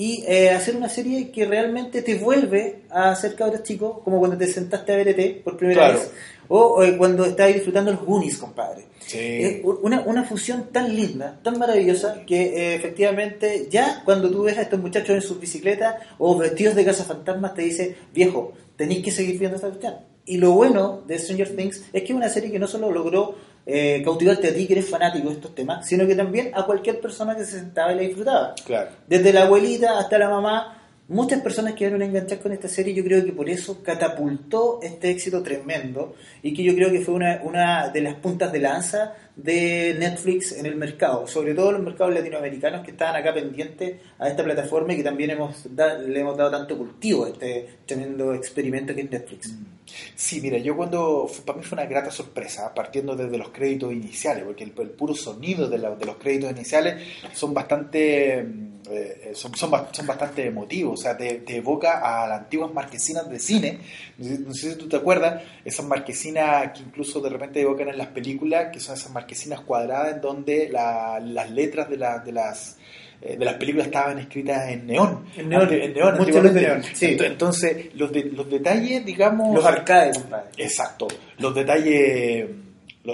y 0.00 0.24
hacer 0.26 0.76
una 0.76 0.88
serie 0.88 1.32
que 1.32 1.44
realmente 1.44 2.02
te 2.02 2.14
vuelve 2.14 2.82
a 2.88 3.12
ser 3.16 3.34
cabros 3.34 3.64
chicos, 3.64 3.98
como 4.04 4.20
cuando 4.20 4.38
te 4.38 4.46
sentaste 4.46 4.92
a 4.92 4.96
ver 4.96 5.08
ET 5.08 5.42
por 5.42 5.56
primera 5.56 5.90
vez 5.90 6.12
o, 6.48 6.82
cuando 6.96 7.24
estáis 7.24 7.56
disfrutando 7.56 7.92
los 7.92 8.02
Goonies, 8.02 8.38
compadre. 8.38 8.86
Sí. 9.00 9.62
una, 9.64 10.02
una 10.02 10.24
fusión 10.24 10.68
tan 10.72 10.94
linda, 10.94 11.38
tan 11.42 11.58
maravillosa, 11.58 12.22
que 12.26 12.42
eh, 12.42 12.74
efectivamente 12.74 13.68
ya 13.70 14.02
cuando 14.04 14.30
tú 14.30 14.42
ves 14.42 14.58
a 14.58 14.62
estos 14.62 14.80
muchachos 14.80 15.10
en 15.10 15.22
sus 15.22 15.40
bicicletas 15.40 15.96
o 16.18 16.36
vestidos 16.36 16.74
de 16.74 16.84
casa 16.84 17.04
fantasmas, 17.04 17.54
te 17.54 17.62
dice, 17.62 17.96
viejo, 18.12 18.52
tenéis 18.76 19.02
que 19.02 19.10
seguir 19.10 19.38
viendo 19.38 19.56
esta 19.56 19.68
cuestión. 19.68 19.94
Y 20.24 20.36
lo 20.36 20.52
bueno 20.52 21.02
de 21.06 21.18
Stranger 21.18 21.56
Things 21.56 21.84
es 21.90 22.02
que 22.02 22.08
es 22.08 22.14
una 22.14 22.28
serie 22.28 22.52
que 22.52 22.58
no 22.58 22.66
solo 22.66 22.92
logró 22.92 23.34
eh, 23.64 24.02
cautivarte 24.04 24.48
a 24.48 24.54
ti 24.54 24.66
que 24.66 24.74
eres 24.74 24.88
fanático 24.88 25.28
de 25.28 25.34
estos 25.34 25.54
temas, 25.54 25.86
sino 25.86 26.06
que 26.06 26.14
también 26.14 26.50
a 26.54 26.66
cualquier 26.66 27.00
persona 27.00 27.34
que 27.34 27.44
se 27.44 27.58
sentaba 27.58 27.92
y 27.92 27.96
la 27.96 28.02
disfrutaba. 28.02 28.54
Claro. 28.64 28.90
Desde 29.06 29.32
la 29.32 29.44
abuelita 29.44 29.98
hasta 29.98 30.18
la 30.18 30.28
mamá 30.28 30.77
muchas 31.08 31.40
personas 31.40 31.74
quedaron 31.74 32.02
enganchadas 32.02 32.42
con 32.42 32.52
esta 32.52 32.68
serie. 32.68 32.94
Yo 32.94 33.02
creo 33.02 33.24
que 33.24 33.32
por 33.32 33.48
eso 33.48 33.82
catapultó 33.82 34.80
este 34.82 35.10
éxito 35.10 35.42
tremendo 35.42 36.14
y 36.42 36.54
que 36.54 36.62
yo 36.62 36.74
creo 36.74 36.90
que 36.90 37.00
fue 37.00 37.14
una, 37.14 37.40
una 37.42 37.88
de 37.88 38.02
las 38.02 38.14
puntas 38.14 38.52
de 38.52 38.60
lanza 38.60 39.14
de 39.38 39.94
Netflix 39.96 40.50
en 40.50 40.66
el 40.66 40.74
mercado, 40.74 41.28
sobre 41.28 41.54
todo 41.54 41.70
los 41.70 41.80
mercados 41.80 42.12
latinoamericanos 42.12 42.84
que 42.84 42.90
estaban 42.90 43.14
acá 43.14 43.32
pendientes 43.32 44.00
a 44.18 44.28
esta 44.28 44.42
plataforma 44.42 44.92
y 44.92 44.96
que 44.96 45.04
también 45.04 45.30
hemos 45.30 45.66
le 45.66 46.20
hemos 46.20 46.36
dado 46.36 46.50
tanto 46.50 46.76
cultivo 46.76 47.24
a 47.24 47.28
este 47.28 47.78
tremendo 47.86 48.34
experimento 48.34 48.94
que 48.94 49.02
es 49.02 49.10
Netflix. 49.10 49.52
Mm. 49.52 49.78
Sí, 50.14 50.40
mira, 50.40 50.58
yo 50.58 50.76
cuando, 50.76 51.30
para 51.44 51.58
mí 51.58 51.64
fue 51.64 51.76
una 51.76 51.86
grata 51.86 52.10
sorpresa, 52.10 52.74
partiendo 52.74 53.16
desde 53.16 53.38
los 53.38 53.50
créditos 53.50 53.92
iniciales, 53.92 54.44
porque 54.44 54.64
el, 54.64 54.70
puro 54.70 55.14
sonido 55.14 55.68
de, 55.68 55.78
de, 55.78 56.06
los 56.06 56.16
créditos 56.16 56.50
iniciales 56.50 57.02
son 57.32 57.54
bastante, 57.54 58.42
mm, 58.42 58.68
eh, 58.90 59.30
son, 59.34 59.54
son, 59.54 59.70
son, 59.92 60.06
bastante 60.06 60.46
emotivos, 60.46 61.00
o 61.00 61.02
sea, 61.02 61.16
te, 61.16 61.42
evoca 61.56 61.98
a 61.98 62.28
las 62.28 62.40
antiguas 62.40 62.72
marquesinas 62.72 63.28
de 63.28 63.38
cine, 63.38 63.78
no 64.18 64.52
sé, 64.52 64.72
si 64.72 64.78
tú 64.78 64.88
te 64.88 64.96
acuerdas, 64.96 65.42
esas 65.64 65.86
marquesinas 65.86 66.72
que 66.72 66.80
incluso 66.80 67.20
de 67.20 67.30
repente 67.30 67.60
evocan 67.60 67.88
en 67.88 67.98
las 67.98 68.08
películas, 68.08 68.68
que 68.72 68.80
son 68.80 68.94
esas 68.94 69.10
marquesinas 69.10 69.27
cuadradas 69.64 70.14
en 70.14 70.20
donde 70.20 70.68
las 70.70 71.50
letras 71.50 71.88
de, 71.88 71.96
de 71.96 72.32
las 72.32 72.78
eh, 73.20 73.36
de 73.36 73.44
las 73.44 73.54
películas 73.54 73.88
estaban 73.88 74.18
escritas 74.18 74.68
en 74.68 74.86
neón. 74.86 75.24
En 75.36 75.48
neón, 75.48 75.72
en 75.72 75.92
neón, 75.92 76.84
sí. 76.94 77.16
Entonces, 77.20 77.92
los, 77.94 78.12
de, 78.12 78.24
los 78.26 78.48
detalles, 78.48 79.04
digamos... 79.04 79.54
Los 79.56 79.64
arcades, 79.64 80.18
compadre. 80.18 80.50
Exacto. 80.56 81.08
Los 81.38 81.52
detalles 81.52 82.48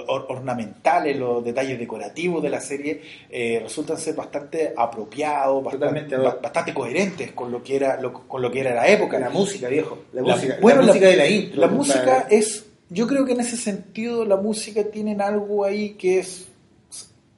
ornamentales, 0.07 1.17
los 1.17 1.43
detalles 1.43 1.79
decorativos 1.79 2.43
de 2.43 2.49
la 2.49 2.59
serie 2.59 3.01
eh, 3.29 3.59
resultan 3.63 3.97
ser 3.97 4.13
bastante 4.13 4.73
apropiados, 4.75 5.63
bastante, 5.63 6.17
bastante, 6.17 6.73
coherentes 6.73 7.31
con 7.31 7.51
lo 7.51 7.63
que 7.63 7.77
era 7.77 7.97
con 8.27 8.41
lo 8.41 8.51
que 8.51 8.59
era 8.59 8.75
la 8.75 8.87
época. 8.87 9.17
La 9.17 9.29
música, 9.29 9.69
viejo. 9.69 9.99
La, 10.11 10.21
música, 10.21 10.57
bueno, 10.61 10.81
la 10.81 10.87
música 10.87 11.07
de 11.07 11.15
la 11.15 11.27
intro. 11.27 11.61
La 11.61 11.67
música 11.67 12.27
es, 12.29 12.64
yo 12.89 13.07
creo 13.07 13.25
que 13.25 13.33
en 13.33 13.41
ese 13.41 13.57
sentido 13.57 14.25
la 14.25 14.37
música 14.37 14.83
tiene 14.83 15.15
algo 15.21 15.65
ahí 15.65 15.91
que 15.93 16.19
es 16.19 16.47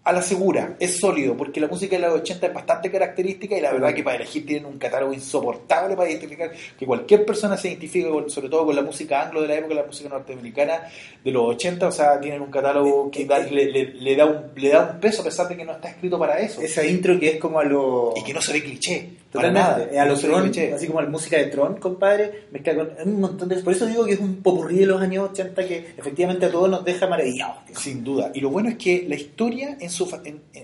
a 0.08 0.14
la 0.14 0.22
segura, 0.22 0.78
es 0.80 1.02
sólido, 1.02 1.36
porque 1.36 1.60
la 1.60 1.68
música 1.68 1.98
de 1.98 2.02
los 2.04 2.22
80 2.22 2.48
es 2.48 2.54
bastante 2.54 2.90
característica 2.90 3.58
y 3.58 3.60
la 3.60 3.74
verdad 3.74 3.94
que 3.94 4.04
para 4.04 4.16
elegir 4.16 4.46
tienen 4.46 4.66
un 4.66 4.78
catálogo 4.78 5.12
insoportable 5.12 5.98
para 5.98 6.10
identificar 6.10 6.50
que 6.80 6.86
cualquier 6.86 7.26
persona 7.26 7.58
se 7.58 7.68
identifique 7.68 8.10
sobre 8.28 8.48
todo 8.48 8.68
con 8.68 8.74
la 8.74 8.84
música 8.84 9.22
anglo 9.22 9.42
de 9.42 9.50
la 9.50 9.56
época, 9.56 9.76
la 9.76 9.84
música 9.84 10.08
norteamericana 10.08 10.84
de 11.22 11.30
los 11.30 11.44
80, 11.56 11.88
o 11.90 11.92
sea, 11.92 12.22
tienen 12.22 12.42
un 12.42 12.50
catálogo 12.50 13.12
que 13.12 13.26
le, 13.26 14.16
da 14.16 14.26
un, 14.26 14.44
le 14.56 14.70
da 14.70 14.92
un 14.94 15.00
peso 15.02 15.24
a 15.24 15.26
pesar 15.26 15.50
de 15.50 15.58
que 15.58 15.66
no 15.66 15.74
está 15.74 15.90
escrito 15.90 16.18
para 16.18 16.40
eso. 16.40 16.62
Esa 16.62 16.86
intro 16.86 17.20
que 17.20 17.32
es 17.32 17.38
como 17.38 17.60
a 17.60 17.66
lo... 17.66 18.14
Y 18.16 18.24
que 18.24 18.34
no 18.34 18.42
se 18.42 18.54
ve 18.54 18.64
cliché. 18.64 19.10
Totalmente, 19.32 20.00
a 20.00 20.06
los 20.06 20.22
Tron, 20.22 20.52
así 20.74 20.88
como 20.88 21.02
la 21.02 21.10
música 21.10 21.38
de 21.38 21.48
Tron, 21.48 21.76
compadre, 21.78 22.46
mezcla 22.52 22.76
con 22.76 22.90
un 23.06 23.20
montón 23.20 23.50
de... 23.50 23.58
Por 23.58 23.74
eso 23.74 23.86
digo 23.86 24.06
que 24.06 24.14
es 24.14 24.20
un 24.20 24.38
popurrí 24.38 24.78
de 24.80 24.86
los 24.86 25.02
años 25.02 25.30
80 25.32 25.68
que 25.68 25.94
efectivamente 25.98 26.46
a 26.46 26.52
todos 26.52 26.70
nos 26.70 26.86
deja 26.86 27.08
maravillados. 27.08 27.58
Sin 27.74 28.04
duda. 28.04 28.32
Y 28.34 28.40
lo 28.40 28.50
bueno 28.50 28.70
es 28.70 28.78
que 28.78 29.06
la 29.08 29.16
historia 29.16 29.78
en 29.80 29.90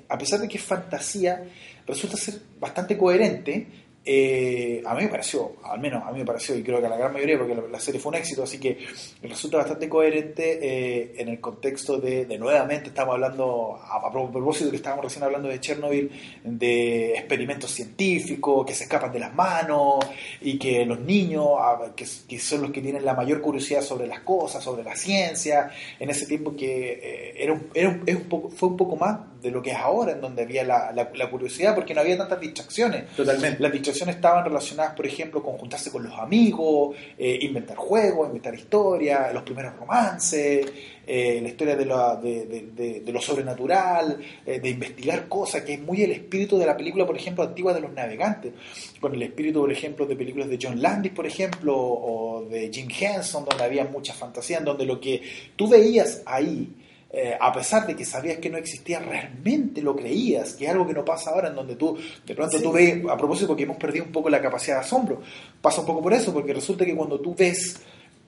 a 0.08 0.18
pesar 0.18 0.40
de 0.40 0.48
que 0.48 0.58
es 0.58 0.64
fantasía, 0.64 1.44
resulta 1.86 2.18
ser 2.18 2.36
bastante 2.60 2.98
coherente 2.98 3.68
eh, 4.06 4.84
a 4.86 4.96
mí 4.96 5.04
me 5.04 5.10
pareció, 5.10 5.54
al 5.64 5.80
menos 5.80 6.04
a 6.04 6.12
mí 6.12 6.20
me 6.20 6.26
pareció, 6.26 6.56
y 6.58 6.64
creo 6.64 6.82
que 6.82 6.88
a 6.88 6.90
la 6.90 6.98
gran 6.98 7.14
mayoría, 7.14 7.38
porque 7.38 7.56
la, 7.56 7.80
serie 7.80 8.02
fue 8.02 8.10
un 8.10 8.16
éxito, 8.16 8.44
así 8.44 8.60
que 8.60 8.86
resulta 9.22 9.58
bastante 9.58 9.88
coherente 9.88 10.60
eh, 10.62 11.14
en 11.18 11.30
el 11.30 11.40
contexto 11.40 12.00
de, 12.00 12.26
de, 12.26 12.38
nuevamente, 12.38 12.90
estamos 12.90 13.14
hablando, 13.14 13.80
a, 13.82 14.12
propósito 14.12 14.66
de 14.66 14.72
que 14.72 14.78
estábamos 14.78 15.06
recién 15.06 15.24
hablando 15.24 15.48
de 15.48 15.60
Chernobyl, 15.60 16.12
de 16.44 17.14
experimentos 17.14 17.72
científicos 17.72 18.66
que 18.66 18.76
se 18.76 18.84
escapan 18.84 19.12
de 19.14 19.20
las 19.20 19.34
manos 19.34 20.06
y 20.42 20.60
que 20.60 20.86
los 20.86 21.00
niños, 21.00 21.48
que, 21.96 22.40
son 22.40 22.64
los 22.64 22.72
que 22.72 22.82
tienen 22.82 23.06
la 23.06 23.14
mayor 23.14 23.40
curiosidad 23.40 23.82
sobre 23.82 24.08
las 24.08 24.20
cosas, 24.20 24.62
sobre 24.62 24.84
la 24.84 24.98
ciencia, 24.98 25.72
en 25.98 26.10
ese 26.10 26.26
tiempo 26.26 26.56
que 26.58 27.00
eh, 27.02 27.34
era, 27.38 27.54
un, 27.54 27.70
era 27.74 27.90
un, 27.90 28.24
poco, 28.28 28.50
fue 28.50 28.68
un 28.68 28.78
poco 28.78 28.98
más 28.98 29.33
de 29.44 29.52
lo 29.52 29.62
que 29.62 29.72
es 29.72 29.78
ahora, 29.78 30.14
en 30.14 30.22
donde 30.22 30.44
había 30.44 30.64
la, 30.64 30.92
la, 30.94 31.30
curiosidad, 31.30 31.76
porque 31.76 31.94
no 31.94 32.00
había 32.00 32.18
tantas 32.18 32.40
distracciones. 32.40 33.10
Totalmente. 33.16 33.62
Las 33.62 33.74
estaban 34.08 34.46
relacionadas, 34.46 34.96
por 34.96 35.06
ejemplo, 35.06 35.44
con 35.44 35.58
juntarse 35.58 35.92
con 35.92 36.04
los 36.04 36.18
amigos, 36.18 36.96
eh, 37.18 37.40
inventar 37.42 37.76
juegos, 37.76 38.28
inventar 38.28 38.56
historias, 38.56 39.34
los 39.34 39.44
primeros 39.44 39.76
romances, 39.76 40.66
eh, 41.06 41.40
la 41.42 41.50
historia 41.50 41.76
de, 41.76 43.02
de, 43.04 43.12
lo 43.12 43.22
sobrenatural, 43.22 44.18
eh, 44.46 44.62
de 44.62 44.70
investigar 44.70 45.28
cosas, 45.28 45.64
que 45.64 45.74
es 45.74 45.82
muy 45.82 46.02
el 46.02 46.12
espíritu 46.12 46.58
de 46.58 46.66
la 46.66 46.78
película, 46.78 47.06
por 47.06 47.18
ejemplo, 47.18 47.44
antigua 47.44 47.74
de 47.74 47.82
los 47.82 47.92
navegantes, 47.92 48.54
con 49.02 49.14
el 49.14 49.22
espíritu, 49.24 49.60
por 49.60 49.72
ejemplo, 49.72 50.06
de 50.06 50.16
películas 50.16 50.48
de 50.48 50.58
John 50.62 50.82
Landis, 50.82 51.12
por 51.12 51.28
ejemplo, 51.28 51.76
o 51.76 52.46
de 52.50 52.72
Jim 52.72 52.88
Henson, 52.90 53.44
donde 53.44 53.66
había 53.66 53.84
mucha 53.84 54.14
fantasía, 54.14 54.60
en 54.60 54.66
donde 54.66 54.86
lo 54.86 55.02
que 55.02 55.22
tú 55.58 55.68
veías 55.68 56.22
ahí, 56.26 56.70
eh, 57.16 57.38
a 57.40 57.54
pesar 57.54 57.86
de 57.86 57.96
que 57.96 58.06
sabías 58.06 58.40
que 58.40 58.50
no 58.50 58.58
existía, 58.58 58.98
realmente 58.98 59.84
lo 59.84 59.96
creías, 59.96 60.54
que 60.54 60.66
es 60.66 60.72
algo 60.72 60.88
que 60.88 60.94
no 60.94 61.06
pasa 61.06 61.30
ahora, 61.30 61.50
en 61.50 61.56
donde 61.56 61.76
tú, 61.76 61.96
de 62.26 62.34
pronto 62.34 62.60
tú 62.60 62.72
ves, 62.72 63.04
a 63.08 63.16
propósito, 63.16 63.46
porque 63.48 63.62
hemos 63.62 63.78
perdido 63.78 64.06
un 64.06 64.12
poco 64.12 64.32
la 64.32 64.42
capacidad 64.42 64.78
de 64.78 64.82
asombro, 64.82 65.22
pasa 65.62 65.82
un 65.82 65.86
poco 65.86 66.02
por 66.02 66.12
eso, 66.12 66.34
porque 66.34 66.56
resulta 66.56 66.84
que 66.84 66.96
cuando 66.96 67.20
tú 67.20 67.36
ves 67.36 67.80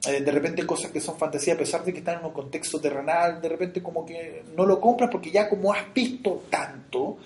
eh, 0.08 0.22
de 0.22 0.32
repente 0.32 0.68
cosas 0.68 0.92
que 0.92 1.02
son 1.02 1.18
fantasía, 1.18 1.56
a 1.56 1.58
pesar 1.58 1.84
de 1.84 1.92
que 1.94 2.00
están 2.00 2.20
en 2.20 2.26
un 2.26 2.32
contexto 2.32 2.80
terrenal, 2.80 3.42
de 3.42 3.50
repente 3.50 3.82
como 3.82 4.06
que 4.06 4.44
no 4.56 4.64
lo 4.66 4.80
compras 4.80 5.10
porque 5.12 5.32
ya 5.32 5.50
como 5.50 5.74
has 5.74 5.92
visto 5.92 6.44
tanto, 6.52 7.18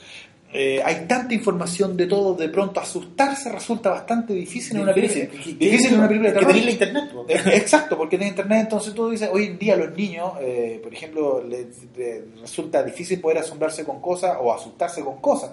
eh, 0.51 0.81
hay 0.83 1.05
tanta 1.07 1.33
información 1.35 1.95
de 1.95 2.07
todo, 2.07 2.33
de 2.33 2.49
pronto 2.49 2.79
asustarse 2.79 3.51
resulta 3.51 3.91
bastante 3.91 4.33
difícil 4.33 4.77
en 4.77 4.83
una 4.83 4.93
película. 4.93 5.43
Difícil 5.45 5.93
en 5.93 5.99
una 5.99 6.07
película 6.07 6.31
de 6.31 6.39
terror. 6.39 6.53
Que 6.53 6.61
la 6.61 6.71
internet. 6.71 7.11
Eh, 7.27 7.41
exacto, 7.53 7.95
porque 7.95 8.15
en 8.15 8.23
internet 8.23 8.61
entonces 8.61 8.95
tú 8.95 9.11
dices, 9.11 9.29
hoy 9.31 9.45
en 9.45 9.59
día 9.59 9.75
los 9.75 9.95
niños, 9.95 10.33
eh, 10.41 10.79
por 10.81 10.91
ejemplo, 10.91 11.43
les, 11.43 11.67
resulta 12.41 12.81
difícil 12.81 13.19
poder 13.21 13.37
asombrarse 13.39 13.83
con 13.83 14.01
cosas 14.01 14.37
o 14.41 14.51
asustarse 14.51 15.03
con 15.03 15.21
cosas. 15.21 15.51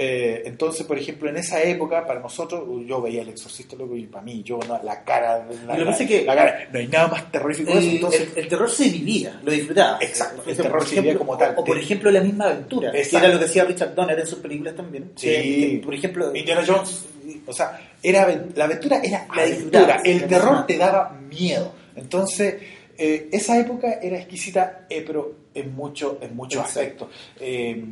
Eh, 0.00 0.42
entonces, 0.44 0.86
por 0.86 0.96
ejemplo, 0.96 1.28
en 1.28 1.38
esa 1.38 1.60
época, 1.60 2.06
para 2.06 2.20
nosotros, 2.20 2.62
yo 2.86 3.02
veía 3.02 3.22
el 3.22 3.30
exorcista 3.30 3.74
loco 3.74 3.96
y 3.96 4.06
para 4.06 4.22
mí, 4.22 4.44
yo, 4.44 4.60
no, 4.68 4.80
la 4.80 5.02
cara, 5.02 5.44
la, 5.66 5.96
que 5.96 6.24
la 6.24 6.36
cara, 6.36 6.68
no 6.72 6.78
hay 6.78 6.86
nada 6.86 7.08
más 7.08 7.32
terrorífico 7.32 7.72
el, 7.72 7.78
eso. 7.78 7.90
Entonces, 7.90 8.28
el, 8.36 8.46
terror 8.46 8.70
se 8.70 8.88
vivía, 8.90 9.40
lo 9.42 9.50
disfrutaba. 9.50 9.98
Exacto, 10.00 10.48
el 10.48 10.56
terror 10.56 10.86
se 10.86 11.00
vivía 11.00 11.18
como 11.18 11.36
tal. 11.36 11.54
O, 11.56 11.64
por 11.64 11.76
ejemplo, 11.76 12.12
la 12.12 12.20
misma 12.20 12.44
aventura, 12.44 12.92
que 12.92 13.00
era 13.00 13.26
lo 13.26 13.40
que 13.40 13.46
decía 13.46 13.64
Richard 13.64 13.96
Donner 13.96 14.20
en 14.20 14.26
sus 14.28 14.38
películas 14.38 14.76
también. 14.76 15.10
Sí, 15.16 15.80
por 15.84 15.92
ejemplo, 15.92 16.32
Indiana 16.32 16.62
Jones, 16.64 17.04
o 17.44 17.52
sea, 17.52 17.80
era, 18.00 18.28
la 18.54 18.64
aventura 18.66 19.00
era 19.02 19.26
la 19.34 19.42
aventura, 19.42 20.00
el 20.04 20.28
terror 20.28 20.64
te 20.64 20.78
daba 20.78 21.10
miedo. 21.28 21.74
Entonces, 21.96 22.54
eh, 22.96 23.28
esa 23.32 23.58
época 23.58 23.98
era 24.00 24.16
exquisita, 24.16 24.86
eh, 24.88 25.02
pero 25.04 25.34
en 25.54 25.74
muchos 25.74 26.18
en 26.20 26.36
mucho 26.36 26.60
aspectos. 26.60 27.08
Eh, 27.40 27.82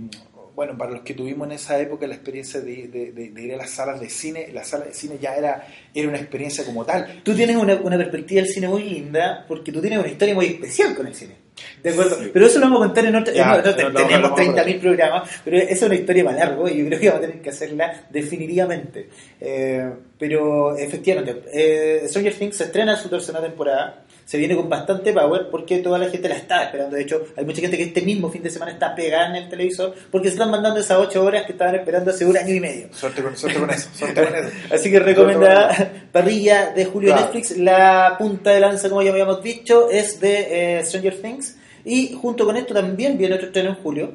bueno, 0.57 0.76
para 0.76 0.90
los 0.90 1.02
que 1.02 1.12
tuvimos 1.12 1.46
en 1.48 1.52
esa 1.52 1.78
época 1.78 2.07
la 2.07 2.14
experiencia 2.14 2.62
de, 2.62 3.30
ir 3.36 3.54
a 3.54 3.59
las 3.59 3.68
salas 3.68 4.00
de 4.00 4.09
cine, 4.09 4.48
la 4.54 4.64
sala 4.64 4.86
de 4.86 4.94
cine 4.94 5.18
ya 5.20 5.34
era, 5.34 5.66
era 5.94 6.09
una 6.09 6.16
experiencia 6.16 6.64
como 6.64 6.82
tal. 6.82 7.20
Tú 7.22 7.34
tienes 7.34 7.57
una, 7.57 7.78
perspectiva 7.78 8.40
del 8.40 8.50
cine 8.50 8.66
muy 8.66 8.82
linda 8.84 9.44
porque 9.46 9.70
tú 9.70 9.82
tienes 9.82 9.98
una 9.98 10.09
historia 10.09 10.34
muy 10.34 10.46
especial 10.46 10.94
con 10.94 11.07
el 11.07 11.14
cine. 11.14 11.34
¿De 11.82 11.90
acuerdo? 11.90 12.16
Pero 12.32 12.46
eso 12.46 12.59
lo 12.59 12.66
vamos 12.66 12.80
a 12.80 12.86
contar 12.86 13.04
en 13.04 13.16
otro. 13.16 13.34
tenemos 13.34 14.30
30.000 14.30 14.80
programas, 14.80 15.30
pero 15.44 15.59
esa 15.59 15.72
es 15.72 15.82
una 15.82 15.94
historia 15.94 16.24
más 16.24 16.36
larga 16.36 16.70
y 16.70 16.78
yo 16.78 16.86
creo 16.86 17.00
que 17.00 17.09
vamos 17.09 17.24
a 17.24 17.26
tener 17.26 17.42
que 17.42 17.50
hacerla 17.50 18.07
definitivamente. 18.09 19.11
Eh, 19.38 19.90
pero 20.18 20.74
efectivamente, 20.74 21.42
eh, 21.52 22.09
Stranger 22.09 22.34
Things 22.34 22.57
se 22.57 22.64
estrena 22.64 22.96
su 22.96 23.11
tercera 23.11 23.42
temporada 23.42 24.05
se 24.27 24.39
viene 24.39 24.57
con 24.57 24.68
bastante 24.68 25.12
power 25.12 25.49
porque 25.51 25.79
toda 25.79 26.01
la 26.01 26.11
gente 26.11 26.29
la 26.29 26.35
está 26.35 26.64
esperando. 26.64 26.97
De 26.97 27.03
hecho, 27.03 27.29
hay 27.37 27.45
mucha 27.45 27.61
gente 27.61 27.77
que 27.77 27.85
este 27.85 28.03
mismo 28.03 28.29
fin 28.29 28.43
de 28.43 28.51
semana 28.51 28.72
está 28.72 28.93
pegada 28.93 29.29
en 29.29 29.37
el 29.37 29.49
televisor 29.49 29.95
porque 30.11 30.29
se 30.29 30.35
están 30.35 30.51
mandando 30.51 30.81
esas 30.81 30.99
ocho 30.99 31.24
horas 31.24 31.47
que 31.47 31.53
estaban 31.53 31.77
esperando 31.77 32.11
hace 32.11 32.27
un 32.27 32.37
año 32.37 32.53
y 32.53 32.59
medio. 32.59 32.89
Suerte 32.93 33.22
con, 33.22 33.37
suerte 33.37 33.61
con 33.61 33.70
eso, 33.70 33.89
suerte 33.95 34.24
con 34.24 34.35
eso. 34.35 34.51
Así 34.74 34.91
que 34.91 34.99
recomendada 34.99 35.93
parrilla 36.11 36.72
de 36.72 36.85
Julio 36.87 37.14
Netflix. 37.14 37.57
La 37.57 38.16
punta 38.18 38.51
de 38.51 38.59
lanza, 38.59 38.89
como 38.89 39.01
ya 39.01 39.12
habíamos 39.12 39.41
dicho, 39.45 39.89
es 39.89 40.18
de 40.18 40.79
eh, 40.79 40.85
Stranger 40.85 41.22
Things. 41.22 41.57
Y 41.85 42.14
junto 42.20 42.45
con 42.45 42.57
esto 42.57 42.74
también 42.74 43.16
viene 43.16 43.37
otro 43.37 43.47
estreno 43.47 43.70
en 43.70 43.77
julio, 43.77 44.12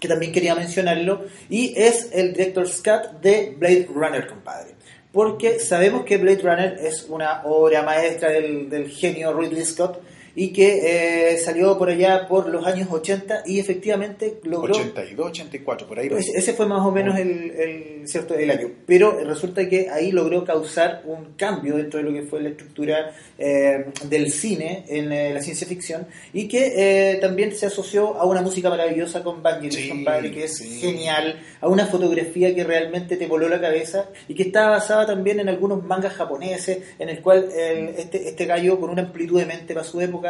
que 0.00 0.08
también 0.08 0.32
quería 0.32 0.54
mencionarlo, 0.54 1.26
y 1.50 1.74
es 1.76 2.08
el 2.14 2.32
Director's 2.32 2.82
Cut 2.82 3.20
de 3.20 3.54
Blade 3.58 3.88
Runner, 3.94 4.26
compadre 4.26 4.74
porque 5.14 5.60
sabemos 5.60 6.04
que 6.04 6.18
Blade 6.18 6.42
Runner 6.42 6.76
es 6.80 7.06
una 7.08 7.42
obra 7.44 7.82
maestra 7.82 8.30
del, 8.30 8.90
genio 8.90 9.32
Ridley 9.32 9.64
Scott 9.64 10.00
y 10.36 10.52
que 10.52 11.32
eh, 11.32 11.38
salió 11.38 11.76
por 11.78 11.88
allá 11.88 12.26
por 12.28 12.48
los 12.48 12.66
años 12.66 12.88
80 12.90 13.42
y 13.46 13.60
efectivamente 13.60 14.40
logró... 14.42 14.74
82, 14.74 15.26
84, 15.28 15.86
por 15.86 15.98
ahí. 15.98 16.08
Pues 16.08 16.28
ese 16.34 16.52
fue 16.54 16.66
más 16.66 16.84
o 16.84 16.90
menos 16.90 17.18
el, 17.18 17.50
el, 17.52 18.08
cierto, 18.08 18.34
el 18.34 18.50
año. 18.50 18.68
Pero 18.86 19.18
resulta 19.24 19.68
que 19.68 19.88
ahí 19.90 20.10
logró 20.12 20.44
causar 20.44 21.02
un 21.04 21.34
cambio 21.36 21.76
dentro 21.76 21.98
de 22.02 22.04
lo 22.10 22.12
que 22.12 22.22
fue 22.22 22.42
la 22.42 22.48
estructura 22.50 23.12
eh, 23.38 23.86
del 24.08 24.30
cine 24.32 24.84
en 24.88 25.12
eh, 25.12 25.32
la 25.34 25.40
ciencia 25.42 25.66
ficción 25.66 26.06
y 26.32 26.48
que 26.48 26.72
eh, 27.12 27.18
también 27.20 27.54
se 27.54 27.66
asoció 27.66 28.16
a 28.16 28.24
una 28.26 28.42
música 28.42 28.70
maravillosa 28.70 29.22
con 29.22 29.42
Vangelis, 29.42 29.74
Sí, 29.74 29.88
compadre, 29.88 30.30
que 30.32 30.44
es 30.44 30.56
sí. 30.56 30.80
genial, 30.80 31.40
a 31.60 31.68
una 31.68 31.86
fotografía 31.86 32.54
que 32.54 32.64
realmente 32.64 33.16
te 33.16 33.26
voló 33.26 33.48
la 33.48 33.60
cabeza 33.60 34.08
y 34.28 34.34
que 34.34 34.44
está 34.44 34.68
basada 34.68 35.06
también 35.06 35.40
en 35.40 35.48
algunos 35.48 35.84
mangas 35.84 36.14
japoneses, 36.14 36.78
en 36.98 37.08
el 37.08 37.20
cual 37.20 37.48
el- 37.56 37.88
este, 37.98 38.28
este 38.28 38.46
gallo, 38.46 38.80
con 38.80 38.90
una 38.90 39.02
amplitud 39.02 39.38
de 39.38 39.46
mente 39.46 39.74
para 39.74 39.84
su 39.84 40.00
época 40.00 40.23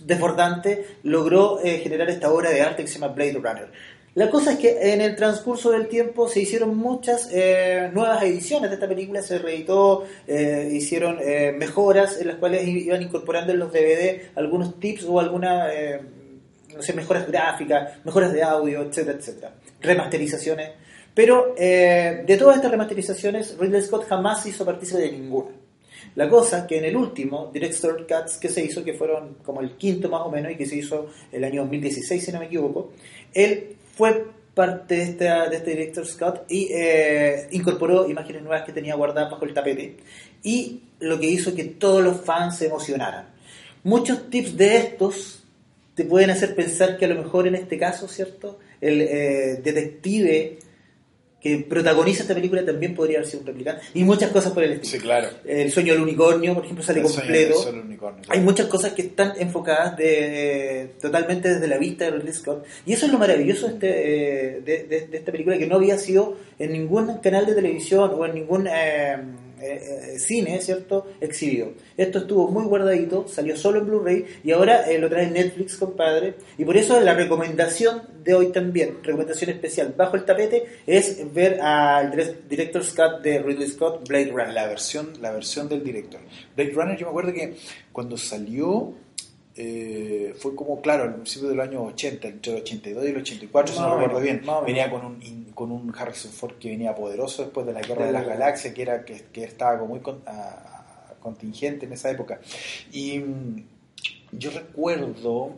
desbordante, 0.00 0.98
logró 1.04 1.60
eh, 1.62 1.78
generar 1.78 2.08
esta 2.10 2.32
obra 2.32 2.50
de 2.50 2.62
arte 2.62 2.82
que 2.82 2.88
se 2.88 2.98
llama 2.98 3.12
Blade 3.12 3.34
Runner. 3.34 3.68
La 4.14 4.30
cosa 4.30 4.52
es 4.52 4.58
que 4.58 4.92
en 4.92 5.00
el 5.00 5.14
transcurso 5.14 5.70
del 5.70 5.86
tiempo 5.86 6.28
se 6.28 6.40
hicieron 6.40 6.76
muchas 6.76 7.28
eh, 7.32 7.88
nuevas 7.92 8.20
ediciones 8.22 8.68
de 8.68 8.74
esta 8.74 8.88
película, 8.88 9.22
se 9.22 9.38
reeditó, 9.38 10.04
eh, 10.26 10.70
hicieron 10.72 11.18
mejoras 11.56 12.20
en 12.20 12.26
las 12.28 12.36
cuales 12.36 12.66
iban 12.66 13.00
incorporando 13.00 13.52
en 13.52 13.60
los 13.60 13.72
DVD 13.72 14.22
algunos 14.34 14.80
tips 14.80 15.04
o 15.04 15.20
algunas, 15.20 15.72
no 16.74 16.82
sé, 16.82 16.94
mejoras 16.94 17.28
gráficas, 17.28 18.04
mejoras 18.04 18.32
de 18.32 18.42
audio, 18.42 18.82
etcétera, 18.82 19.18
etcétera, 19.18 19.52
remasterizaciones. 19.80 20.70
Pero 21.14 21.54
de 21.56 22.36
todas 22.38 22.56
estas 22.56 22.72
remasterizaciones, 22.72 23.56
Ridley 23.56 23.82
Scott 23.82 24.08
jamás 24.08 24.44
hizo 24.46 24.64
partícipe 24.64 25.00
de 25.00 25.12
ninguna. 25.12 25.57
La 26.14 26.28
cosa 26.28 26.66
que 26.66 26.78
en 26.78 26.84
el 26.84 26.96
último 26.96 27.50
Director 27.52 28.06
Cuts 28.06 28.38
que 28.38 28.48
se 28.48 28.64
hizo, 28.64 28.84
que 28.84 28.94
fueron 28.94 29.36
como 29.44 29.60
el 29.60 29.76
quinto 29.76 30.08
más 30.08 30.22
o 30.22 30.30
menos, 30.30 30.52
y 30.52 30.56
que 30.56 30.66
se 30.66 30.76
hizo 30.76 31.08
el 31.32 31.44
año 31.44 31.62
2016, 31.62 32.24
si 32.24 32.32
no 32.32 32.40
me 32.40 32.46
equivoco, 32.46 32.92
él 33.34 33.76
fue 33.94 34.26
parte 34.54 34.96
de, 34.96 35.02
este 35.52 35.70
Director 35.70 36.04
Scott 36.04 36.44
y 36.48 36.68
eh, 36.72 37.46
incorporó 37.52 38.10
imágenes 38.10 38.42
nuevas 38.42 38.64
que 38.64 38.72
tenía 38.72 38.96
guardadas 38.96 39.30
bajo 39.30 39.44
el 39.44 39.54
tapete. 39.54 39.96
Y 40.42 40.82
lo 40.98 41.20
que 41.20 41.26
hizo 41.26 41.54
que 41.54 41.64
todos 41.64 42.02
los 42.02 42.20
fans 42.22 42.58
se 42.58 42.66
emocionaran. 42.66 43.28
Muchos 43.84 44.28
tips 44.30 44.56
de 44.56 44.76
estos 44.76 45.44
te 45.94 46.04
pueden 46.04 46.30
hacer 46.30 46.54
pensar 46.54 46.98
que 46.98 47.04
a 47.04 47.08
lo 47.08 47.22
mejor 47.22 47.46
en 47.46 47.54
este 47.54 47.78
caso, 47.78 48.08
¿cierto? 48.08 48.58
El 48.80 49.00
eh, 49.00 49.60
detective 49.62 50.58
que 51.40 51.58
protagoniza 51.58 52.22
esta 52.22 52.34
película 52.34 52.64
también 52.64 52.94
podría 52.96 53.18
haber 53.18 53.28
sido 53.30 53.42
un 53.42 53.46
replicante. 53.46 53.82
Y 53.94 54.02
muchas 54.02 54.30
cosas 54.32 54.52
por 54.52 54.64
el 54.64 54.72
estilo. 54.72 54.90
Sí, 54.90 54.98
claro. 54.98 55.28
El 55.46 55.70
sueño 55.70 55.92
del 55.92 56.02
unicornio, 56.02 56.52
por 56.54 56.64
ejemplo, 56.64 56.84
sale 56.84 57.00
El 57.00 57.06
sueño 57.06 57.20
completo. 57.22 57.54
del 57.54 57.64
solo 57.64 57.82
unicornio, 57.82 58.22
claro. 58.24 58.38
Hay 58.40 58.44
muchas 58.44 58.66
cosas 58.66 58.92
que 58.92 59.02
están 59.02 59.32
enfocadas 59.38 59.96
de, 59.96 60.90
totalmente 61.00 61.48
desde 61.54 61.66
la 61.68 61.78
vista 61.78 62.06
de 62.06 62.10
Ridley 62.12 62.32
Scott. 62.32 62.64
Y 62.86 62.92
eso 62.92 63.06
es 63.06 63.12
lo 63.12 63.18
maravilloso 63.18 63.68
de, 63.68 63.72
este, 63.74 63.88
eh, 64.56 64.60
de, 64.64 64.82
de- 64.84 65.06
de 65.06 65.16
esta 65.18 65.30
película, 65.30 65.56
que 65.58 65.66
no 65.68 65.76
había 65.76 65.96
sido 65.98 66.36
en 66.58 66.72
ningún 66.72 67.18
canal 67.18 67.46
de 67.46 67.54
televisión 67.54 68.10
o 68.14 68.26
en 68.26 68.34
ningún 68.34 68.66
eh, 68.66 69.16
eh, 69.60 70.14
eh, 70.14 70.18
cine, 70.18 70.60
¿cierto?, 70.60 71.06
exhibido. 71.20 71.72
Esto 71.96 72.18
estuvo 72.18 72.48
muy 72.48 72.64
guardadito, 72.64 73.26
salió 73.28 73.56
solo 73.56 73.80
en 73.80 73.86
Blu-ray 73.86 74.24
y 74.44 74.52
ahora 74.52 74.90
eh, 74.90 74.98
lo 74.98 75.08
trae 75.08 75.30
Netflix, 75.30 75.76
compadre. 75.76 76.34
Y 76.56 76.64
por 76.64 76.76
eso 76.76 77.00
la 77.00 77.14
recomendación 77.14 78.02
de 78.22 78.34
hoy 78.34 78.52
también, 78.52 78.98
recomendación 79.02 79.50
especial 79.50 79.94
bajo 79.96 80.16
el 80.16 80.24
tapete, 80.24 80.64
es 80.86 81.32
ver 81.32 81.60
al 81.60 82.10
dire- 82.10 82.36
Director 82.48 82.84
Scott 82.84 83.22
de 83.22 83.38
Ridley 83.40 83.68
Scott, 83.68 84.08
Blade 84.08 84.30
Runner. 84.30 84.52
la 84.52 84.66
versión, 84.66 85.12
la 85.20 85.30
versión 85.32 85.68
del 85.68 85.82
director. 85.84 86.20
Blade 86.56 86.72
Runner, 86.72 86.96
yo 86.96 87.06
me 87.06 87.10
acuerdo 87.10 87.32
que 87.32 87.54
cuando 87.92 88.16
salió 88.16 88.94
eh, 89.60 90.34
fue 90.38 90.54
como, 90.54 90.80
claro, 90.80 91.02
al 91.02 91.14
principio 91.16 91.48
del 91.48 91.58
año 91.60 91.82
80, 91.82 92.28
entre 92.28 92.52
el 92.52 92.58
82 92.62 93.04
y 93.04 93.08
el 93.08 93.16
84, 93.16 93.74
si 93.74 93.80
no 93.80 93.96
recuerdo 93.98 94.20
bien. 94.20 94.42
Venía 94.64 94.88
con 94.90 95.04
un, 95.04 95.44
con 95.52 95.72
un 95.72 95.92
Harrison 95.96 96.30
Ford 96.30 96.54
que 96.60 96.70
venía 96.70 96.94
poderoso 96.94 97.42
después 97.42 97.66
de 97.66 97.72
la 97.72 97.80
Guerra 97.80 98.02
de 98.02 98.06
De 98.06 98.12
las 98.12 98.26
la- 98.26 98.34
Galaxias, 98.34 98.72
que, 98.72 98.82
era, 98.82 99.04
que, 99.04 99.24
que 99.32 99.42
estaba 99.44 99.76
como 99.78 99.90
muy 99.94 100.00
con- 100.00 100.22
a- 100.26 100.30
a- 101.10 101.14
contingente 101.20 101.86
en 101.86 101.92
esa 101.92 102.08
época. 102.10 102.40
Y 102.92 103.18
mm, 103.18 103.64
yo 104.32 104.50
recuerdo 104.50 105.56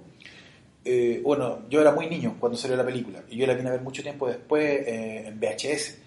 eh, 0.85 1.21
bueno, 1.23 1.59
yo 1.69 1.83
era 1.83 1.93
muy 1.93 2.09
niño 2.09 2.37
cuando 2.41 2.57
salió 2.57 2.75
la 2.75 2.87
película 2.87 3.23
y 3.29 3.37
yo 3.37 3.47
la 3.47 3.53
vine 3.53 3.69
a 3.69 3.73
ver 3.73 3.83
mucho 3.83 4.03
tiempo 4.03 4.27
después 4.27 4.65
eh, 4.87 5.27
en 5.27 5.39
VHS 5.39 5.99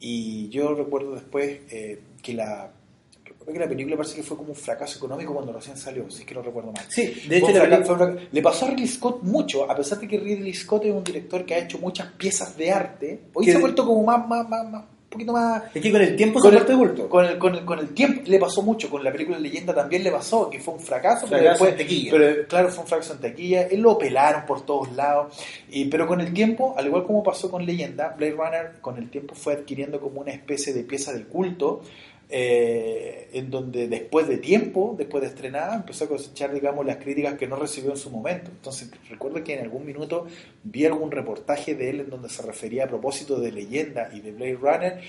y 0.00 0.48
yo 0.48 0.74
recuerdo 0.74 1.14
después 1.14 1.60
que 2.22 2.32
la 2.34 2.72
que 3.52 3.60
la 3.60 3.68
película 3.68 3.96
parece 3.96 4.16
que 4.16 4.22
fue 4.22 4.36
como 4.36 4.50
un 4.50 4.56
fracaso 4.56 4.98
económico 4.98 5.32
cuando 5.34 5.52
recién 5.52 5.76
salió, 5.76 6.10
si 6.10 6.20
es 6.22 6.26
que 6.26 6.34
no 6.34 6.42
recuerdo 6.42 6.72
mal. 6.72 6.84
Sí, 6.88 7.22
de 7.28 7.36
hecho 7.38 7.50
la 7.52 7.62
película- 7.68 8.16
le 8.32 8.42
pasó 8.42 8.66
a 8.66 8.70
Ridley 8.70 8.88
Scott 8.88 9.22
mucho, 9.22 9.70
a 9.70 9.74
pesar 9.76 9.98
de 9.98 10.08
que 10.08 10.18
Ridley 10.18 10.54
Scott 10.54 10.84
es 10.84 10.92
un 10.92 11.04
director 11.04 11.44
que 11.44 11.54
ha 11.54 11.58
hecho 11.58 11.78
muchas 11.78 12.08
piezas 12.12 12.56
de 12.56 12.70
arte, 12.72 13.20
hoy 13.34 13.44
se 13.46 13.56
ha 13.56 13.58
vuelto 13.60 13.86
como 13.86 14.02
más, 14.04 14.26
más, 14.28 14.48
más, 14.48 14.70
más- 14.70 14.84
un 15.06 15.10
poquito 15.10 15.32
más 15.32 15.62
Es 15.72 15.80
que 15.80 15.92
con 15.92 16.02
el 16.02 16.16
tiempo 16.16 16.40
se 16.40 16.48
con 16.48 16.56
ha 16.56 16.60
el, 16.60 16.76
culto. 16.76 17.08
con, 17.08 17.24
el, 17.24 17.38
con, 17.38 17.54
el, 17.54 17.64
con 17.64 17.78
el 17.78 17.94
tiempo 17.94 18.22
le 18.26 18.38
pasó 18.40 18.60
mucho, 18.60 18.90
con 18.90 19.02
la 19.04 19.12
película 19.12 19.38
Leyenda 19.38 19.72
también 19.72 20.02
le 20.02 20.10
pasó, 20.10 20.50
que 20.50 20.58
fue 20.58 20.74
un 20.74 20.80
fracaso, 20.80 21.26
pero 21.30 21.42
Fracaso 21.42 21.64
después, 21.64 21.70
en 21.70 21.78
taquilla. 21.86 22.10
pero 22.10 22.48
claro, 22.48 22.68
fue 22.70 22.82
un 22.82 22.88
fracaso 22.88 23.12
en 23.14 23.20
taquilla, 23.20 23.62
él 23.68 23.80
lo 23.80 23.96
pelaron 23.96 24.44
por 24.44 24.66
todos 24.66 24.92
lados, 24.94 25.34
y, 25.70 25.84
pero 25.86 26.06
con 26.08 26.20
el 26.20 26.34
tiempo, 26.34 26.74
al 26.76 26.86
igual 26.86 27.04
como 27.06 27.22
pasó 27.22 27.48
con 27.50 27.64
Leyenda, 27.64 28.14
Blade 28.18 28.32
Runner 28.32 28.80
con 28.82 28.98
el 28.98 29.08
tiempo 29.08 29.34
fue 29.36 29.52
adquiriendo 29.54 30.00
como 30.00 30.20
una 30.20 30.32
especie 30.32 30.74
de 30.74 30.82
pieza 30.82 31.12
de 31.14 31.22
culto, 31.24 31.82
eh, 32.28 33.30
en 33.34 33.50
donde 33.50 33.86
después 33.86 34.26
de 34.26 34.38
tiempo, 34.38 34.96
después 34.98 35.22
de 35.22 35.28
estrenada, 35.28 35.76
empezó 35.76 36.06
a 36.06 36.08
cosechar, 36.08 36.52
digamos, 36.52 36.84
las 36.84 36.96
críticas 36.96 37.34
que 37.34 37.46
no 37.46 37.54
recibió 37.56 37.92
en 37.92 37.96
su 37.96 38.10
momento. 38.10 38.50
Entonces, 38.50 38.90
recuerdo 39.08 39.44
que 39.44 39.54
en 39.54 39.60
algún 39.60 39.86
minuto 39.86 40.26
vi 40.64 40.86
algún 40.86 41.12
reportaje 41.12 41.76
de 41.76 41.90
él 41.90 42.00
en 42.00 42.10
donde 42.10 42.28
se 42.28 42.42
refería 42.42 42.84
a 42.84 42.88
propósito 42.88 43.38
de 43.38 43.52
Leyenda 43.52 44.10
y 44.12 44.20
de 44.20 44.32
Blade 44.32 44.58
Runner, 44.60 45.00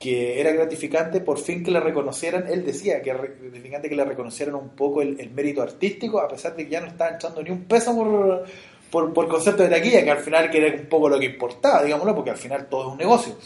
que 0.00 0.40
era 0.40 0.50
gratificante 0.50 1.20
por 1.20 1.38
fin 1.38 1.62
que 1.62 1.70
le 1.70 1.78
reconocieran, 1.78 2.46
él 2.48 2.64
decía 2.64 3.00
que 3.00 3.10
era 3.10 3.20
gratificante 3.20 3.88
que 3.88 3.94
le 3.94 4.04
reconocieran 4.04 4.56
un 4.56 4.70
poco 4.70 5.00
el, 5.00 5.30
mérito 5.30 5.62
artístico, 5.62 6.18
a 6.20 6.28
pesar 6.28 6.56
de 6.56 6.64
que 6.64 6.70
ya 6.70 6.80
no 6.80 6.88
estaba 6.88 7.14
echando 7.14 7.40
ni 7.40 7.50
un 7.50 7.64
peso 7.64 7.94
por, 7.94 8.44
por, 8.90 9.12
por 9.12 9.28
concepto 9.28 9.62
de 9.62 9.68
taquilla, 9.68 10.02
que 10.02 10.10
al 10.10 10.18
final 10.18 10.50
que 10.50 10.66
era 10.66 10.76
un 10.76 10.86
poco 10.86 11.08
lo 11.08 11.20
que 11.20 11.26
importaba, 11.26 11.84
digámoslo, 11.84 12.16
porque 12.16 12.30
al 12.30 12.36
final 12.36 12.66
todo 12.68 12.88
es 12.88 12.92
un 12.92 12.98
negocio. 12.98 13.36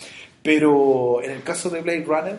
Pero 0.43 1.23
en 1.23 1.31
el 1.33 1.43
caso 1.43 1.69
de 1.69 1.83
Blade 1.83 2.05
Runner, 2.05 2.39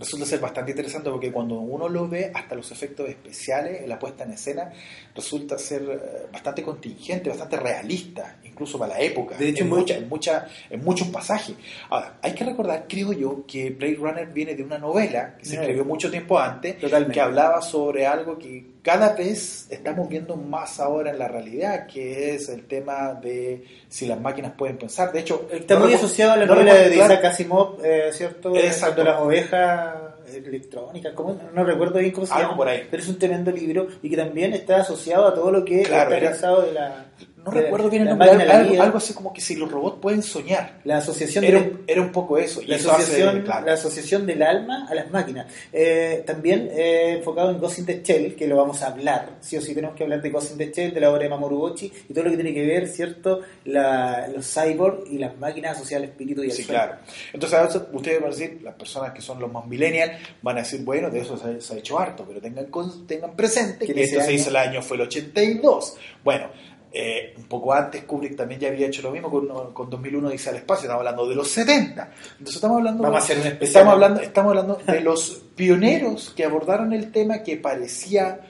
resulta 0.00 0.26
ser 0.26 0.40
bastante 0.40 0.72
interesante 0.72 1.08
porque 1.10 1.30
cuando 1.30 1.54
uno 1.60 1.88
lo 1.88 2.08
ve, 2.08 2.32
hasta 2.34 2.56
los 2.56 2.72
efectos 2.72 3.08
especiales, 3.08 3.86
la 3.86 3.98
puesta 3.98 4.24
en 4.24 4.32
escena, 4.32 4.72
resulta 5.14 5.58
ser 5.58 5.82
eh, 5.82 6.26
bastante 6.32 6.62
contingente, 6.62 7.28
bastante 7.30 7.56
realista, 7.56 8.38
incluso 8.44 8.78
para 8.78 8.94
la 8.94 9.00
época, 9.00 9.36
De 9.36 9.48
hecho, 9.50 9.62
en, 9.64 9.70
mucha- 9.70 9.96
en, 9.96 10.08
mucha- 10.08 10.48
en 10.68 10.82
muchos 10.82 11.08
pasajes. 11.08 11.54
Ahora, 11.90 12.18
hay 12.22 12.34
que 12.34 12.44
recordar, 12.44 12.86
creo 12.88 13.12
yo, 13.12 13.44
que 13.46 13.70
Blade 13.70 13.94
Runner 13.96 14.26
viene 14.28 14.54
de 14.54 14.62
una 14.62 14.78
novela 14.78 15.36
que 15.38 15.44
se 15.44 15.54
escribió 15.56 15.84
mucho 15.84 16.10
tiempo 16.10 16.38
antes, 16.38 16.78
Totalmente. 16.78 17.14
que 17.14 17.20
hablaba 17.20 17.60
sobre 17.62 18.06
algo 18.06 18.38
que 18.38 18.79
cada 18.82 19.14
vez 19.14 19.66
estamos 19.70 20.08
viendo 20.08 20.36
más 20.36 20.80
ahora 20.80 21.10
en 21.10 21.18
la 21.18 21.28
realidad, 21.28 21.86
que 21.86 22.34
es 22.34 22.48
el 22.48 22.66
tema 22.66 23.14
de 23.14 23.64
si 23.88 24.06
las 24.06 24.20
máquinas 24.20 24.52
pueden 24.56 24.78
pensar. 24.78 25.12
De 25.12 25.20
hecho, 25.20 25.48
Está 25.52 25.74
no 25.74 25.84
muy 25.84 25.94
asociado 25.94 26.32
a 26.32 26.36
la 26.36 26.46
no 26.46 26.54
novela 26.54 26.74
de 26.74 26.94
Isaac 26.94 27.24
Asimov, 27.24 27.84
eh, 27.84 28.10
¿cierto? 28.12 28.54
Exacto. 28.56 29.02
De 29.02 29.10
las 29.10 29.20
ovejas 29.20 29.94
electrónicas, 30.34 31.12
¿cómo? 31.14 31.40
no 31.52 31.64
recuerdo 31.64 31.98
bien 31.98 32.12
cómo 32.12 32.26
se 32.26 32.32
Algo 32.32 32.44
llama, 32.44 32.56
por 32.56 32.68
ahí. 32.68 32.86
pero 32.90 33.02
es 33.02 33.08
un 33.08 33.18
tremendo 33.18 33.50
libro 33.50 33.88
y 34.02 34.08
que 34.10 34.16
también 34.16 34.52
está 34.52 34.76
asociado 34.76 35.26
a 35.26 35.34
todo 35.34 35.50
lo 35.50 35.64
que 35.64 35.82
Claro, 35.82 36.14
está 36.14 36.60
de 36.62 36.72
la... 36.72 37.06
No 37.44 37.50
de 37.52 37.62
recuerdo 37.62 37.88
bien 37.88 38.02
el 38.02 38.08
nombre, 38.10 38.30
algo, 38.30 38.82
algo 38.82 38.98
así 38.98 39.14
como 39.14 39.32
que 39.32 39.40
si 39.40 39.56
los 39.56 39.70
robots 39.70 39.98
pueden 40.00 40.22
soñar. 40.22 40.80
la 40.84 40.98
asociación 40.98 41.44
Era, 41.44 41.60
de 41.60 41.72
era 41.86 42.02
un 42.02 42.12
poco 42.12 42.36
eso. 42.38 42.60
la 42.66 42.76
eso 42.76 42.90
hace- 42.92 43.02
asociación, 43.02 43.42
claro. 43.42 43.66
la 43.66 43.72
asociación 43.72 44.26
del 44.26 44.42
alma 44.42 44.86
a 44.88 44.94
las 44.94 45.10
máquinas. 45.10 45.46
Eh, 45.72 46.22
también 46.26 46.68
eh, 46.72 47.14
enfocado 47.18 47.50
en 47.50 47.58
Ghost 47.58 47.78
in 47.78 47.86
the 47.86 48.02
Shell, 48.02 48.36
que 48.36 48.46
lo 48.46 48.56
vamos 48.56 48.82
a 48.82 48.88
hablar. 48.88 49.30
Sí 49.40 49.56
o 49.56 49.60
sí 49.62 49.74
tenemos 49.74 49.96
que 49.96 50.02
hablar 50.04 50.20
de 50.20 50.30
Ghost 50.30 50.52
in 50.52 50.58
the 50.58 50.70
Shell, 50.70 50.92
de 50.94 51.00
la 51.00 51.10
obra 51.10 51.22
de 51.22 51.28
Mamoru 51.30 51.62
Ochi 51.62 51.90
y 52.08 52.12
todo 52.12 52.24
lo 52.24 52.30
que 52.30 52.36
tiene 52.36 52.52
que 52.54 52.66
ver, 52.66 52.86
¿cierto? 52.88 53.40
La, 53.64 54.28
los 54.28 54.46
cyborg 54.52 55.04
y 55.10 55.18
las 55.18 55.36
máquinas 55.38 55.76
asociadas 55.76 56.04
al 56.04 56.10
espíritu 56.10 56.42
y 56.42 56.50
al 56.50 56.52
Sí, 56.52 56.62
sueño. 56.62 56.78
claro. 56.80 56.96
Entonces, 57.32 57.58
ahora 57.58 57.86
ustedes 57.92 58.20
van 58.20 58.32
a 58.32 58.34
decir, 58.34 58.60
las 58.62 58.74
personas 58.74 59.12
que 59.12 59.22
son 59.22 59.40
los 59.40 59.50
más 59.50 59.66
millennials, 59.66 60.12
van 60.42 60.56
a 60.56 60.60
decir, 60.60 60.82
bueno, 60.84 61.08
de 61.10 61.20
eso 61.20 61.36
se, 61.36 61.48
ha- 61.48 61.60
se 61.60 61.74
ha 61.74 61.78
hecho 61.78 61.98
harto, 61.98 62.24
pero 62.26 62.40
tengan, 62.40 62.66
tengan 63.06 63.34
presente 63.34 63.86
Que 63.86 64.02
esto 64.02 64.20
se 64.20 64.32
hizo 64.34 64.50
el 64.50 64.56
año, 64.56 64.82
fue 64.82 64.96
el 64.96 65.02
82. 65.04 65.94
Bueno, 66.22 66.48
eh, 66.92 67.34
un 67.36 67.44
poco 67.44 67.72
antes 67.72 68.02
Kubrick 68.04 68.36
también 68.36 68.60
ya 68.60 68.68
había 68.68 68.88
hecho 68.88 69.02
lo 69.02 69.12
mismo 69.12 69.30
con, 69.30 69.72
con 69.72 69.88
2001 69.88 70.30
dice 70.30 70.50
al 70.50 70.56
espacio, 70.56 70.82
estamos 70.82 71.00
hablando 71.00 71.28
de 71.28 71.34
los 71.36 71.48
70. 71.48 72.10
Entonces 72.32 72.56
estamos 72.56 72.78
hablando, 72.78 73.02
Vamos 73.02 73.20
a 73.20 73.24
hacer 73.24 73.38
un 73.38 73.46
especial. 73.46 73.66
estamos 73.68 73.92
hablando, 73.92 74.20
estamos 74.20 74.50
hablando 74.50 74.80
de 74.86 75.00
los 75.02 75.42
pioneros 75.54 76.32
que 76.34 76.44
abordaron 76.44 76.92
el 76.92 77.12
tema 77.12 77.42
que 77.42 77.56
parecía 77.56 78.40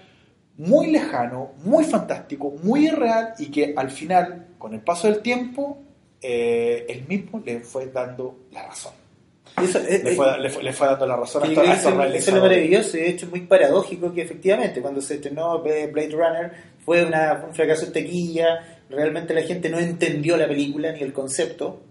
muy 0.56 0.88
lejano, 0.88 1.52
muy 1.64 1.84
fantástico, 1.84 2.54
muy 2.62 2.86
irreal 2.86 3.34
y 3.38 3.50
que 3.50 3.74
al 3.76 3.90
final, 3.90 4.48
con 4.58 4.74
el 4.74 4.80
paso 4.80 5.08
del 5.08 5.20
tiempo, 5.20 5.78
eh, 6.22 6.86
él 6.88 7.04
mismo 7.08 7.42
le 7.44 7.60
fue 7.60 7.86
dando 7.86 8.40
la 8.52 8.66
razón. 8.66 8.92
Eso, 9.62 9.78
eh, 9.78 10.00
le, 10.04 10.12
eh, 10.12 10.14
fue, 10.14 10.38
le, 10.38 10.50
fue, 10.50 10.62
le 10.62 10.72
fue 10.72 10.86
dando 10.86 11.06
la 11.06 11.16
razón 11.16 11.42
a 11.42 11.46
Y 11.46 11.50
estos, 11.50 11.68
a 11.68 11.74
eso, 11.74 12.14
es 12.14 12.34
lo 12.34 12.40
maravilloso 12.40 12.96
y 12.96 13.00
de 13.00 13.08
hecho 13.08 13.26
es 13.26 13.30
muy 13.30 13.40
paradójico 13.40 14.12
que 14.12 14.22
efectivamente 14.22 14.80
cuando 14.80 15.00
se 15.00 15.14
estrenó 15.14 15.60
Blade 15.60 16.10
Runner 16.12 16.52
fue 16.84 17.04
una- 17.04 17.44
un 17.48 17.54
fracaso 17.54 17.86
en 17.86 17.92
taquilla, 17.92 18.60
realmente 18.88 19.34
la 19.34 19.42
gente 19.42 19.68
no 19.68 19.78
entendió 19.78 20.36
la 20.36 20.48
película 20.48 20.92
ni 20.92 21.00
el 21.00 21.12
concepto, 21.12 21.82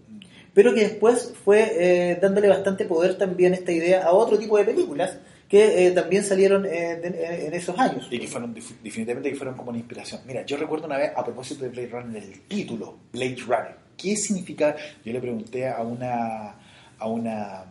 pero 0.54 0.74
que 0.74 0.80
después 0.80 1.32
fue 1.44 1.72
eh, 2.10 2.18
dándole 2.20 2.48
bastante 2.48 2.84
poder 2.84 3.16
también 3.16 3.54
esta 3.54 3.72
idea 3.72 4.02
a 4.04 4.12
otro 4.12 4.38
tipo 4.38 4.58
de 4.58 4.64
películas 4.64 5.18
que 5.48 5.86
eh, 5.86 5.90
también 5.92 6.22
salieron 6.22 6.64
eh, 6.66 6.96
de- 6.96 7.46
en 7.46 7.54
esos 7.54 7.76
años. 7.78 8.06
Y 8.10 8.18
que 8.20 8.28
fueron 8.28 8.54
def- 8.54 8.80
definitivamente 8.82 9.30
que 9.30 9.36
fueron 9.36 9.56
como 9.56 9.70
una 9.70 9.78
inspiración. 9.78 10.20
Mira, 10.26 10.44
yo 10.46 10.56
recuerdo 10.56 10.86
una 10.86 10.96
vez, 10.98 11.10
a 11.16 11.24
propósito 11.24 11.64
de 11.64 11.70
Blade 11.70 11.88
Runner, 11.88 12.22
el 12.22 12.40
título, 12.42 12.98
Blade 13.12 13.36
Runner. 13.46 13.74
¿Qué 13.96 14.16
significa? 14.16 14.76
Yo 15.04 15.12
le 15.12 15.20
pregunté 15.20 15.66
a 15.68 15.82
una, 15.82 16.54
a 16.98 17.08
una, 17.08 17.64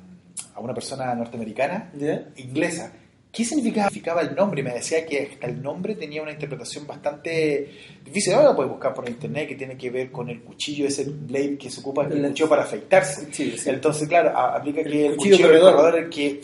a 0.55 0.59
una 0.59 0.73
persona 0.73 1.15
norteamericana, 1.15 1.89
¿Ya? 1.97 2.27
inglesa, 2.37 2.91
¿qué 3.31 3.45
significaba, 3.45 4.21
el 4.21 4.35
nombre? 4.35 4.61
Y 4.61 4.63
me 4.63 4.73
decía 4.73 5.05
que 5.05 5.29
hasta 5.33 5.47
el 5.47 5.61
nombre 5.61 5.95
tenía 5.95 6.21
una 6.21 6.31
interpretación 6.31 6.87
bastante 6.87 7.69
difícil. 8.03 8.33
Ahora 8.33 8.49
lo 8.49 8.55
puedes 8.55 8.71
buscar 8.71 8.93
por 8.93 9.07
internet, 9.07 9.47
que 9.47 9.55
tiene 9.55 9.77
que 9.77 9.89
ver 9.89 10.11
con 10.11 10.29
el 10.29 10.41
cuchillo, 10.41 10.87
ese 10.87 11.05
blade 11.05 11.57
que 11.57 11.69
se 11.69 11.79
ocupa, 11.79 12.05
el 12.05 12.21
cuchillo 12.21 12.49
para 12.49 12.63
afeitarse. 12.63 13.27
Sí, 13.31 13.55
sí. 13.57 13.69
Entonces, 13.69 14.07
claro, 14.07 14.37
aplica 14.37 14.83
que 14.83 15.07
el, 15.07 15.15
cuchillo 15.15 15.37
cuchillo, 15.37 15.47
corredor. 15.47 15.75
corredor 15.75 16.09
que 16.09 16.41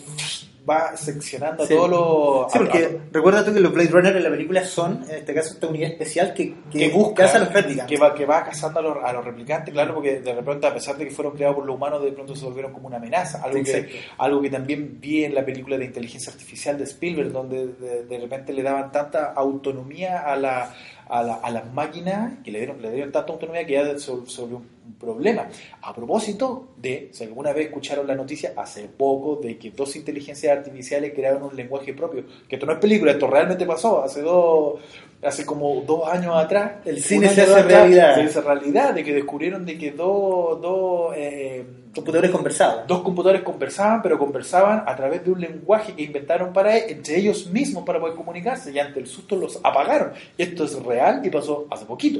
va 0.67 0.97
seccionando 0.97 1.65
Sí. 1.65 1.75
todo 1.75 1.87
lo... 1.87 2.47
Sí, 2.49 2.57
porque 2.57 2.99
recuerda 3.11 3.45
tú 3.45 3.53
que 3.53 3.59
los 3.59 3.71
Blade 3.73 3.89
Runner 3.89 4.15
en 4.17 4.23
la 4.23 4.29
película 4.29 4.63
son, 4.63 5.03
en 5.09 5.15
este 5.17 5.33
caso, 5.33 5.53
esta 5.53 5.67
unidad 5.67 5.91
especial 5.91 6.33
que, 6.33 6.55
que, 6.71 6.79
que 6.79 6.89
busca, 6.89 7.23
caza 7.23 7.37
a 7.37 7.39
los 7.41 7.53
réplica. 7.53 7.85
que 7.85 7.97
va, 7.97 8.13
que 8.15 8.25
va 8.25 8.43
cazando 8.43 8.79
a 8.79 8.83
los, 8.83 8.97
a 9.03 9.13
los 9.13 9.23
replicantes, 9.23 9.73
claro, 9.73 9.93
porque 9.93 10.21
de 10.21 10.33
repente, 10.33 10.65
a 10.67 10.73
pesar 10.73 10.97
de 10.97 11.05
que 11.05 11.11
fueron 11.11 11.35
creados 11.35 11.55
por 11.57 11.65
los 11.65 11.75
humanos, 11.75 12.03
de 12.03 12.11
pronto 12.11 12.35
se 12.35 12.45
volvieron 12.45 12.73
como 12.73 12.87
una 12.87 12.97
amenaza. 12.97 13.41
Algo, 13.43 13.63
que, 13.63 14.01
algo 14.17 14.41
que 14.41 14.49
también 14.49 14.97
vi 14.99 15.23
en 15.23 15.35
la 15.35 15.45
película 15.45 15.77
de 15.77 15.85
inteligencia 15.85 16.31
artificial 16.33 16.77
de 16.77 16.83
Spielberg, 16.85 17.31
donde 17.31 17.67
de, 17.67 18.05
de 18.05 18.19
repente 18.19 18.51
le 18.53 18.63
daban 18.63 18.91
tanta 18.91 19.33
autonomía 19.33 20.19
a, 20.21 20.35
la, 20.35 20.73
a, 21.07 21.23
la- 21.23 21.35
a 21.35 21.51
las 21.51 21.71
máquinas, 21.73 22.39
que 22.43 22.51
le 22.51 22.59
dieron, 22.59 22.81
le 22.81 22.91
dieron 22.91 23.11
tanta 23.11 23.31
autonomía 23.33 23.65
que 23.65 23.73
ya 23.73 23.97
sobre 23.99 24.21
un, 24.55 24.55
un 24.55 24.74
problema. 24.99 25.47
A 25.81 25.93
propósito 25.93 26.69
de, 26.77 27.09
si 27.11 27.23
alguna 27.23 27.53
vez 27.53 27.67
escucharon 27.67 28.07
la 28.07 28.15
noticia 28.15 28.53
hace 28.55 28.87
poco 28.87 29.37
de 29.37 29.57
que 29.57 29.71
dos 29.71 29.95
inteligencias 29.95 30.57
artificiales 30.57 31.13
crearon 31.13 31.43
un 31.43 31.55
lenguaje 31.55 31.93
propio, 31.93 32.25
que 32.47 32.55
esto 32.55 32.65
no 32.65 32.73
es 32.73 32.79
película, 32.79 33.11
esto 33.11 33.27
realmente 33.27 33.65
pasó 33.65 34.03
hace 34.03 34.21
dos, 34.21 34.79
hace 35.21 35.45
como 35.45 35.81
dos 35.81 36.07
años 36.07 36.35
atrás. 36.35 36.73
El 36.85 37.01
cine 37.01 37.29
se 37.29 37.41
hace 37.41 37.63
realidad. 37.63 38.15
Se 38.15 38.21
hace 38.21 38.41
realidad, 38.41 38.93
de 38.93 39.03
que 39.03 39.13
descubrieron 39.13 39.65
de 39.65 39.77
que 39.77 39.91
dos, 39.91 40.61
dos, 40.61 41.13
eh, 41.15 41.65
Computadores 41.95 42.31
conversados. 42.31 42.87
dos 42.87 43.01
computadores 43.03 43.41
conversaban, 43.41 44.01
pero 44.01 44.19
conversaban 44.19 44.83
a 44.85 44.95
través 44.97 45.23
de 45.23 45.31
un 45.31 45.39
lenguaje 45.39 45.93
que 45.93 46.03
inventaron 46.03 46.51
para 46.51 46.77
entre 46.77 47.17
ellos 47.17 47.47
mismos 47.47 47.85
para 47.85 48.01
poder 48.01 48.15
comunicarse 48.15 48.69
y 48.71 48.79
ante 48.79 48.99
el 48.99 49.07
susto 49.07 49.37
los 49.37 49.61
apagaron. 49.63 50.11
Esto 50.37 50.65
es 50.65 50.75
real 50.83 51.21
y 51.23 51.29
pasó 51.29 51.67
hace 51.71 51.85
poquito. 51.85 52.19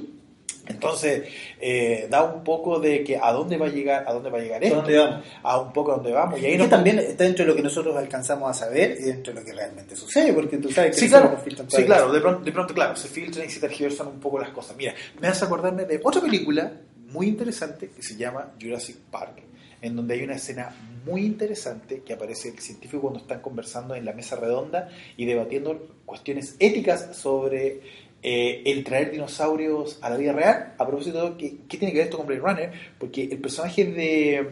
Entonces, 0.68 1.30
eh, 1.60 2.08
da 2.10 2.24
un 2.24 2.43
poco 2.43 2.80
de 2.80 3.04
que 3.04 3.18
a 3.18 3.32
dónde 3.32 3.58
va 3.58 3.68
a 3.68 3.70
llegar, 3.70 4.04
a 4.08 4.14
dónde 4.14 4.30
va 4.30 4.39
a 4.39 4.41
llegar 4.41 4.64
esto, 4.64 4.84
vamos? 4.84 5.26
a 5.43 5.60
un 5.60 5.74
poco 5.74 5.91
a 5.91 5.96
dónde 5.96 6.12
vamos. 6.12 6.39
Y 6.41 6.46
ahí 6.46 6.58
nos 6.58 6.66
que 6.66 6.72
también 6.72 7.00
está 7.00 7.24
dentro 7.24 7.46
de 7.46 7.52
lo 7.52 7.56
que 7.56 7.62
nosotros 7.62 7.96
alcanzamos 7.96 8.50
a 8.50 8.54
saber 8.54 8.98
y 9.00 9.04
dentro 9.04 9.34
de 9.34 9.39
lo 9.41 9.46
que 9.46 9.54
realmente 9.54 9.96
sucede, 9.96 10.34
porque 10.34 10.58
tú 10.58 10.72
sabes 10.72 10.96
que 10.96 11.02
Sí, 11.02 11.10
claro, 11.10 11.38
filtran 11.43 11.70
sí, 11.70 11.84
claro, 11.84 12.12
de 12.12 12.20
pronto, 12.20 12.43
de 12.43 12.52
pronto, 12.52 12.74
claro, 12.74 12.96
se 12.96 13.08
filtran 13.08 13.46
y 13.46 13.50
se 13.50 13.60
tergiversan 13.60 14.08
un 14.08 14.20
poco 14.20 14.39
las 14.39 14.50
cosas. 14.50 14.76
Mira, 14.76 14.96
me 15.20 15.28
hace 15.28 15.46
acordarme 15.46 15.86
de 15.86 16.02
otra 16.04 16.22
película 16.22 16.72
muy 17.12 17.28
interesante 17.28 17.89
que 17.89 18.02
se 18.02 18.16
llama 18.16 18.54
Jurassic 18.60 18.98
Park, 19.12 19.43
en 19.82 19.96
donde 19.96 20.16
hay 20.16 20.24
una 20.24 20.36
escena 20.36 20.76
muy 21.06 21.24
interesante 21.24 22.02
que 22.02 22.14
aparece 22.14 22.50
el 22.50 22.60
científico 22.60 23.02
cuando 23.04 23.20
están 23.20 23.41
conversando 23.41 23.93
en 23.93 24.04
la 24.04 24.14
mesa 24.14 24.36
redonda 24.36 24.89
y 25.16 25.26
debatiendo 25.26 25.96
cuestiones 26.06 26.56
éticas 26.60 27.16
sobre 27.16 27.82
eh, 28.28 28.63
el 28.65 28.84
traer 28.84 29.11
dinosaurios 29.11 29.99
a 30.01 30.09
la 30.09 30.17
vida 30.17 30.34
real. 30.34 30.73
A 30.80 30.86
propósito, 30.88 31.30
de 31.32 31.38
¿qué, 31.38 31.57
qué 31.69 31.78
tiene 31.78 31.91
que 31.93 31.99
ver 31.99 32.07
esto 32.07 32.17
con 32.17 32.26
Blade 32.26 32.41
Runner? 32.41 32.71
Porque 32.97 33.23
el 33.26 33.38
personaje 33.38 33.86
de, 33.86 34.47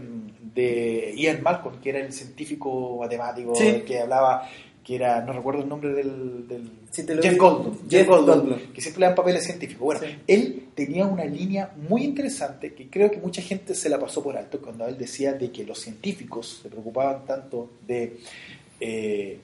de 0.54 1.14
Ian 1.18 1.42
Malcolm, 1.42 1.80
que 1.82 1.90
era 1.90 2.00
el 2.00 2.14
científico 2.14 2.98
matemático 3.00 3.56
Sí. 3.56 3.82
que 3.88 4.00
hablaba, 4.00 4.48
que 4.84 4.96
era, 4.96 5.22
no 5.22 5.34
recuerdo 5.34 5.64
el 5.64 5.70
nombre 5.70 5.92
del... 5.94 6.48
del 6.48 6.70
Sí, 6.92 7.04
Jeff. 7.24 7.38
Goldblum. 7.38 7.74
Jeff 7.90 7.90
Jeff 7.90 8.08
Goldblum, 8.08 8.36
Goldblum. 8.42 8.74
que 8.74 8.82
siempre 8.82 9.00
le 9.00 9.06
dan 9.08 9.16
papeles 9.16 9.44
científicos. 9.44 9.82
Bueno, 9.84 10.02
Sí. 10.02 10.16
él 10.28 10.66
tenía 10.76 11.08
una 11.08 11.26
línea 11.26 11.72
muy 11.90 12.04
interesante 12.04 12.74
que 12.76 12.88
creo 12.88 13.10
que 13.10 13.18
mucha 13.18 13.42
gente 13.42 13.74
se 13.74 13.90
la 13.90 13.98
pasó 14.00 14.22
por 14.22 14.38
alto 14.38 14.62
cuando 14.62 14.86
él 14.86 14.96
decía 15.00 15.34
de 15.34 15.52
que 15.52 15.64
los 15.66 15.80
científicos 15.80 16.60
se 16.62 16.70
preocupaban 16.70 17.26
tanto 17.26 17.72
de... 17.88 18.18
eh, 18.80 19.40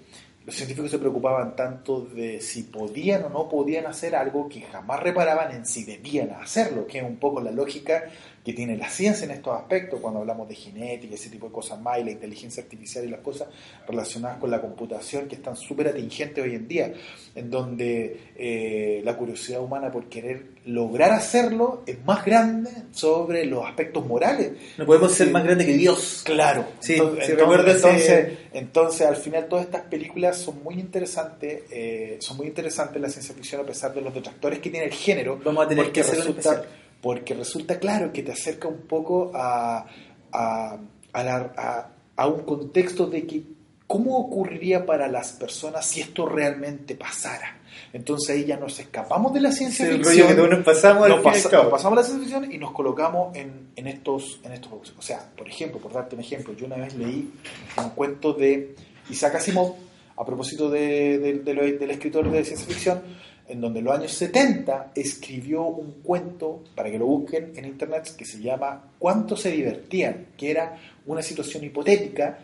los 0.50 0.56
científicos 0.56 0.90
se 0.90 0.98
preocupaban 0.98 1.56
tanto 1.56 2.02
de 2.02 2.42
si 2.42 2.64
podían 2.64 3.24
o 3.26 3.30
no 3.30 3.48
podían 3.48 3.86
hacer 3.86 4.16
algo 4.16 4.50
que 4.50 4.62
jamás 4.62 5.00
reparaban 5.00 5.52
en 5.52 5.64
si 5.64 5.84
debían 5.84 6.32
hacerlo, 6.32 6.88
que 6.88 6.98
es 6.98 7.04
un 7.04 7.18
poco 7.18 7.40
la 7.40 7.52
lógica 7.52 8.06
que 8.44 8.54
tiene 8.54 8.78
la 8.78 8.90
ciencia 8.90 9.26
en 9.26 9.32
estos 9.32 9.56
aspectos, 9.58 10.00
cuando 10.00 10.22
hablamos 10.22 10.48
de 10.48 10.56
genética, 10.56 11.16
ese 11.16 11.30
tipo 11.30 11.48
de 11.48 11.52
cosas 11.54 11.80
más, 11.82 12.00
y 12.00 12.04
la 12.06 12.12
inteligencia 12.12 12.64
artificial 12.64 13.04
y 13.06 13.10
las 13.10 13.20
cosas 13.20 13.48
relacionadas 13.88 14.38
con 14.38 14.50
la 14.50 14.62
computación 14.62 15.28
que 15.28 15.36
están 15.36 15.56
súper 15.56 15.88
atingentes 15.90 16.44
hoy 16.44 16.56
en 16.56 16.68
día, 16.68 16.94
en 17.36 17.50
donde 17.50 18.20
eh, 18.38 19.02
la 19.04 19.16
curiosidad 19.18 19.62
humana 19.62 19.92
por 19.92 20.06
querer 20.10 20.46
lograr 20.66 21.12
hacerlo 21.12 21.84
es 21.86 22.04
más 22.06 22.24
grande 22.26 22.70
sobre 22.92 23.46
los 23.46 23.66
aspectos 23.66 24.06
morales. 24.06 24.52
No 24.78 24.86
podemos 24.86 25.12
ser 25.14 25.32
más 25.32 25.44
grandes 25.44 25.68
que 25.68 25.74
Dios. 25.74 26.22
Claro, 26.26 26.66
Sí, 26.80 26.94
entonces, 26.94 27.36
recuerdo 27.36 27.68
ese- 27.72 27.88
entonces, 27.90 28.38
entonces, 28.54 29.08
al 29.08 29.16
final 29.18 29.48
todas 29.48 29.66
estas 29.66 29.82
películas 29.84 30.38
son 30.38 30.64
muy 30.64 30.76
interesantes, 30.76 31.64
eh, 31.72 32.18
son 32.20 32.38
muy 32.38 32.48
interesantes 32.48 33.02
la 33.02 33.10
ciencia 33.10 33.34
ficción 33.36 33.62
a 33.62 33.66
pesar 33.66 33.94
de 33.94 34.02
los 34.02 34.14
detractores 34.14 34.60
que 34.60 34.70
tiene 34.70 34.86
el 34.88 34.94
género, 34.94 35.40
Vamos 35.44 35.66
a 35.66 35.70
tener 35.70 35.92
que 35.92 36.02
hacer 36.02 36.18
resulta. 36.18 36.64
Porque 37.02 37.34
resulta 37.34 37.80
claro 37.80 38.12
que 38.14 38.24
te 38.24 38.32
acerca 38.32 38.68
un 38.68 38.82
poco 38.82 39.32
a, 39.34 39.86
a, 40.32 40.78
a 41.14 41.24
la- 41.24 41.54
a- 41.58 41.90
a 42.16 42.28
un 42.28 42.42
contexto 42.44 43.08
de 43.08 43.26
que 43.26 43.44
cómo 43.88 44.18
ocurriría 44.18 44.86
para 44.86 45.08
las 45.08 45.32
personas 45.34 45.86
si 45.86 46.02
esto 46.02 46.28
realmente 46.28 46.96
pasara. 46.96 47.56
Entonces 47.94 48.30
ahí 48.36 48.46
ya 48.46 48.58
nos 48.58 48.80
escapamos 48.80 49.34
de 49.34 49.40
la 49.42 49.52
ciencia 49.52 49.86
Sí, 49.88 49.94
ficción 49.94 50.28
que 50.36 50.36
nos 50.48 50.64
pasamos 50.66 51.08
nos, 51.10 51.22
pasa- 51.22 51.70
pasamos 51.72 51.98
a 51.98 52.02
la 52.02 52.04
ciencia 52.08 52.24
ficción 52.40 52.52
y 52.52 52.58
nos 52.60 52.72
colocamos 52.72 53.36
en, 53.36 53.70
en 53.76 53.88
estos 53.88 54.42
en 54.44 54.52
estos. 54.52 54.94
O 54.98 55.02
sea, 55.02 55.32
por 55.36 55.48
ejemplo, 55.48 55.80
por 55.80 55.94
darte 55.94 56.16
un 56.16 56.22
ejemplo, 56.22 56.54
yo 56.54 56.66
una 56.68 56.76
vez 56.76 56.94
leí 56.96 57.32
un 57.78 57.90
cuento 57.92 58.34
de 58.34 58.76
Isaac 59.10 59.36
Asimov 59.36 59.76
a 60.18 60.26
propósito 60.26 60.70
de, 60.70 61.18
de- 61.18 61.40
de 61.40 61.54
lo- 61.54 61.64
del 61.64 61.90
escritor 61.92 62.30
de 62.30 62.44
ciencia 62.44 62.68
ficción, 62.68 63.02
en 63.50 63.60
donde 63.60 63.80
en 63.80 63.86
los 63.86 63.96
años 63.96 64.12
70 64.14 64.92
escribió 64.96 65.64
un 65.64 66.02
cuento, 66.04 66.64
para 66.76 66.90
que 66.90 67.00
lo 67.00 67.08
busquen 67.08 67.54
en 67.56 67.66
internet, 67.66 68.16
que 68.16 68.26
se 68.26 68.40
llama 68.40 68.92
¿Cuánto 68.98 69.36
se 69.36 69.52
divertían? 69.52 70.28
que 70.38 70.52
era 70.52 70.78
una 71.06 71.22
situación 71.22 71.64
hipotética 71.64 72.40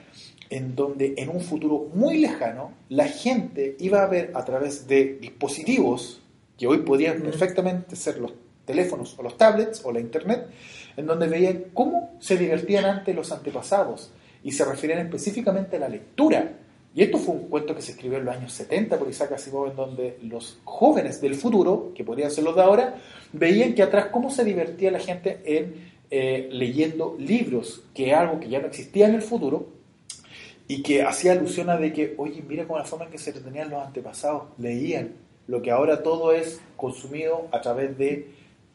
en 0.49 0.75
donde 0.75 1.13
en 1.17 1.29
un 1.29 1.41
futuro 1.41 1.89
muy 1.93 2.19
lejano 2.19 2.73
la 2.89 3.07
gente 3.07 3.75
iba 3.79 4.03
a 4.03 4.07
ver 4.07 4.31
a 4.35 4.43
través 4.45 4.87
de 4.87 5.17
dispositivos 5.19 6.21
que 6.57 6.67
hoy 6.67 6.79
podían 6.79 7.21
perfectamente 7.21 7.95
ser 7.95 8.19
los 8.19 8.33
teléfonos 8.65 9.17
o 9.17 9.23
los 9.23 9.37
tablets 9.37 9.81
o 9.83 9.91
la 9.91 9.99
internet, 9.99 10.47
en 10.97 11.05
donde 11.05 11.27
veían 11.27 11.65
cómo 11.73 12.15
se 12.19 12.37
divertían 12.37 12.85
antes 12.85 13.15
los 13.15 13.31
antepasados 13.31 14.11
y 14.43 14.51
se 14.51 14.65
referían 14.65 14.99
específicamente 14.99 15.77
a 15.77 15.79
la 15.79 15.89
lectura. 15.89 16.53
Y 16.95 17.03
esto 17.03 17.17
fue 17.17 17.35
un 17.35 17.49
cuento 17.49 17.75
que 17.75 17.81
se 17.81 17.91
escribió 17.91 18.17
en 18.17 18.25
los 18.25 18.35
años 18.35 18.53
70 18.53 18.97
por 18.97 19.09
Isaac 19.09 19.33
Asimov, 19.33 19.67
en 19.67 19.75
donde 19.75 20.17
los 20.23 20.59
jóvenes 20.63 21.19
del 21.19 21.35
futuro, 21.35 21.91
que 21.93 22.05
podrían 22.05 22.31
ser 22.31 22.45
los 22.45 22.55
de 22.55 22.61
ahora, 22.61 22.95
veían 23.33 23.75
que 23.75 23.83
atrás 23.83 24.07
cómo 24.13 24.31
se 24.31 24.45
divertía 24.45 24.91
la 24.91 24.99
gente 24.99 25.41
en 25.43 25.91
eh, 26.09 26.47
leyendo 26.51 27.17
libros, 27.19 27.83
que 27.93 28.11
es 28.11 28.13
algo 28.15 28.39
que 28.39 28.47
ya 28.47 28.59
no 28.59 28.67
existía 28.67 29.09
en 29.09 29.15
el 29.15 29.21
futuro, 29.21 29.67
y 30.69 30.81
que 30.81 31.03
hacía 31.03 31.33
alusión 31.33 31.69
a 31.69 31.77
de 31.77 31.91
que, 31.91 32.15
oye, 32.17 32.41
mira 32.47 32.65
con 32.65 32.79
la 32.79 32.85
forma 32.85 33.05
en 33.05 33.11
que 33.11 33.17
se 33.17 33.33
tenían 33.33 33.69
los 33.69 33.85
antepasados, 33.85 34.43
leían, 34.57 35.15
lo 35.47 35.61
que 35.61 35.71
ahora 35.71 36.01
todo 36.01 36.31
es 36.31 36.61
consumido 36.77 37.49
a 37.51 37.59
través 37.59 37.97
de 37.97 38.29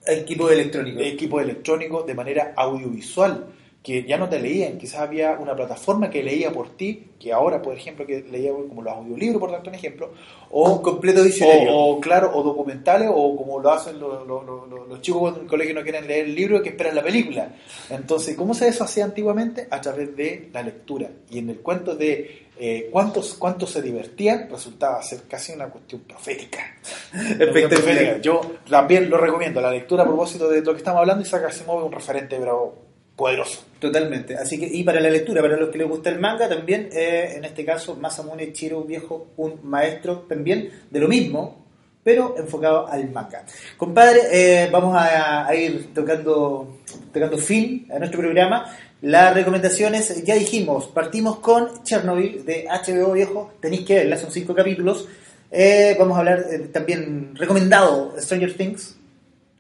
Equipo 0.07 0.51
electrónico. 0.51 1.01
equipos 1.01 1.43
electrónicos 1.43 2.07
de 2.07 2.15
manera 2.15 2.55
audiovisual, 2.57 3.47
que 3.83 4.05
ya 4.05 4.19
no 4.19 4.29
te 4.29 4.39
leían, 4.39 4.77
quizás 4.77 5.01
había 5.01 5.33
una 5.41 5.57
plataforma 5.57 6.11
que 6.11 6.23
leía 6.23 6.53
por 6.53 6.69
ti, 6.77 7.13
que 7.19 7.33
ahora, 7.33 7.63
por 7.63 7.75
ejemplo, 7.75 8.05
que 8.07 8.21
leía 8.31 8.51
como 8.53 8.83
los 8.83 8.93
audiolibros, 8.93 9.41
por 9.41 9.51
darte 9.51 9.71
un 9.71 9.75
ejemplo, 9.75 10.13
un 10.51 10.71
o, 10.73 10.83
completo 10.83 11.23
diccionario. 11.25 11.73
o, 11.75 11.97
o, 11.97 12.01
claro, 12.01 12.31
o 12.35 12.43
documentales, 12.43 13.09
o 13.11 13.35
como 13.37 13.59
lo 13.59 13.71
hacen 13.71 13.99
los, 13.99 14.27
los- 14.27 14.45
los- 14.45 14.69
los- 14.69 14.87
los 14.89 15.01
chicos 15.01 15.21
cuando 15.21 15.39
en 15.41 15.45
el 15.47 15.51
colegio 15.51 15.75
no 15.75 15.83
quieren 15.83 16.07
leer 16.07 16.27
el 16.27 16.35
libro, 16.35 16.63
que 16.63 16.69
esperan 16.69 16.95
la 16.95 17.03
película. 17.03 17.55
Entonces, 17.89 18.37
¿cómo 18.37 18.53
se 18.53 18.69
eso 18.69 18.85
hacía 18.85 19.05
antiguamente? 19.07 19.67
A 19.71 19.81
través 19.81 20.15
de 20.15 20.51
la 20.53 20.63
lectura. 20.63 21.09
Y 21.31 21.39
en 21.39 21.49
el 21.49 21.61
cuento 21.61 21.97
de 21.97 22.49
eh, 22.59 22.91
cuántos, 22.93 23.33
cuántos 23.33 23.71
se 23.71 23.81
divertían, 23.81 24.51
resultaba 24.51 25.03
ser 25.03 25.23
casi 25.27 25.53
una 25.53 25.69
cuestión 25.71 26.03
profética. 26.03 26.59
Espectacular. 27.39 28.21
Yo 28.21 28.41
también 28.69 29.09
lo 29.09 29.17
recomiendo. 29.17 29.59
La 29.63 29.71
lectura 29.71 30.03
a 30.03 30.07
propósito 30.07 30.49
de 30.51 30.61
lo 30.61 30.73
que 30.73 30.79
estamos 30.79 31.01
hablando, 31.01 31.23
Isaac 31.23 31.45
Asimov 31.45 31.79
es 31.81 31.87
un 31.87 31.93
referente 31.93 32.37
pero 32.39 32.75
poderoso. 33.17 33.63
Totalmente. 33.81 34.37
Así 34.37 34.61
que, 34.61 34.67
y 34.67 34.85
para 34.85 35.01
la 35.01 35.09
lectura, 35.09 35.41
para 35.41 35.57
los 35.57 35.71
que 35.71 35.79
les 35.79 35.89
gusta 35.89 36.11
el 36.11 36.21
manga, 36.21 36.49
también, 36.49 36.91
eh, 36.93 37.33
en 37.37 37.45
este 37.47 37.65
caso, 37.65 37.97
Masamune 37.97 38.53
Chiro 38.53 38.85
Viejo, 38.85 39.29
un 39.39 39.59
maestro 39.63 40.27
también 40.29 40.71
de 40.91 41.01
lo 41.01 41.09
mismo, 41.09 41.65
pero 42.05 42.35
enfocado 42.39 42.87
al 42.87 43.11
manga. 43.11 43.45
Compadre, 43.79 44.21
eh, 44.33 44.69
vamos 44.71 44.95
a, 44.99 45.55
ir 45.55 45.95
tocando, 45.95 46.79
tocando 47.13 47.39
fin 47.39 47.87
a 47.91 47.99
nuestro 47.99 48.21
programa. 48.21 48.67
Las 49.01 49.33
recomendaciones, 49.33 50.23
ya 50.25 50.35
dijimos, 50.35 50.89
partimos 50.89 51.39
con 51.39 51.83
Chernobyl 51.83 52.45
de 52.45 52.67
HBO 52.69 53.13
Viejo, 53.13 53.55
tenéis 53.61 53.87
que 53.87 53.95
verla, 53.95 54.19
son 54.19 54.31
cinco 54.31 54.55
capítulos. 54.55 55.09
Eh, 55.51 55.97
vamos 55.99 56.17
a 56.17 56.21
hablar 56.21 56.45
eh, 56.51 56.59
también 56.73 57.35
recomendado 57.35 58.15
Stranger 58.19 58.55
Things, 58.55 58.95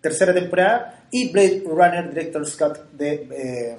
tercera 0.02 0.34
temporada, 0.34 1.06
y 1.10 1.32
Blade 1.32 1.62
Runner 1.66 2.10
Director 2.10 2.46
Scott 2.46 2.92
de 2.92 3.78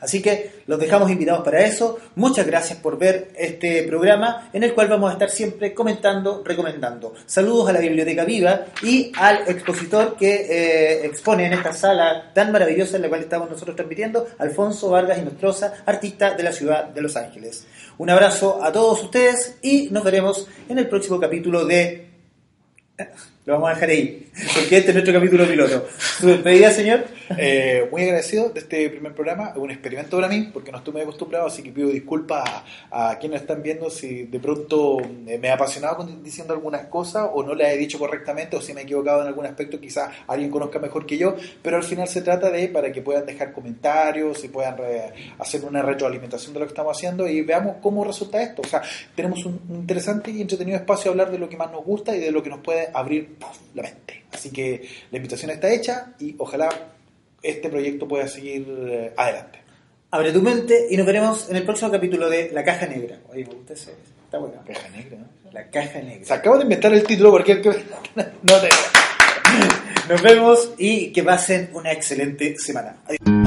Así 0.00 0.22
que 0.22 0.62
los 0.66 0.78
dejamos 0.78 1.10
invitados 1.10 1.44
para 1.44 1.60
eso. 1.64 1.98
Muchas 2.16 2.46
gracias 2.46 2.78
por 2.78 2.98
ver 2.98 3.32
este 3.36 3.82
programa 3.84 4.48
en 4.52 4.62
el 4.62 4.74
cual 4.74 4.88
vamos 4.88 5.10
a 5.10 5.14
estar 5.14 5.30
siempre 5.30 5.74
comentando, 5.74 6.42
recomendando. 6.44 7.14
Saludos 7.26 7.68
a 7.68 7.72
la 7.72 7.80
Biblioteca 7.80 8.24
Viva 8.24 8.66
y 8.82 9.12
al 9.16 9.48
expositor 9.48 10.16
que 10.16 10.34
eh, 10.34 11.06
expone 11.06 11.46
en 11.46 11.54
esta 11.54 11.72
sala 11.72 12.32
tan 12.34 12.52
maravillosa 12.52 12.96
en 12.96 13.02
la 13.02 13.08
cual 13.08 13.22
estamos 13.22 13.50
nosotros 13.50 13.76
transmitiendo, 13.76 14.26
Alfonso 14.38 14.90
Vargas 14.90 15.18
y 15.18 15.22
Nostroza, 15.22 15.74
artista 15.86 16.34
de 16.34 16.42
la 16.42 16.52
ciudad 16.52 16.84
de 16.84 17.02
Los 17.02 17.16
Ángeles. 17.16 17.66
Un 17.98 18.10
abrazo 18.10 18.62
a 18.62 18.72
todos 18.72 19.02
ustedes 19.02 19.56
y 19.62 19.88
nos 19.90 20.04
veremos 20.04 20.48
en 20.68 20.78
el 20.78 20.88
próximo 20.88 21.20
capítulo 21.20 21.64
de... 21.64 22.10
Lo 23.46 23.52
vamos 23.54 23.68
a 23.68 23.74
dejar 23.74 23.90
ahí, 23.90 24.26
porque 24.54 24.78
este 24.78 24.88
es 24.88 24.94
nuestro 24.94 25.12
capítulo 25.12 25.46
piloto. 25.46 25.86
¿Su 25.98 26.28
despedida, 26.28 26.70
señor? 26.70 27.04
Eh, 27.36 27.86
muy 27.90 28.00
agradecido 28.04 28.48
de 28.48 28.60
este 28.60 28.88
primer 28.88 29.12
programa, 29.12 29.52
un 29.56 29.70
experimento 29.70 30.16
para 30.16 30.28
mí, 30.28 30.48
porque 30.50 30.72
no 30.72 30.78
estoy 30.78 30.94
muy 30.94 31.02
acostumbrado, 31.02 31.46
así 31.46 31.62
que 31.62 31.70
pido 31.70 31.90
disculpas 31.90 32.42
a, 32.90 33.10
a 33.10 33.18
quienes 33.18 33.42
están 33.42 33.62
viendo 33.62 33.90
si 33.90 34.22
de 34.22 34.40
pronto 34.40 34.98
eh, 35.26 35.36
me 35.38 35.48
he 35.48 35.50
apasionado 35.50 36.06
diciendo 36.22 36.54
algunas 36.54 36.86
cosas 36.86 37.28
o 37.34 37.42
no 37.42 37.54
las 37.54 37.68
he 37.72 37.76
dicho 37.76 37.98
correctamente 37.98 38.56
o 38.56 38.62
si 38.62 38.72
me 38.72 38.80
he 38.80 38.84
equivocado 38.84 39.20
en 39.20 39.26
algún 39.28 39.44
aspecto, 39.44 39.78
quizás 39.78 40.08
alguien 40.26 40.50
conozca 40.50 40.78
mejor 40.78 41.04
que 41.04 41.18
yo, 41.18 41.36
pero 41.60 41.76
al 41.76 41.82
final 41.84 42.08
se 42.08 42.22
trata 42.22 42.50
de 42.50 42.68
para 42.68 42.92
que 42.92 43.02
puedan 43.02 43.26
dejar 43.26 43.52
comentarios 43.52 44.42
y 44.42 44.48
puedan 44.48 44.78
re- 44.78 45.12
hacer 45.38 45.62
una 45.66 45.82
retroalimentación 45.82 46.54
de 46.54 46.60
lo 46.60 46.64
que 46.66 46.70
estamos 46.70 46.96
haciendo 46.96 47.28
y 47.28 47.42
veamos 47.42 47.76
cómo 47.82 48.04
resulta 48.04 48.40
esto. 48.42 48.62
O 48.62 48.66
sea, 48.66 48.80
tenemos 49.14 49.44
un 49.44 49.60
interesante 49.68 50.30
y 50.30 50.40
entretenido 50.40 50.78
espacio 50.78 51.10
a 51.10 51.12
hablar 51.12 51.30
de 51.30 51.38
lo 51.38 51.46
que 51.50 51.58
más 51.58 51.70
nos 51.70 51.84
gusta 51.84 52.16
y 52.16 52.20
de 52.20 52.30
lo 52.30 52.42
que 52.42 52.48
nos 52.48 52.60
puede 52.60 52.88
abrir 52.94 53.33
la 53.74 53.82
mente. 53.82 54.24
Así 54.32 54.50
que 54.50 54.88
la 55.10 55.16
invitación 55.16 55.50
está 55.50 55.72
hecha 55.72 56.14
y 56.18 56.34
ojalá 56.38 56.68
este 57.42 57.68
proyecto 57.68 58.08
pueda 58.08 58.26
seguir 58.28 58.66
eh, 58.68 59.12
adelante. 59.16 59.60
Abre 60.10 60.32
tu 60.32 60.42
mente 60.42 60.86
y 60.90 60.96
nos 60.96 61.06
veremos 61.06 61.50
en 61.50 61.56
el 61.56 61.64
próximo 61.64 61.90
capítulo 61.90 62.30
de 62.30 62.50
La 62.52 62.62
Caja 62.62 62.86
Negra. 62.86 63.18
Oye, 63.30 63.44
me 63.44 63.54
gusta 63.54 63.72
ese. 63.72 63.92
Está 64.24 64.38
bueno. 64.38 64.62
Caja 64.66 64.88
negra, 64.90 65.18
¿no? 65.18 65.52
La 65.52 65.68
Caja 65.70 66.00
Negra. 66.00 66.24
Se 66.24 66.34
acabo 66.34 66.56
de 66.56 66.62
inventar 66.62 66.92
el 66.92 67.04
título 67.04 67.36
el 67.38 67.44
que... 67.44 67.54
no 68.14 68.60
te... 68.60 68.68
Nos 70.08 70.22
vemos 70.22 70.74
y 70.78 71.12
que 71.12 71.22
pasen 71.22 71.70
una 71.72 71.92
excelente 71.92 72.58
semana. 72.58 72.96
Adiós. 73.06 73.43